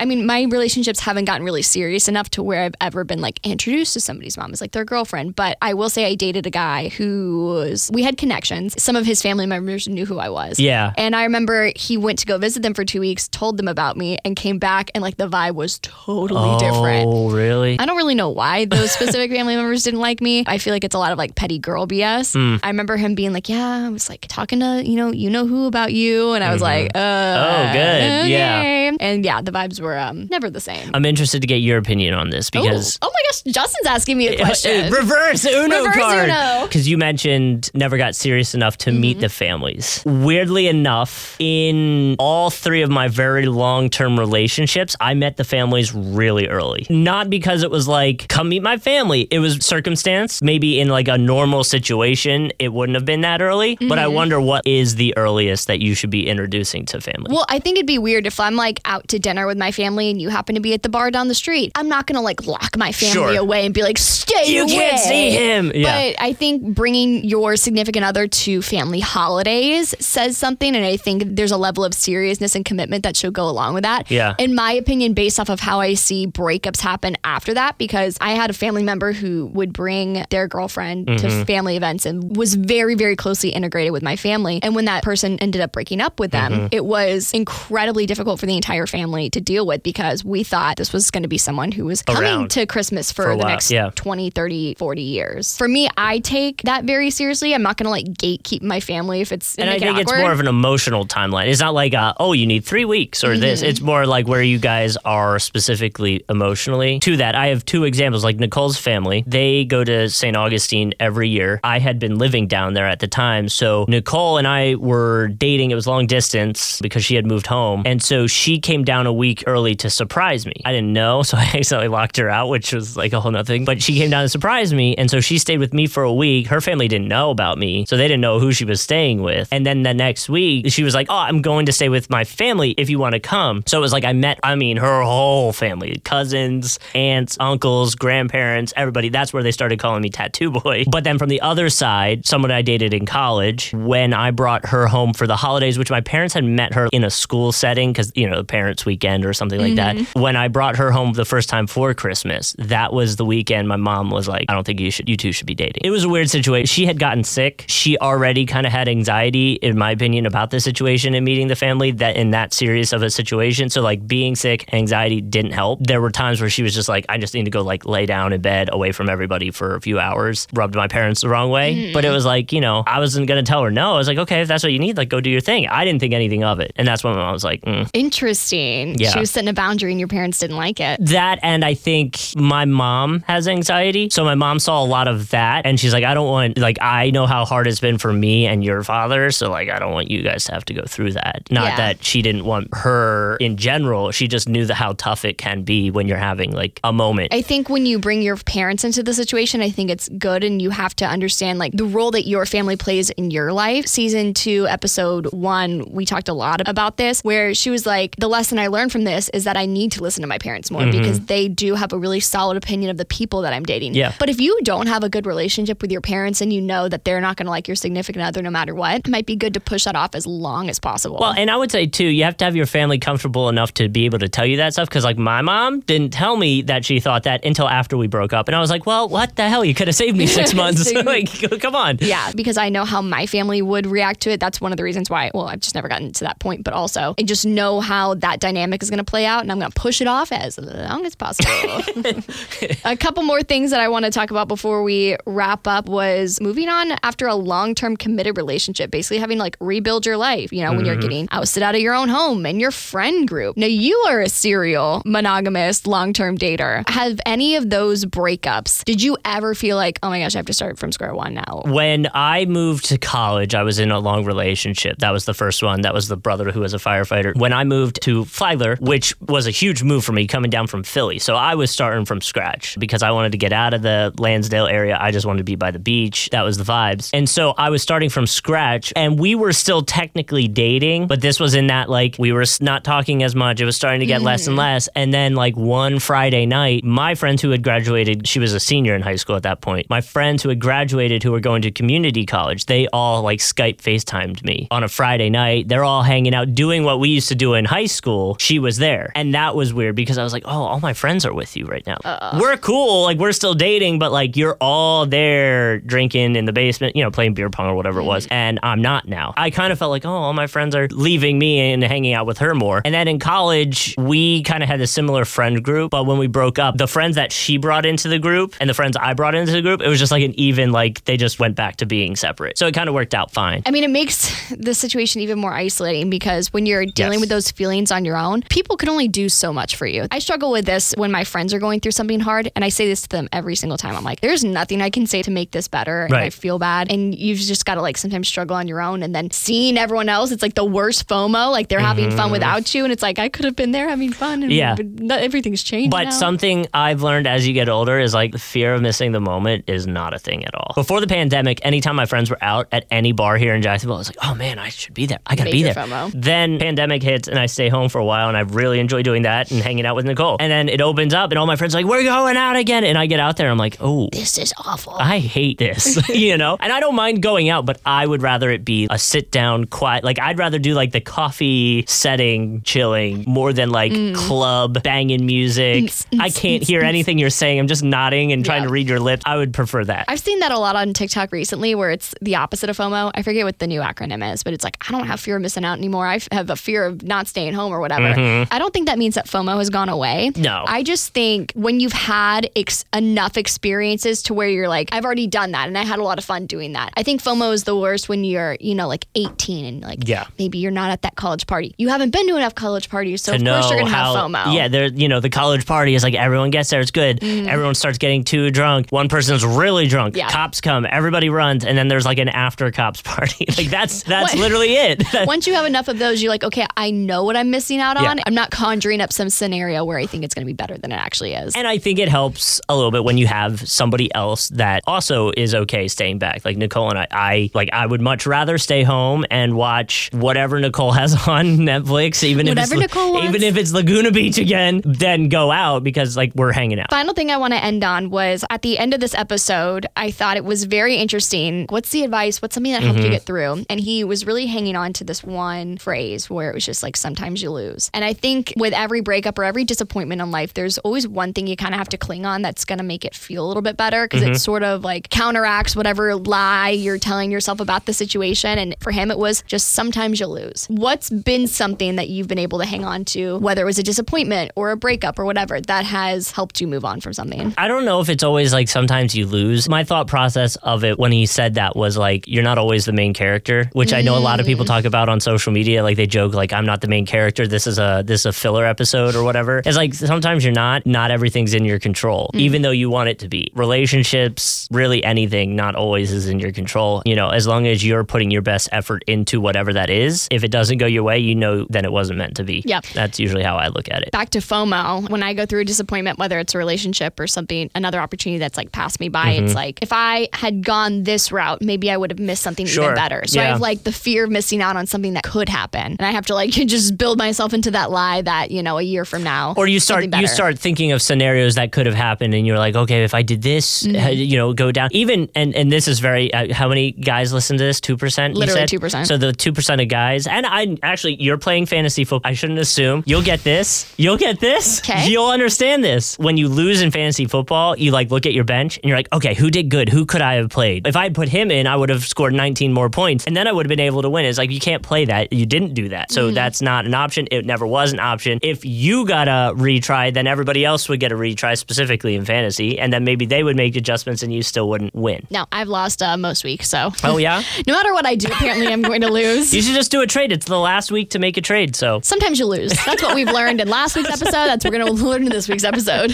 I 0.00 0.04
mean, 0.06 0.26
my 0.26 0.42
relationships 0.42 1.00
haven't 1.00 1.24
gotten 1.26 1.44
really 1.44 1.62
serious 1.62 2.08
enough 2.08 2.28
to 2.30 2.42
where 2.42 2.64
I've 2.64 2.74
ever 2.80 3.04
been 3.04 3.20
like 3.20 3.38
introduced 3.44 3.94
to 3.94 4.00
somebody's 4.00 4.36
mom 4.36 4.52
as 4.52 4.60
like 4.60 4.72
their 4.72 4.84
girlfriend. 4.84 5.36
But 5.36 5.56
I 5.62 5.74
will 5.74 5.88
say 5.88 6.04
I 6.06 6.14
dated 6.14 6.46
a 6.46 6.50
guy 6.50 6.88
who 6.88 7.54
was, 7.54 7.90
we 7.92 8.02
had 8.02 8.16
connections. 8.16 8.80
Some 8.82 8.96
of 8.96 9.06
his 9.06 9.22
family 9.22 9.46
members 9.46 9.88
knew 9.88 10.04
who 10.06 10.18
I 10.18 10.28
was. 10.28 10.58
Yeah. 10.58 10.92
And 10.96 11.14
I 11.14 11.22
remember 11.24 11.70
he 11.76 11.96
went 11.96 12.18
to 12.20 12.26
go 12.26 12.38
visit 12.38 12.62
them 12.62 12.74
for 12.74 12.84
two 12.84 13.00
weeks, 13.00 13.28
told 13.28 13.56
them 13.56 13.68
about 13.68 13.96
me, 13.96 14.18
and 14.24 14.36
came 14.36 14.58
back, 14.58 14.90
and 14.94 15.02
like 15.02 15.16
the 15.16 15.28
vibe 15.28 15.54
was 15.54 15.78
totally 15.80 16.58
different. 16.58 17.06
Oh, 17.08 17.30
really? 17.30 17.78
I 17.78 17.86
don't 17.86 17.96
really 17.96 18.14
know 18.14 18.30
why 18.30 18.64
those 18.64 18.90
specific 18.92 19.30
family 19.36 19.56
members 19.56 19.82
didn't 19.84 20.00
like 20.00 20.20
me. 20.20 20.44
I 20.46 20.58
feel 20.58 20.72
like 20.72 20.84
it's 20.84 20.94
a 20.94 20.98
lot 20.98 21.12
of 21.12 21.18
like 21.18 21.34
petty 21.34 21.58
girl 21.58 21.86
BS. 21.86 22.34
Hmm. 22.34 22.56
I 22.62 22.68
remember 22.68 22.96
him 22.96 23.14
being 23.14 23.32
like, 23.32 23.48
"Yeah, 23.48 23.86
I 23.86 23.88
was 23.90 24.08
like 24.08 24.26
talking 24.28 24.60
to 24.60 24.82
you 24.84 24.96
know, 24.96 25.12
you 25.12 25.30
know 25.30 25.46
who 25.46 25.66
about 25.66 25.92
you," 25.92 26.32
and 26.32 26.42
I 26.44 26.52
was 26.52 26.62
like, 26.62 26.90
"Uh, 26.94 26.98
Oh, 27.24 27.72
good. 27.72 28.28
Yeah. 28.28 28.83
Okay." 28.94 29.04
And 29.14 29.24
yeah, 29.24 29.40
the 29.42 29.52
vibes 29.52 29.80
were 29.80 29.98
um 29.98 30.26
never 30.30 30.50
the 30.50 30.60
same. 30.60 30.90
I'm 30.94 31.04
interested 31.04 31.40
to 31.40 31.46
get 31.46 31.56
your 31.56 31.78
opinion 31.78 32.14
on 32.14 32.30
this 32.30 32.50
because 32.50 32.98
oh, 33.02 33.08
oh 33.08 33.12
my 33.12 33.20
gosh, 33.30 33.54
Justin's 33.54 33.86
asking 33.86 34.18
me 34.18 34.28
a 34.28 34.36
question. 34.44 34.92
Reverse 34.92 35.44
Uno 35.46 35.84
Reverse 35.84 35.96
card. 35.96 36.68
Because 36.68 36.88
you 36.88 36.96
mentioned 36.98 37.70
never 37.74 37.96
got 37.96 38.14
serious 38.14 38.54
enough 38.54 38.76
to 38.78 38.90
Mm-hmm. 38.90 39.00
meet 39.00 39.20
the 39.20 39.28
families. 39.28 40.02
Weirdly 40.06 40.68
enough, 40.68 41.36
in 41.40 42.16
all 42.18 42.50
three 42.50 42.82
of 42.82 42.90
my 42.90 43.08
very 43.08 43.46
long 43.46 43.88
term 43.90 44.18
relationships, 44.18 44.94
I 45.00 45.14
met 45.14 45.36
the 45.36 45.44
families 45.44 45.94
really 45.94 46.48
early. 46.48 46.86
Not 46.90 47.30
because 47.30 47.62
it 47.62 47.70
was 47.70 47.88
like, 47.88 48.28
come 48.28 48.48
meet 48.50 48.62
my 48.62 48.76
family. 48.76 49.22
It 49.30 49.38
was 49.40 49.64
circumstance. 49.64 50.42
Maybe 50.42 50.78
in 50.80 50.88
like 50.88 51.08
a 51.08 51.18
normal 51.18 51.64
situation, 51.64 52.52
it 52.58 52.72
wouldn't 52.72 52.94
have 52.94 53.04
been 53.04 53.22
that 53.22 53.40
early. 53.42 53.76
But 53.80 53.98
I 53.98 54.06
wonder 54.06 54.40
what 54.40 54.66
is 54.66 54.96
the 54.96 55.16
earliest 55.16 55.66
that 55.66 55.80
you 55.80 55.94
should 55.94 56.10
be 56.10 56.28
introducing 56.28 56.84
to 56.86 57.00
family. 57.00 57.32
Well, 57.34 57.46
I 57.48 57.58
think 57.58 57.78
it'd 57.78 57.86
be 57.86 57.98
weird 57.98 58.26
if 58.26 58.38
I'm 58.38 58.56
like 58.56 58.80
out 58.84 59.08
to 59.08 59.18
dinner 59.18 59.46
with 59.46 59.58
my 59.58 59.72
family 59.72 60.10
and 60.10 60.20
you 60.20 60.28
happen 60.28 60.54
to 60.54 60.60
be 60.60 60.72
at 60.74 60.82
the 60.82 60.88
bar 60.88 61.10
down 61.10 61.28
the 61.28 61.34
street. 61.34 61.72
I'm 61.74 61.88
not 61.88 62.06
gonna 62.06 62.22
like 62.22 62.46
lock 62.46 62.76
my 62.76 62.92
family 62.92 63.12
Sure. 63.12 63.38
away 63.38 63.64
and 63.64 63.74
be 63.74 63.82
like, 63.82 63.98
"Stay 63.98 64.52
You 64.52 64.62
away." 64.64 64.72
can't 64.74 65.00
see 65.00 65.30
him. 65.30 65.72
Yeah. 65.74 66.12
But 66.14 66.22
I 66.22 66.32
think 66.32 66.62
bringing 66.74 67.24
your 67.24 67.56
significant 67.56 68.04
other 68.04 68.26
to 68.28 68.62
family 68.62 69.00
holidays 69.00 69.94
says 69.98 70.36
something, 70.36 70.74
and 70.76 70.84
I 70.84 70.96
think 70.96 71.22
there's 71.36 71.50
a 71.50 71.56
level 71.56 71.84
of 71.84 71.94
seriousness 71.94 72.54
and 72.54 72.64
commitment 72.64 73.02
that 73.04 73.16
should 73.16 73.32
go 73.32 73.48
along 73.48 73.74
with 73.74 73.82
that. 73.84 74.10
Yeah. 74.10 74.34
In 74.38 74.54
my 74.54 74.72
opinion, 74.72 75.14
based 75.14 75.40
off 75.40 75.48
of 75.48 75.60
how 75.60 75.80
I 75.80 75.94
see 75.94 76.26
breakups 76.26 76.80
happen 76.80 77.16
after 77.24 77.54
that, 77.54 77.78
because 77.78 78.16
I 78.20 78.32
had 78.32 78.50
a 78.50 78.52
family 78.52 78.82
member 78.82 79.12
who 79.12 79.46
would 79.54 79.72
bring 79.72 80.24
their 80.30 80.46
girlfriend 80.48 81.06
Mm-hmm. 81.06 81.16
to 81.28 81.44
family 81.44 81.76
events 81.76 82.06
and 82.06 82.36
was 82.36 82.54
very, 82.54 82.94
very 82.94 83.16
closely 83.16 83.50
integrated 83.50 83.92
with 83.92 84.02
my 84.02 84.16
family. 84.16 84.60
And 84.62 84.74
when 84.74 84.84
that 84.86 85.02
person 85.02 85.38
ended 85.40 85.60
up 85.60 85.72
breaking 85.72 86.00
up 86.00 86.18
with 86.20 86.30
them, 86.30 86.52
Mm-hmm. 86.52 86.66
it 86.72 86.84
was 86.84 87.32
incredibly 87.32 88.06
difficult 88.06 88.40
for 88.40 88.46
the 88.46 88.54
entire 88.56 88.73
family 88.86 89.30
to 89.30 89.40
deal 89.40 89.66
with 89.66 89.82
because 89.82 90.24
we 90.24 90.42
thought 90.42 90.76
this 90.76 90.92
was 90.92 91.10
going 91.10 91.22
to 91.22 91.28
be 91.28 91.38
someone 91.38 91.72
who 91.72 91.84
was 91.84 92.02
coming 92.02 92.22
Around. 92.22 92.50
to 92.52 92.66
Christmas 92.66 93.12
for, 93.12 93.24
For 93.24 93.30
the 93.30 93.36
while, 93.38 93.48
next 93.48 93.70
yeah. 93.70 93.90
20, 93.94 94.30
30, 94.30 94.74
40 94.74 95.02
years. 95.02 95.56
For 95.56 95.68
me, 95.68 95.88
I 95.96 96.18
take 96.18 96.62
that 96.62 96.84
very 96.84 97.10
seriously. 97.10 97.54
I'm 97.54 97.62
not 97.62 97.76
going 97.76 97.84
to 97.86 97.90
like 97.90 98.06
gatekeep 98.06 98.62
my 98.62 98.80
family 98.80 99.20
if 99.20 99.32
it's 99.32 99.56
And 99.56 99.70
I 99.70 99.74
make 99.74 99.82
it 99.82 99.86
think 99.86 99.98
it's 100.00 100.12
more 100.12 100.32
of 100.32 100.40
an 100.40 100.48
emotional 100.48 101.06
timeline. 101.06 101.46
It's 101.48 101.60
not 101.60 101.74
like, 101.74 101.94
uh, 101.94 102.14
oh, 102.18 102.32
you 102.32 102.46
need 102.46 102.64
three 102.64 102.84
weeks 102.84 103.24
or 103.24 103.38
this. 103.38 103.60
Mm-hmm. 103.60 103.68
It's 103.68 103.80
more 103.80 104.06
like 104.06 104.26
where 104.26 104.42
you 104.42 104.58
guys 104.58 104.96
are 105.04 105.38
specifically 105.38 106.24
emotionally. 106.28 106.98
To 107.00 107.16
that, 107.18 107.34
I 107.34 107.48
have 107.48 107.64
two 107.64 107.84
examples. 107.84 108.24
Like 108.24 108.36
Nicole's 108.36 108.78
family, 108.78 109.24
they 109.26 109.64
go 109.64 109.84
to 109.84 110.08
St. 110.08 110.36
Augustine 110.36 110.94
every 111.00 111.28
year. 111.28 111.60
I 111.62 111.78
had 111.78 111.98
been 111.98 112.18
living 112.18 112.46
down 112.48 112.74
there 112.74 112.86
at 112.86 113.00
the 113.00 113.08
time. 113.08 113.48
So 113.48 113.84
Nicole 113.88 114.38
and 114.38 114.46
I 114.46 114.74
were 114.74 115.28
dating. 115.28 115.70
It 115.70 115.74
was 115.74 115.86
long 115.86 116.06
distance 116.06 116.80
because 116.80 117.04
she 117.04 117.14
had 117.14 117.26
moved 117.26 117.46
home. 117.46 117.82
And 117.84 118.02
so 118.02 118.26
she 118.26 118.58
came 118.64 118.82
down 118.82 119.06
a 119.06 119.12
week 119.12 119.44
early 119.46 119.74
to 119.76 119.90
surprise 119.90 120.46
me. 120.46 120.54
I 120.64 120.72
didn't 120.72 120.92
know. 120.92 121.22
So 121.34 121.38
I 121.38 121.44
accidentally 121.54 121.88
locked 121.88 122.18
her 122.18 122.28
out, 122.28 122.48
which 122.48 122.72
was 122.72 122.96
like 122.96 123.12
a 123.12 123.20
whole 123.20 123.32
nother 123.32 123.52
thing. 123.52 123.64
But 123.64 123.82
she 123.82 123.96
came 123.96 124.10
down 124.10 124.22
to 124.22 124.28
surprise 124.28 124.72
me. 124.72 124.94
And 124.96 125.10
so 125.10 125.20
she 125.20 125.38
stayed 125.38 125.58
with 125.58 125.72
me 125.72 125.86
for 125.86 126.02
a 126.02 126.12
week. 126.12 126.46
Her 126.46 126.60
family 126.60 126.86
didn't 126.86 127.08
know 127.08 127.30
about 127.30 127.58
me. 127.58 127.86
So 127.86 127.96
they 127.96 128.06
didn't 128.06 128.20
know 128.20 128.38
who 128.38 128.52
she 128.52 128.64
was 128.64 128.80
staying 128.80 129.22
with. 129.22 129.48
And 129.50 129.66
then 129.66 129.82
the 129.82 129.94
next 129.94 130.28
week, 130.28 130.70
she 130.70 130.84
was 130.84 130.94
like, 130.94 131.08
Oh, 131.10 131.16
I'm 131.16 131.42
going 131.42 131.66
to 131.66 131.72
stay 131.72 131.88
with 131.88 132.08
my 132.10 132.24
family 132.24 132.70
if 132.72 132.88
you 132.90 132.98
want 132.98 133.14
to 133.14 133.20
come. 133.20 133.64
So 133.66 133.78
it 133.78 133.80
was 133.80 133.92
like 133.92 134.04
I 134.04 134.12
met, 134.12 134.38
I 134.42 134.54
mean, 134.54 134.76
her 134.76 135.02
whole 135.02 135.52
family 135.52 136.00
cousins, 136.04 136.78
aunts, 136.94 137.36
uncles, 137.40 137.94
grandparents, 137.94 138.72
everybody. 138.76 139.08
That's 139.08 139.32
where 139.32 139.42
they 139.42 139.52
started 139.52 139.78
calling 139.78 140.02
me 140.02 140.10
Tattoo 140.10 140.50
Boy. 140.50 140.84
But 140.94 141.02
then 141.02 141.18
from 141.18 141.28
the 141.28 141.40
other 141.40 141.70
side, 141.70 142.24
someone 142.24 142.52
I 142.52 142.62
dated 142.62 142.94
in 142.94 143.04
college, 143.04 143.72
when 143.72 144.12
I 144.12 144.30
brought 144.30 144.66
her 144.66 144.86
home 144.86 145.12
for 145.12 145.26
the 145.26 145.36
holidays, 145.36 145.76
which 145.76 145.90
my 145.90 146.00
parents 146.00 146.34
had 146.34 146.44
met 146.44 146.74
her 146.74 146.88
in 146.92 147.02
a 147.02 147.10
school 147.10 147.50
setting 147.50 147.90
because, 147.90 148.12
you 148.14 148.30
know, 148.30 148.44
parents' 148.54 148.86
weekend 148.86 149.24
or 149.26 149.32
something 149.32 149.60
like 149.60 149.74
that. 149.74 149.98
When 150.14 150.36
I 150.36 150.46
brought 150.46 150.76
her 150.76 150.92
home 150.92 151.12
the 151.14 151.24
first 151.24 151.48
time 151.48 151.66
for 151.66 151.92
Christmas, 151.92 152.54
that 152.60 152.92
was 152.92 153.16
the 153.16 153.24
weekend 153.24 153.66
my 153.66 153.74
mom 153.74 154.10
was 154.10 154.28
like, 154.28 154.46
I 154.48 154.54
don't 154.54 154.64
think 154.64 154.78
you 154.78 154.92
should, 154.92 155.08
you 155.08 155.16
two 155.16 155.32
should 155.32 155.48
be 155.48 155.56
dating. 155.56 155.82
It 155.84 155.90
was 155.90 156.04
a 156.04 156.08
weird 156.08 156.30
situation. 156.30 156.66
She 156.66 156.86
had 156.86 157.00
gotten 157.00 157.24
sick. 157.24 157.64
She 157.66 157.98
already 157.98 158.46
kind 158.46 158.64
of 158.64 158.70
had 158.70 158.88
anxiety, 158.88 159.54
in 159.54 159.76
my 159.76 159.90
opinion, 159.90 160.24
about 160.24 160.50
the 160.50 160.60
situation 160.60 161.14
and 161.14 161.24
meeting 161.24 161.48
the 161.48 161.56
family 161.56 161.90
that 161.90 162.16
in 162.16 162.30
that 162.30 162.54
serious 162.54 162.92
of 162.92 163.02
a 163.02 163.10
situation. 163.10 163.70
So 163.70 163.82
like 163.82 164.06
being 164.06 164.36
sick, 164.36 164.72
anxiety 164.72 165.20
didn't 165.20 165.50
help. 165.50 165.80
There 165.82 166.00
were 166.00 166.12
times 166.12 166.40
where 166.40 166.48
she 166.48 166.62
was 166.62 166.74
just 166.74 166.88
like, 166.88 167.04
I 167.08 167.18
just 167.18 167.34
need 167.34 167.46
to 167.46 167.50
go 167.50 167.62
like 167.62 167.84
lay 167.86 168.06
down 168.06 168.32
in 168.32 168.40
bed 168.40 168.68
away 168.72 168.92
from 168.92 169.08
everybody 169.08 169.50
for 169.50 169.74
a 169.74 169.80
few 169.80 169.98
hours. 169.98 170.46
Rubbed 170.52 170.76
my 170.76 170.86
parents 170.86 171.22
the 171.22 171.28
wrong 171.28 171.50
way. 171.50 171.92
But 171.92 172.04
it 172.04 172.10
was 172.10 172.24
like, 172.24 172.52
you 172.52 172.60
know, 172.60 172.84
I 172.86 173.00
wasn't 173.00 173.26
gonna 173.26 173.42
tell 173.42 173.64
her 173.64 173.72
no. 173.72 173.94
I 173.94 173.96
was 173.96 174.06
like, 174.06 174.18
okay, 174.18 174.42
if 174.42 174.48
that's 174.48 174.62
what 174.62 174.72
you 174.72 174.78
need, 174.78 174.96
like 174.96 175.08
go 175.08 175.20
do 175.20 175.30
your 175.30 175.40
thing. 175.40 175.66
I 175.66 175.84
didn't 175.84 175.98
think 175.98 176.14
anything 176.14 176.44
of 176.44 176.60
it. 176.60 176.72
And 176.76 176.86
that's 176.86 177.02
when 177.02 177.18
I 177.18 177.32
was 177.32 177.42
like, 177.42 177.62
mm. 177.62 177.90
Interesting. 177.92 178.43
Yeah. 178.52 179.10
She 179.10 179.18
was 179.20 179.30
setting 179.30 179.48
a 179.48 179.52
boundary 179.52 179.90
and 179.90 179.98
your 180.00 180.08
parents 180.08 180.38
didn't 180.38 180.56
like 180.56 180.80
it. 180.80 180.98
that 181.06 181.38
and 181.42 181.64
I 181.64 181.74
think 181.74 182.18
my 182.36 182.64
mom 182.64 183.20
has 183.26 183.48
anxiety. 183.48 184.08
So 184.10 184.24
my 184.24 184.34
mom 184.34 184.58
saw 184.58 184.82
a 184.82 184.86
lot 184.86 185.08
of 185.08 185.30
that 185.30 185.66
and 185.66 185.78
she's 185.78 185.92
like, 185.92 186.04
I 186.04 186.14
don't 186.14 186.28
want 186.28 186.58
like 186.58 186.78
I 186.80 187.10
know 187.10 187.26
how 187.26 187.44
hard 187.44 187.66
it's 187.66 187.80
been 187.80 187.98
for 187.98 188.12
me 188.12 188.46
and 188.46 188.64
your 188.64 188.82
father. 188.82 189.30
So 189.30 189.50
like 189.50 189.68
I 189.68 189.78
don't 189.78 189.92
want 189.92 190.10
you 190.10 190.22
guys 190.22 190.44
to 190.44 190.52
have 190.52 190.64
to 190.66 190.74
go 190.74 190.82
through 190.86 191.12
that. 191.12 191.42
Not 191.50 191.64
Yeah. 191.64 191.76
that 191.76 192.04
she 192.04 192.22
didn't 192.22 192.44
want 192.44 192.68
her 192.74 193.36
in 193.36 193.56
general. 193.56 194.10
She 194.10 194.28
just 194.28 194.48
knew 194.48 194.66
the, 194.66 194.74
how 194.74 194.92
tough 194.94 195.24
it 195.24 195.38
can 195.38 195.62
be 195.62 195.90
when 195.90 196.08
you're 196.08 196.18
having 196.18 196.52
like 196.52 196.80
a 196.84 196.92
moment. 196.92 197.32
I 197.32 197.42
think 197.42 197.68
when 197.68 197.86
you 197.86 197.98
bring 197.98 198.22
your 198.22 198.36
parents 198.36 198.84
into 198.84 199.02
the 199.02 199.14
situation, 199.14 199.60
I 199.60 199.70
think 199.70 199.90
it's 199.90 200.08
good 200.08 200.44
and 200.44 200.60
you 200.60 200.70
have 200.70 200.94
to 200.96 201.06
understand 201.06 201.58
like 201.58 201.72
the 201.72 201.84
role 201.84 202.10
that 202.12 202.26
your 202.26 202.46
family 202.46 202.76
plays 202.76 203.10
in 203.10 203.30
your 203.30 203.52
life. 203.52 203.86
Season 203.86 204.34
two, 204.34 204.66
episode 204.68 205.32
one, 205.32 205.84
we 205.90 206.04
talked 206.04 206.28
a 206.28 206.32
lot 206.34 206.66
about 206.68 206.96
this, 206.96 207.20
where 207.22 207.54
she 207.54 207.70
was 207.70 207.86
like, 207.86 208.16
the 208.16 208.28
lesson 208.34 208.58
I 208.58 208.66
learned 208.66 208.90
from 208.90 209.04
this 209.04 209.28
is 209.30 209.44
that 209.44 209.56
I 209.56 209.64
need 209.64 209.92
to 209.92 210.02
listen 210.02 210.22
to 210.22 210.26
my 210.26 210.38
parents 210.38 210.70
more 210.70 210.82
mm-hmm. 210.82 210.98
because 210.98 211.20
they 211.20 211.48
do 211.48 211.74
have 211.74 211.92
a 211.92 211.98
really 211.98 212.20
solid 212.20 212.56
opinion 212.56 212.90
of 212.90 212.96
the 212.96 213.04
people 213.04 213.42
that 213.42 213.52
I'm 213.52 213.64
dating. 213.64 213.94
Yeah. 213.94 214.12
But 214.18 214.28
if 214.28 214.40
you 214.40 214.60
don't 214.62 214.88
have 214.88 215.04
a 215.04 215.08
good 215.08 215.24
relationship 215.24 215.80
with 215.80 215.92
your 215.92 216.00
parents 216.00 216.40
and 216.40 216.52
you 216.52 216.60
know 216.60 216.88
that 216.88 217.04
they're 217.04 217.20
not 217.20 217.36
going 217.36 217.46
to 217.46 217.50
like 217.50 217.68
your 217.68 217.76
significant 217.76 218.24
other 218.24 218.42
no 218.42 218.50
matter 218.50 218.74
what, 218.74 219.06
it 219.06 219.08
might 219.08 219.26
be 219.26 219.36
good 219.36 219.54
to 219.54 219.60
push 219.60 219.84
that 219.84 219.94
off 219.94 220.14
as 220.14 220.26
long 220.26 220.68
as 220.68 220.80
possible. 220.80 221.18
Well, 221.20 221.34
and 221.36 221.50
I 221.50 221.56
would 221.56 221.70
say 221.70 221.86
too, 221.86 222.06
you 222.06 222.24
have 222.24 222.36
to 222.38 222.44
have 222.44 222.56
your 222.56 222.66
family 222.66 222.98
comfortable 222.98 223.48
enough 223.48 223.72
to 223.74 223.88
be 223.88 224.04
able 224.04 224.18
to 224.18 224.28
tell 224.28 224.46
you 224.46 224.56
that 224.56 224.72
stuff. 224.72 224.88
Because 224.88 225.04
like 225.04 225.16
my 225.16 225.40
mom 225.42 225.80
didn't 225.80 226.12
tell 226.12 226.36
me 226.36 226.62
that 226.62 226.84
she 226.84 226.98
thought 226.98 227.22
that 227.22 227.44
until 227.44 227.68
after 227.68 227.96
we 227.96 228.08
broke 228.08 228.32
up, 228.32 228.48
and 228.48 228.56
I 228.56 228.60
was 228.60 228.70
like, 228.70 228.84
well, 228.84 229.08
what 229.08 229.36
the 229.36 229.48
hell? 229.48 229.64
You 229.64 229.74
could 229.74 229.86
have 229.86 229.94
saved 229.94 230.16
me 230.16 230.26
six 230.26 230.54
months. 230.62 230.92
Me. 230.92 231.02
like, 231.14 231.30
come 231.60 231.76
on. 231.76 231.98
Yeah, 232.00 232.32
because 232.34 232.56
I 232.56 232.68
know 232.68 232.84
how 232.84 233.00
my 233.00 233.26
family 233.26 233.62
would 233.62 233.86
react 233.86 234.20
to 234.22 234.30
it. 234.30 234.40
That's 234.40 234.60
one 234.60 234.72
of 234.72 234.76
the 234.76 234.84
reasons 234.84 235.08
why, 235.08 235.30
well, 235.32 235.46
I've 235.46 235.60
just 235.60 235.74
never 235.74 235.88
gotten 235.88 236.12
to 236.12 236.24
that 236.24 236.40
point, 236.40 236.64
but 236.64 236.74
also 236.74 237.14
I 237.18 237.22
just 237.22 237.46
know 237.46 237.80
how 237.80 238.14
that 238.24 238.40
dynamic 238.40 238.82
is 238.82 238.88
going 238.88 238.98
to 238.98 239.04
play 239.04 239.26
out 239.26 239.42
and 239.42 239.52
I'm 239.52 239.58
going 239.58 239.70
to 239.70 239.78
push 239.78 240.00
it 240.00 240.06
off 240.06 240.32
as 240.32 240.56
long 240.56 241.04
as 241.04 241.14
possible. 241.14 241.50
a 242.86 242.96
couple 242.96 243.22
more 243.22 243.42
things 243.42 243.70
that 243.70 243.80
I 243.80 243.88
want 243.88 244.06
to 244.06 244.10
talk 244.10 244.30
about 244.30 244.48
before 244.48 244.82
we 244.82 245.18
wrap 245.26 245.66
up 245.66 245.90
was 245.90 246.40
moving 246.40 246.70
on 246.70 246.92
after 247.02 247.26
a 247.26 247.34
long 247.34 247.74
term 247.74 247.98
committed 247.98 248.38
relationship, 248.38 248.90
basically 248.90 249.18
having 249.18 249.36
like 249.36 249.58
rebuild 249.60 250.06
your 250.06 250.16
life, 250.16 250.54
you 250.54 250.64
know, 250.64 250.72
when 250.72 250.86
you're 250.86 250.94
mm-hmm. 250.94 251.02
getting 251.02 251.28
ousted 251.32 251.62
out 251.62 251.74
of 251.74 251.82
your 251.82 251.92
own 251.94 252.08
home 252.08 252.46
and 252.46 252.62
your 252.62 252.70
friend 252.70 253.28
group. 253.28 253.58
Now, 253.58 253.66
you 253.66 253.94
are 254.08 254.22
a 254.22 254.30
serial 254.30 255.02
monogamous 255.04 255.86
long 255.86 256.14
term 256.14 256.38
dater. 256.38 256.88
Have 256.88 257.20
any 257.26 257.56
of 257.56 257.68
those 257.68 258.06
breakups, 258.06 258.86
did 258.86 259.02
you 259.02 259.18
ever 259.26 259.54
feel 259.54 259.76
like, 259.76 259.98
oh 260.02 260.08
my 260.08 260.20
gosh, 260.20 260.34
I 260.34 260.38
have 260.38 260.46
to 260.46 260.54
start 260.54 260.78
from 260.78 260.92
square 260.92 261.14
one 261.14 261.34
now? 261.34 261.62
When 261.66 262.08
I 262.14 262.46
moved 262.46 262.86
to 262.86 262.96
college, 262.96 263.54
I 263.54 263.64
was 263.64 263.78
in 263.78 263.90
a 263.90 263.98
long 263.98 264.24
relationship. 264.24 265.00
That 265.00 265.10
was 265.10 265.26
the 265.26 265.34
first 265.34 265.62
one. 265.62 265.82
That 265.82 265.92
was 265.92 266.08
the 266.08 266.16
brother 266.16 266.50
who 266.52 266.60
was 266.60 266.72
a 266.72 266.78
firefighter. 266.78 267.36
When 267.36 267.52
I 267.52 267.64
moved 267.64 268.00
to 268.02 268.13
Flagler, 268.22 268.76
which 268.80 269.18
was 269.20 269.46
a 269.46 269.50
huge 269.50 269.82
move 269.82 270.04
for 270.04 270.12
me 270.12 270.26
coming 270.26 270.50
down 270.50 270.66
from 270.66 270.84
Philly. 270.84 271.18
So 271.18 271.34
I 271.34 271.54
was 271.54 271.70
starting 271.70 272.04
from 272.04 272.20
scratch 272.20 272.78
because 272.78 273.02
I 273.02 273.10
wanted 273.10 273.32
to 273.32 273.38
get 273.38 273.52
out 273.52 273.74
of 273.74 273.82
the 273.82 274.12
Lansdale 274.18 274.66
area. 274.66 274.96
I 275.00 275.10
just 275.10 275.26
wanted 275.26 275.38
to 275.38 275.44
be 275.44 275.56
by 275.56 275.70
the 275.70 275.78
beach. 275.78 276.28
That 276.30 276.42
was 276.42 276.58
the 276.58 276.64
vibes. 276.64 277.10
And 277.12 277.28
so 277.28 277.54
I 277.56 277.70
was 277.70 277.82
starting 277.82 278.10
from 278.10 278.26
scratch 278.26 278.92
and 278.94 279.18
we 279.18 279.34
were 279.34 279.52
still 279.52 279.82
technically 279.82 280.46
dating, 280.46 281.06
but 281.06 281.20
this 281.20 281.40
was 281.40 281.54
in 281.54 281.68
that 281.68 281.88
like 281.88 282.16
we 282.18 282.32
were 282.32 282.44
not 282.60 282.84
talking 282.84 283.22
as 283.22 283.34
much. 283.34 283.60
It 283.60 283.64
was 283.64 283.76
starting 283.76 284.00
to 284.00 284.06
get 284.06 284.22
less 284.22 284.46
and 284.46 284.52
mm-hmm. 284.52 284.58
less. 284.58 284.88
And 284.94 285.12
then 285.12 285.34
like 285.34 285.56
one 285.56 285.98
Friday 285.98 286.46
night, 286.46 286.84
my 286.84 287.14
friends 287.14 287.42
who 287.42 287.50
had 287.50 287.62
graduated, 287.62 288.28
she 288.28 288.38
was 288.38 288.52
a 288.52 288.60
senior 288.60 288.94
in 288.94 289.02
high 289.02 289.16
school 289.16 289.36
at 289.36 289.42
that 289.44 289.60
point. 289.60 289.88
My 289.88 290.00
friends 290.00 290.42
who 290.42 290.50
had 290.50 290.60
graduated 290.60 291.22
who 291.22 291.32
were 291.32 291.40
going 291.40 291.62
to 291.62 291.70
community 291.70 292.26
college, 292.26 292.66
they 292.66 292.86
all 292.88 293.22
like 293.22 293.40
Skype 293.40 293.78
FaceTimed 293.78 294.44
me 294.44 294.68
on 294.70 294.84
a 294.84 294.88
Friday 294.88 295.30
night. 295.30 295.68
They're 295.68 295.84
all 295.84 296.02
hanging 296.02 296.34
out 296.34 296.54
doing 296.54 296.84
what 296.84 297.00
we 297.00 297.08
used 297.08 297.28
to 297.28 297.34
do 297.34 297.54
in 297.54 297.64
high 297.64 297.86
school 297.86 297.93
school, 297.94 298.36
she 298.38 298.58
was 298.58 298.76
there. 298.78 299.12
And 299.14 299.34
that 299.34 299.54
was 299.54 299.72
weird 299.72 299.94
because 299.96 300.18
I 300.18 300.24
was 300.24 300.32
like, 300.32 300.42
oh, 300.46 300.62
all 300.64 300.80
my 300.80 300.92
friends 300.92 301.24
are 301.24 301.32
with 301.32 301.56
you 301.56 301.66
right 301.66 301.86
now. 301.86 301.96
Uh-uh. 302.04 302.38
We're 302.40 302.56
cool. 302.58 303.02
Like, 303.04 303.18
we're 303.18 303.32
still 303.32 303.54
dating, 303.54 303.98
but 303.98 304.12
like, 304.12 304.36
you're 304.36 304.56
all 304.60 305.06
there 305.06 305.78
drinking 305.80 306.36
in 306.36 306.44
the 306.44 306.52
basement, 306.52 306.96
you 306.96 307.02
know, 307.02 307.10
playing 307.10 307.34
beer 307.34 307.50
pong 307.50 307.68
or 307.68 307.74
whatever 307.74 308.00
it 308.00 308.04
was. 308.04 308.24
Mm-hmm. 308.26 308.34
And 308.34 308.60
I'm 308.62 308.82
not 308.82 309.06
now. 309.08 309.32
I 309.36 309.50
kind 309.50 309.72
of 309.72 309.78
felt 309.78 309.90
like, 309.90 310.04
oh, 310.04 310.10
all 310.10 310.32
my 310.32 310.46
friends 310.46 310.74
are 310.74 310.88
leaving 310.88 311.38
me 311.38 311.72
and 311.72 311.82
hanging 311.82 312.12
out 312.14 312.26
with 312.26 312.38
her 312.38 312.54
more. 312.54 312.82
And 312.84 312.92
then 312.94 313.08
in 313.08 313.18
college, 313.18 313.94
we 313.98 314.42
kind 314.42 314.62
of 314.62 314.68
had 314.68 314.80
a 314.80 314.86
similar 314.86 315.24
friend 315.24 315.62
group. 315.62 315.90
But 315.90 316.04
when 316.04 316.18
we 316.18 316.26
broke 316.26 316.58
up, 316.58 316.76
the 316.76 316.88
friends 316.88 317.16
that 317.16 317.32
she 317.32 317.56
brought 317.56 317.86
into 317.86 318.08
the 318.08 318.18
group 318.18 318.54
and 318.60 318.68
the 318.68 318.74
friends 318.74 318.96
I 318.96 319.14
brought 319.14 319.34
into 319.34 319.52
the 319.52 319.62
group, 319.62 319.80
it 319.80 319.88
was 319.88 319.98
just 319.98 320.12
like 320.12 320.22
an 320.24 320.38
even, 320.38 320.72
like, 320.72 321.04
they 321.04 321.16
just 321.16 321.38
went 321.38 321.54
back 321.56 321.76
to 321.76 321.86
being 321.86 322.16
separate. 322.16 322.58
So 322.58 322.66
it 322.66 322.72
kind 322.74 322.88
of 322.88 322.94
worked 322.94 323.14
out 323.14 323.30
fine. 323.30 323.62
I 323.66 323.70
mean, 323.70 323.84
it 323.84 323.90
makes 323.90 324.48
the 324.56 324.74
situation 324.74 325.20
even 325.22 325.38
more 325.38 325.52
isolating 325.52 326.10
because 326.10 326.52
when 326.52 326.66
you're 326.66 326.86
dealing 326.86 327.14
Yes. 327.14 327.20
with 327.20 327.28
those 327.28 327.50
feelings 327.50 327.83
on 327.92 328.04
your 328.04 328.16
own, 328.16 328.42
people 328.42 328.76
can 328.76 328.88
only 328.88 329.08
do 329.08 329.28
so 329.28 329.52
much 329.52 329.76
for 329.76 329.86
you. 329.86 330.06
I 330.10 330.18
struggle 330.18 330.50
with 330.50 330.64
this 330.66 330.94
when 330.96 331.10
my 331.10 331.24
friends 331.24 331.52
are 331.54 331.58
going 331.58 331.80
through 331.80 331.92
something 331.92 332.20
hard, 332.20 332.50
and 332.54 332.64
I 332.64 332.68
say 332.68 332.86
this 332.88 333.02
to 333.02 333.08
them 333.08 333.28
every 333.32 333.56
single 333.56 333.76
time. 333.78 333.94
I'm 333.96 334.04
like, 334.04 334.20
there's 334.20 334.44
nothing 334.44 334.80
I 334.82 334.90
can 334.90 335.06
say 335.06 335.22
to 335.22 335.30
make 335.30 335.50
this 335.50 335.68
better, 335.68 336.04
and 336.04 336.14
I 336.14 336.30
feel 336.30 336.58
bad. 336.58 336.90
And 336.90 337.14
you've 337.14 337.38
just 337.38 337.64
got 337.64 337.74
to 337.74 337.82
like 337.82 337.96
sometimes 337.96 338.28
struggle 338.28 338.56
on 338.56 338.68
your 338.68 338.80
own, 338.80 339.02
and 339.02 339.14
then 339.14 339.30
seeing 339.30 339.76
everyone 339.78 340.08
else, 340.08 340.30
it's 340.30 340.42
like 340.42 340.54
the 340.54 340.64
worst 340.64 341.08
FOMO. 341.08 341.50
Like 341.50 341.68
they're 341.68 341.80
having 341.80 342.10
fun 342.10 342.30
without 342.30 342.74
you, 342.74 342.84
and 342.84 342.92
it's 342.92 343.02
like 343.02 343.18
I 343.18 343.28
could 343.28 343.44
have 343.44 343.56
been 343.56 343.72
there 343.72 343.88
having 343.88 344.12
fun, 344.12 344.42
and 344.42 344.44
Mm-hmm. 344.44 344.58
Yeah. 344.58 344.74
but 344.76 344.86
not, 345.00 345.18
everything's 345.20 345.62
changed. 345.62 345.90
But 345.90 346.04
now. 346.04 346.10
something 346.10 346.66
I've 346.72 347.02
learned 347.02 347.26
as 347.26 347.46
you 347.46 347.52
get 347.54 347.68
older 347.68 347.98
is 347.98 348.14
like 348.14 348.32
the 348.32 348.38
fear 348.38 348.74
of 348.74 348.82
missing 348.82 349.10
the 349.12 349.20
moment 349.20 349.64
is 349.68 349.86
not 349.86 350.14
a 350.14 350.18
thing 350.18 350.44
at 350.44 350.54
all. 350.54 350.72
Before 350.74 351.00
the 351.00 351.06
pandemic, 351.06 351.60
anytime 351.64 351.96
my 351.96 352.06
friends 352.06 352.30
were 352.30 352.38
out 352.40 352.68
at 352.70 352.86
any 352.90 353.12
bar 353.12 353.36
here 353.36 353.54
in 353.54 353.62
Jacksonville, 353.62 353.96
I 353.96 353.98
was 353.98 354.08
like, 354.08 354.18
oh 354.22 354.34
man, 354.34 354.58
I 354.58 354.68
should 354.68 354.94
be 354.94 355.06
there. 355.06 355.18
I 355.26 355.34
gotta 355.34 355.50
be 355.50 355.62
there. 355.64 355.74
FOMO. 355.74 356.12
Then 356.14 356.58
pandemic 356.58 357.02
hits 357.02 357.26
and 357.26 357.38
I 357.38 357.46
stay 357.46 357.68
home 357.68 357.73
for 357.88 357.98
a 357.98 358.04
while 358.04 358.28
and 358.28 358.36
I 358.36 358.40
really 358.40 358.78
enjoy 358.80 359.02
doing 359.02 359.22
that 359.22 359.50
and 359.50 359.60
hanging 359.62 359.84
out 359.86 359.96
with 359.96 360.06
Nicole. 360.06 360.36
And 360.40 360.50
then 360.50 360.68
it 360.68 360.80
opens 360.80 361.12
up 361.14 361.30
and 361.30 361.38
all 361.38 361.46
my 361.46 361.56
friends 361.56 361.74
are 361.74 361.78
like, 361.78 361.86
we're 361.86 362.02
going 362.04 362.36
out 362.36 362.56
again. 362.56 362.84
And 362.84 362.96
I 362.96 363.06
get 363.06 363.20
out 363.20 363.36
there 363.36 363.46
and 363.46 363.52
I'm 363.52 363.58
like, 363.58 363.76
oh, 363.80 364.08
this 364.12 364.38
is 364.38 364.52
awful. 364.64 364.94
I 364.94 365.18
hate 365.18 365.58
this, 365.58 366.08
you 366.14 366.36
know? 366.36 366.56
And 366.60 366.72
I 366.72 366.80
don't 366.80 366.94
mind 366.94 367.22
going 367.22 367.48
out, 367.48 367.66
but 367.66 367.80
I 367.84 368.06
would 368.06 368.22
rather 368.22 368.50
it 368.50 368.64
be 368.64 368.86
a 368.90 368.98
sit 368.98 369.30
down, 369.30 369.64
quiet. 369.66 370.04
Like, 370.04 370.18
I'd 370.20 370.38
rather 370.38 370.58
do 370.58 370.74
like 370.74 370.92
the 370.92 371.00
coffee 371.00 371.84
setting, 371.88 372.62
chilling, 372.62 373.24
more 373.26 373.52
than 373.52 373.70
like 373.70 373.92
Mm. 373.94 374.14
club, 374.16 374.82
banging 374.82 375.24
music. 375.26 375.92
I 376.18 376.30
can't 376.30 376.62
hear 376.62 376.80
anything 376.82 377.18
you're 377.18 377.30
saying. 377.30 377.58
I'm 377.60 377.66
just 377.68 377.82
nodding 377.82 378.32
and 378.32 378.44
trying 378.44 378.62
Yeah. 378.62 378.66
to 378.68 378.72
read 378.72 378.88
your 378.88 378.98
lips. 379.00 379.22
I 379.26 379.36
would 379.36 379.52
prefer 379.54 379.84
that. 379.84 380.06
I've 380.08 380.20
seen 380.20 380.40
that 380.40 380.52
a 380.52 380.58
lot 380.58 380.74
on 380.76 380.92
TikTok 380.94 381.32
recently 381.32 381.74
where 381.74 381.90
it's 381.90 382.14
the 382.20 382.36
opposite 382.36 382.70
of 382.70 382.76
FOMO. 382.76 383.10
I 383.14 383.22
forget 383.22 383.44
what 383.44 383.58
the 383.58 383.66
new 383.66 383.80
acronym 383.80 384.32
is, 384.32 384.42
but 384.42 384.52
it's 384.52 384.64
like, 384.64 384.76
I 384.86 384.92
don't 384.92 385.06
have 385.06 385.20
fear 385.20 385.36
of 385.36 385.42
missing 385.42 385.64
out 385.64 385.78
anymore. 385.78 386.06
I 386.06 386.18
have 386.32 386.50
a 386.50 386.56
fear 386.56 386.84
of 386.86 387.02
not 387.02 387.26
staying 387.28 387.54
home 387.54 387.63
or 387.70 387.80
whatever. 387.80 388.46
I 388.50 388.58
don't 388.58 388.72
think 388.72 388.86
that 388.86 388.98
means 388.98 389.14
that 389.14 389.26
FOMO 389.26 389.58
has 389.58 389.70
gone 389.70 389.88
away. 389.88 390.30
Mm-hmm. 390.32 390.42
No. 390.42 390.64
I 390.66 390.82
just 390.82 391.12
think 391.14 391.52
when 391.54 391.80
you've 391.80 391.92
had 391.92 392.50
ex- 392.56 392.84
enough 392.94 393.36
experiences 393.36 394.22
to 394.24 394.34
where 394.34 394.48
you're 394.48 394.68
like, 394.68 394.88
I've 394.92 395.04
already 395.04 395.26
done 395.26 395.52
that 395.52 395.68
and 395.68 395.76
I 395.78 395.82
had 395.84 395.98
a 395.98 396.02
lot 396.02 396.18
of 396.18 396.24
fun 396.24 396.46
doing 396.46 396.72
that. 396.72 396.92
I 396.96 397.02
think 397.02 397.22
FOMO 397.22 397.52
is 397.52 397.64
the 397.64 397.76
worst 397.76 398.08
when 398.08 398.24
you're, 398.24 398.56
you 398.60 398.74
know, 398.74 398.88
like 398.88 399.06
18 399.14 399.64
and 399.64 399.82
like, 399.82 400.06
Yeah. 400.08 400.24
maybe 400.38 400.58
you're 400.58 400.70
not 400.70 400.90
at 400.90 401.02
that 401.02 401.16
college 401.16 401.46
party. 401.46 401.74
You 401.78 401.88
haven't 401.88 402.10
been 402.10 402.26
to 402.28 402.36
enough 402.36 402.54
college 402.54 402.88
parties, 402.88 403.22
so 403.22 403.32
to 403.32 403.36
of 403.38 403.42
course 403.44 403.70
you're 403.70 403.78
going 403.80 403.90
to 403.90 403.96
have 403.96 404.16
FOMO. 404.16 404.54
yeah, 404.54 404.68
there, 404.68 404.86
you 404.86 405.08
know, 405.08 405.20
the 405.20 405.30
college 405.30 405.66
party 405.66 405.94
is 405.94 406.02
like 406.02 406.14
everyone 406.14 406.50
gets 406.50 406.70
there, 406.70 406.80
it's 406.80 406.90
good. 406.90 407.22
Everyone 407.22 407.74
starts 407.74 407.98
getting 407.98 408.24
too 408.24 408.50
drunk. 408.50 408.90
One 408.90 409.08
person's 409.08 409.44
really 409.44 409.86
drunk. 409.86 410.14
Mm. 410.14 410.18
Yeah. 410.18 410.30
Cops 410.30 410.60
come, 410.60 410.86
everybody 410.90 411.28
runs, 411.30 411.64
and 411.64 411.76
then 411.78 411.88
there's 411.88 412.04
like 412.04 412.18
an 412.18 412.28
after 412.28 412.70
cops 412.70 413.00
party. 413.02 413.46
like 413.56 413.68
that's 413.68 414.02
that's 414.02 414.34
literally 414.34 414.74
it. 414.74 415.02
Once 415.26 415.46
you 415.46 415.54
have 415.54 415.66
enough 415.66 415.88
of 415.88 415.98
those, 415.98 416.22
you're 416.22 416.30
like, 416.30 416.44
okay, 416.44 416.66
I 416.76 416.90
know 416.90 417.24
what 417.24 417.36
I'm 417.36 417.50
missing 417.54 417.80
out 417.80 418.00
Yeah. 418.00 418.10
on. 418.10 418.20
I'm 418.26 418.34
not 418.34 418.50
conjuring 418.50 419.00
up 419.00 419.12
some 419.12 419.30
scenario 419.30 419.84
where 419.84 419.98
I 419.98 420.06
think 420.06 420.24
it's 420.24 420.34
going 420.34 420.44
to 420.44 420.46
be 420.46 420.52
better 420.56 420.76
than 420.76 420.90
it 420.92 420.96
actually 420.96 421.34
is. 421.34 421.54
And 421.54 421.66
I 421.68 421.78
think 421.78 421.98
it 421.98 422.08
helps 422.08 422.60
a 422.68 422.74
little 422.74 422.90
bit 422.90 423.04
when 423.04 423.16
you 423.18 423.26
have 423.28 423.66
somebody 423.68 424.12
else 424.14 424.48
that 424.50 424.82
also 424.86 425.30
is 425.36 425.54
okay 425.54 425.86
staying 425.88 426.18
back. 426.18 426.44
Like 426.44 426.56
Nicole 426.56 426.90
and 426.90 426.98
I, 426.98 427.06
I 427.12 427.50
like 427.54 427.70
I 427.72 427.86
would 427.86 428.00
much 428.00 428.26
rather 428.26 428.58
stay 428.58 428.82
home 428.82 429.24
and 429.30 429.54
watch 429.56 430.10
whatever 430.12 430.58
Nicole 430.58 430.92
has 430.92 431.14
on 431.28 431.58
Netflix, 431.58 432.24
even 432.24 432.46
Whatever 432.48 432.74
if 432.74 432.80
it's 432.82 432.94
Nicole 432.94 433.12
wants. 433.14 433.28
even 433.28 433.42
if 433.44 433.56
it's 433.56 433.72
Laguna 433.72 434.10
Beach 434.10 434.38
again, 434.38 434.82
than 434.84 435.28
go 435.28 435.50
out 435.52 435.84
because 435.84 436.16
like 436.16 436.32
we're 436.34 436.52
hanging 436.52 436.80
out. 436.80 436.90
Final 436.90 437.14
thing 437.14 437.30
I 437.30 437.36
want 437.36 437.52
to 437.54 437.62
end 437.62 437.84
on 437.84 438.10
was 438.10 438.44
at 438.50 438.62
the 438.62 438.78
end 438.78 438.94
of 438.94 439.00
this 439.00 439.14
episode, 439.14 439.86
I 439.96 440.10
thought 440.10 440.36
it 440.36 440.44
was 440.44 440.64
very 440.64 440.96
interesting. 440.96 441.66
What's 441.68 441.90
the 441.90 442.02
advice? 442.02 442.42
What's 442.42 442.54
something 442.54 442.72
that 442.72 442.82
helped 442.82 442.94
Mm-hmm. 442.98 443.04
you 443.06 443.10
get 443.12 443.22
through? 443.26 443.64
And 443.70 443.78
he 443.80 444.02
was 444.04 444.24
really 444.26 444.46
hanging 444.46 444.76
on 444.76 444.92
to 444.94 445.04
this 445.04 445.22
one 445.22 445.76
phrase 445.78 446.30
where 446.30 446.50
it 446.50 446.54
was 446.54 446.64
just 446.64 446.82
like, 446.82 446.96
sometimes 446.96 447.42
you 447.44 447.50
lose. 447.52 447.90
And 447.94 448.04
I 448.04 448.12
think 448.12 448.52
with 448.56 448.72
every 448.72 449.00
breakup 449.00 449.38
or 449.38 449.44
every 449.44 449.62
disappointment 449.64 450.20
in 450.20 450.32
life, 450.32 450.54
there's 450.54 450.78
always 450.78 451.06
one 451.06 451.32
thing 451.32 451.46
you 451.46 451.54
kind 451.56 451.74
of 451.74 451.78
have 451.78 451.88
to 451.90 451.98
cling 451.98 452.26
on 452.26 452.42
that's 452.42 452.64
going 452.64 452.78
to 452.78 452.84
make 452.84 453.04
it 453.04 453.14
feel 453.14 453.44
a 453.44 453.46
little 453.46 453.62
bit 453.62 453.76
better 453.76 454.04
because 454.06 454.22
Mm-hmm. 454.24 454.32
it 454.32 454.38
sort 454.38 454.62
of 454.62 454.82
like 454.82 455.10
counteracts 455.10 455.76
whatever 455.76 456.14
lie 456.16 456.70
you're 456.70 456.98
telling 456.98 457.30
yourself 457.30 457.60
about 457.60 457.84
the 457.84 457.92
situation. 457.92 458.58
And 458.58 458.74
for 458.80 458.90
him, 458.90 459.10
it 459.10 459.18
was 459.18 459.42
just 459.46 459.70
sometimes 459.70 460.18
you 460.18 460.26
lose. 460.26 460.64
What's 460.70 461.10
been 461.10 461.46
something 461.46 461.96
that 461.96 462.08
you've 462.08 462.26
been 462.28 462.38
able 462.38 462.58
to 462.60 462.64
hang 462.64 462.84
on 462.84 463.04
to, 463.06 463.36
whether 463.38 463.60
it 463.62 463.66
was 463.66 463.78
a 463.78 463.82
disappointment 463.82 464.50
or 464.56 464.70
a 464.70 464.76
breakup 464.76 465.18
or 465.18 465.26
whatever, 465.26 465.60
that 465.60 465.84
has 465.84 466.30
helped 466.30 466.60
you 466.60 466.66
move 466.66 466.84
on 466.86 467.00
from 467.02 467.12
something? 467.12 467.52
I 467.58 467.68
don't 467.68 467.84
know 467.84 468.00
if 468.00 468.08
it's 468.08 468.22
always 468.22 468.52
like 468.54 468.68
sometimes 468.68 469.14
you 469.14 469.26
lose. 469.26 469.68
My 469.68 469.84
thought 469.84 470.06
process 470.06 470.56
of 470.56 470.84
it 470.84 470.98
when 470.98 471.12
he 471.12 471.26
said 471.26 471.54
that 471.54 471.76
was 471.76 471.96
like 471.98 472.26
you're 472.26 472.42
not 472.42 472.56
always 472.56 472.86
the 472.86 472.92
main 472.92 473.12
character, 473.12 473.68
which 473.72 473.92
I 473.92 474.00
know 474.00 474.16
a 474.16 474.20
lot 474.20 474.40
of 474.40 474.46
people 474.46 474.64
talk 474.64 474.84
about 474.84 475.08
on 475.08 475.20
social 475.20 475.52
media. 475.52 475.82
Like 475.82 475.96
they 475.96 476.06
joke 476.06 476.32
like 476.34 476.52
I'm 476.52 476.64
not 476.64 476.80
the 476.80 476.88
main 476.88 477.04
character. 477.04 477.33
Or 477.40 477.46
this 477.46 477.66
is 477.66 477.78
a 477.78 478.02
this 478.06 478.22
is 478.22 478.26
a 478.26 478.32
filler 478.32 478.64
episode 478.64 479.14
or 479.14 479.24
whatever. 479.24 479.62
It's 479.64 479.76
like 479.76 479.94
sometimes 479.94 480.44
you're 480.44 480.52
not. 480.52 480.86
Not 480.86 481.10
everything's 481.10 481.54
in 481.54 481.64
your 481.64 481.78
control, 481.78 482.30
even 482.34 482.62
though 482.62 482.70
you 482.70 482.90
want 482.90 483.08
it 483.08 483.18
to 483.20 483.28
be. 483.28 483.50
Relationships, 483.54 484.68
really 484.70 485.04
anything, 485.04 485.54
not 485.56 485.74
always 485.74 486.10
is 486.12 486.28
in 486.28 486.38
your 486.40 486.52
control. 486.52 487.02
You 487.04 487.14
know, 487.16 487.30
as 487.30 487.46
long 487.46 487.66
as 487.66 487.84
you're 487.84 488.04
putting 488.04 488.30
your 488.30 488.42
best 488.42 488.68
effort 488.72 489.04
into 489.06 489.40
whatever 489.40 489.72
that 489.72 489.90
is. 489.90 490.28
If 490.30 490.42
it 490.44 490.48
doesn't 490.50 490.78
go 490.78 490.86
your 490.86 491.02
way, 491.02 491.18
you 491.18 491.34
know 491.34 491.66
then 491.70 491.84
it 491.84 491.92
wasn't 491.92 492.18
meant 492.18 492.36
to 492.36 492.44
be. 492.44 492.62
Yep. 492.66 492.86
That's 492.94 493.20
usually 493.20 493.42
how 493.42 493.56
I 493.56 493.68
look 493.68 493.88
at 493.90 494.02
it. 494.02 494.10
back 494.10 494.30
to 494.30 494.38
FOMO, 494.38 495.08
when 495.10 495.22
I 495.22 495.34
go 495.34 495.46
through 495.46 495.60
a 495.60 495.64
disappointment, 495.64 496.18
whether 496.18 496.38
it's 496.38 496.54
a 496.54 496.58
relationship 496.58 497.18
or 497.20 497.26
something, 497.26 497.70
another 497.74 498.00
opportunity 498.00 498.38
that's 498.38 498.56
like 498.56 498.72
passed 498.72 499.00
me 499.00 499.08
by, 499.08 499.24
Mm-hmm. 499.34 499.44
it's 499.46 499.54
like 499.54 499.78
if 499.82 499.92
I 499.92 500.28
had 500.32 500.64
gone 500.64 501.02
this 501.04 501.32
route, 501.32 501.62
maybe 501.62 501.90
I 501.90 501.96
would 501.96 502.10
have 502.10 502.18
missed 502.18 502.42
something 502.42 502.66
Sure. 502.66 502.84
even 502.84 502.94
better. 502.94 503.22
So 503.26 503.40
I 503.40 503.44
have 503.44 503.60
like 503.60 503.84
the 503.84 503.92
fear 503.92 504.24
of 504.24 504.30
missing 504.30 504.60
out 504.62 504.76
on 504.76 504.86
something 504.86 505.14
that 505.14 505.24
could 505.24 505.48
happen. 505.48 505.92
And 505.98 506.02
I 506.02 506.10
have 506.10 506.26
to 506.26 506.34
like 506.34 506.50
just 506.74 506.96
build 506.98 507.18
myself 507.24 507.54
into 507.54 507.70
that 507.72 507.90
lie 507.90 508.20
that, 508.22 508.50
you 508.50 508.62
know, 508.62 508.78
a 508.78 508.82
year 508.82 509.04
from 509.04 509.22
now. 509.22 509.54
or 509.56 509.66
you 509.66 509.80
start 509.80 510.04
you 510.22 510.26
start 510.26 510.58
thinking 510.58 510.92
of 510.92 511.00
scenarios 511.00 511.54
that 511.54 511.72
could 511.72 511.86
have 511.86 511.94
happened 511.94 512.34
and 512.34 512.46
you're 512.46 512.58
like 512.58 512.74
okay 512.76 513.04
if 513.04 513.14
i 513.14 513.22
did 513.22 513.40
this 513.42 513.64
Mm-hmm. 513.84 514.12
you 514.32 514.36
know 514.36 514.52
go 514.52 514.70
down. 514.72 514.88
Even 514.92 515.28
and 515.34 515.54
and 515.54 515.70
this 515.72 515.88
is 515.88 516.00
very 516.00 516.32
uh, 516.32 516.52
how 516.60 516.68
many 516.68 516.92
guys 516.92 517.32
listen 517.32 517.56
to 517.58 517.64
this? 517.64 517.80
2% 517.80 518.34
Literally 518.34 518.60
you 518.60 518.66
said? 518.68 518.80
2%. 518.80 519.06
so 519.06 519.16
the 519.16 519.32
2% 519.32 519.82
of 519.82 519.88
guys 519.88 520.26
and 520.26 520.44
i 520.46 520.76
actually 520.82 521.14
you're 521.22 521.38
playing 521.38 521.66
fantasy 521.66 522.04
football 522.04 522.30
i 522.30 522.34
shouldn't 522.34 522.58
assume. 522.58 523.02
You'll 523.06 523.22
get 523.32 523.40
this. 523.44 523.92
You'll 523.96 524.16
get 524.26 524.40
this. 524.40 524.80
'Kay. 524.80 525.08
you'll 525.10 525.30
understand 525.38 525.82
this. 525.84 526.18
When 526.18 526.36
you 526.36 526.48
lose 526.48 526.82
in 526.82 526.90
fantasy 526.90 527.26
football 527.26 527.76
you 527.78 527.90
like 527.98 528.10
look 528.10 528.26
at 528.26 528.32
your 528.38 528.44
bench 528.44 528.72
and 528.78 528.86
you're 528.88 528.98
like 528.98 529.12
okay 529.12 529.34
who 529.34 529.50
did 529.50 529.68
good? 529.76 529.88
Who 529.88 530.04
could 530.06 530.22
i 530.22 530.34
have 530.40 530.50
played? 530.50 530.86
If 530.86 530.96
i 530.96 531.04
had 531.04 531.14
put 531.14 531.28
him 531.28 531.50
in 531.50 531.66
i 531.66 531.76
would 531.76 531.90
have 531.94 532.04
scored 532.04 532.32
19 532.34 532.72
more 532.72 532.90
points 532.90 533.24
and 533.26 533.36
then 533.36 533.46
i 533.48 533.52
would 533.52 533.64
have 533.66 533.74
been 533.76 533.86
able 533.90 534.02
to 534.02 534.10
win. 534.10 534.24
It's 534.24 534.38
like 534.38 534.50
you 534.50 534.60
can't 534.60 534.82
play 534.82 535.04
that. 535.06 535.32
You 535.32 535.46
didn't 535.46 535.74
do 535.74 535.88
that. 535.90 536.12
So 536.12 536.30
that's 536.30 536.60
not 536.62 536.84
an 536.86 536.94
option 536.94 537.03
it 537.30 537.44
never 537.44 537.66
was 537.66 537.92
an 537.92 538.00
option 538.00 538.38
if 538.42 538.64
you 538.64 539.06
got 539.06 539.28
a 539.28 539.52
retry 539.56 540.12
then 540.12 540.26
everybody 540.26 540.64
else 540.64 540.88
would 540.88 541.00
get 541.00 541.12
a 541.12 541.14
retry 541.14 541.56
specifically 541.56 542.14
in 542.14 542.24
fantasy 542.24 542.78
and 542.78 542.92
then 542.92 543.04
maybe 543.04 543.26
they 543.26 543.42
would 543.42 543.56
make 543.56 543.76
adjustments 543.76 544.22
and 544.22 544.32
you 544.32 544.42
still 544.42 544.68
wouldn't 544.68 544.94
win 544.94 545.26
now, 545.30 545.46
I've 545.52 545.68
lost 545.68 546.02
uh, 546.02 546.16
most 546.16 546.44
weeks. 546.44 546.68
So 546.68 546.90
oh 547.02 547.18
yeah 547.18 547.42
no 547.66 547.72
matter 547.74 547.92
what 547.92 548.06
I 548.06 548.14
do, 548.14 548.28
apparently 548.28 548.68
I'm 548.68 548.82
going 548.82 549.00
to 549.02 549.10
lose. 549.10 549.54
you 549.54 549.62
should 549.62 549.74
just 549.74 549.90
do 549.90 550.00
a 550.00 550.06
trade 550.06 550.32
it's 550.32 550.46
the 550.46 550.58
last 550.58 550.90
week 550.90 551.10
to 551.10 551.18
make 551.18 551.36
a 551.36 551.40
trade 551.40 551.74
so 551.76 552.00
Sometimes 552.02 552.38
you 552.38 552.46
lose. 552.46 552.72
That's 552.86 553.02
what 553.02 553.14
we've 553.14 553.28
learned 553.28 553.60
in 553.60 553.68
last 553.68 553.96
week's 553.96 554.08
episode. 554.10 554.46
That's 554.46 554.64
what 554.64 554.72
we're 554.72 554.84
going 554.84 554.96
to 554.96 555.04
learn 555.04 555.22
in 555.24 555.30
this 555.30 555.48
week's 555.48 555.64
episode. 555.64 556.12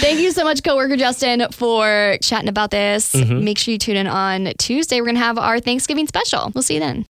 Thank 0.00 0.20
you 0.20 0.30
so 0.30 0.44
much, 0.44 0.62
coworker 0.62 0.96
Justin, 0.96 1.46
for 1.50 2.16
chatting 2.22 2.48
about 2.48 2.70
this. 2.70 3.14
Make 3.14 3.58
sure 3.58 3.72
you 3.72 3.78
tune 3.78 3.96
in 3.96 4.06
on 4.06 4.52
Tuesday. 4.58 5.00
We're 5.00 5.06
going 5.06 5.16
to 5.16 5.22
have 5.22 5.38
our 5.38 5.60
Thanksgiving 5.60 6.06
special. 6.06 6.50
We'll 6.54 6.62
see 6.62 6.74
you 6.74 6.80
then. 6.80 7.02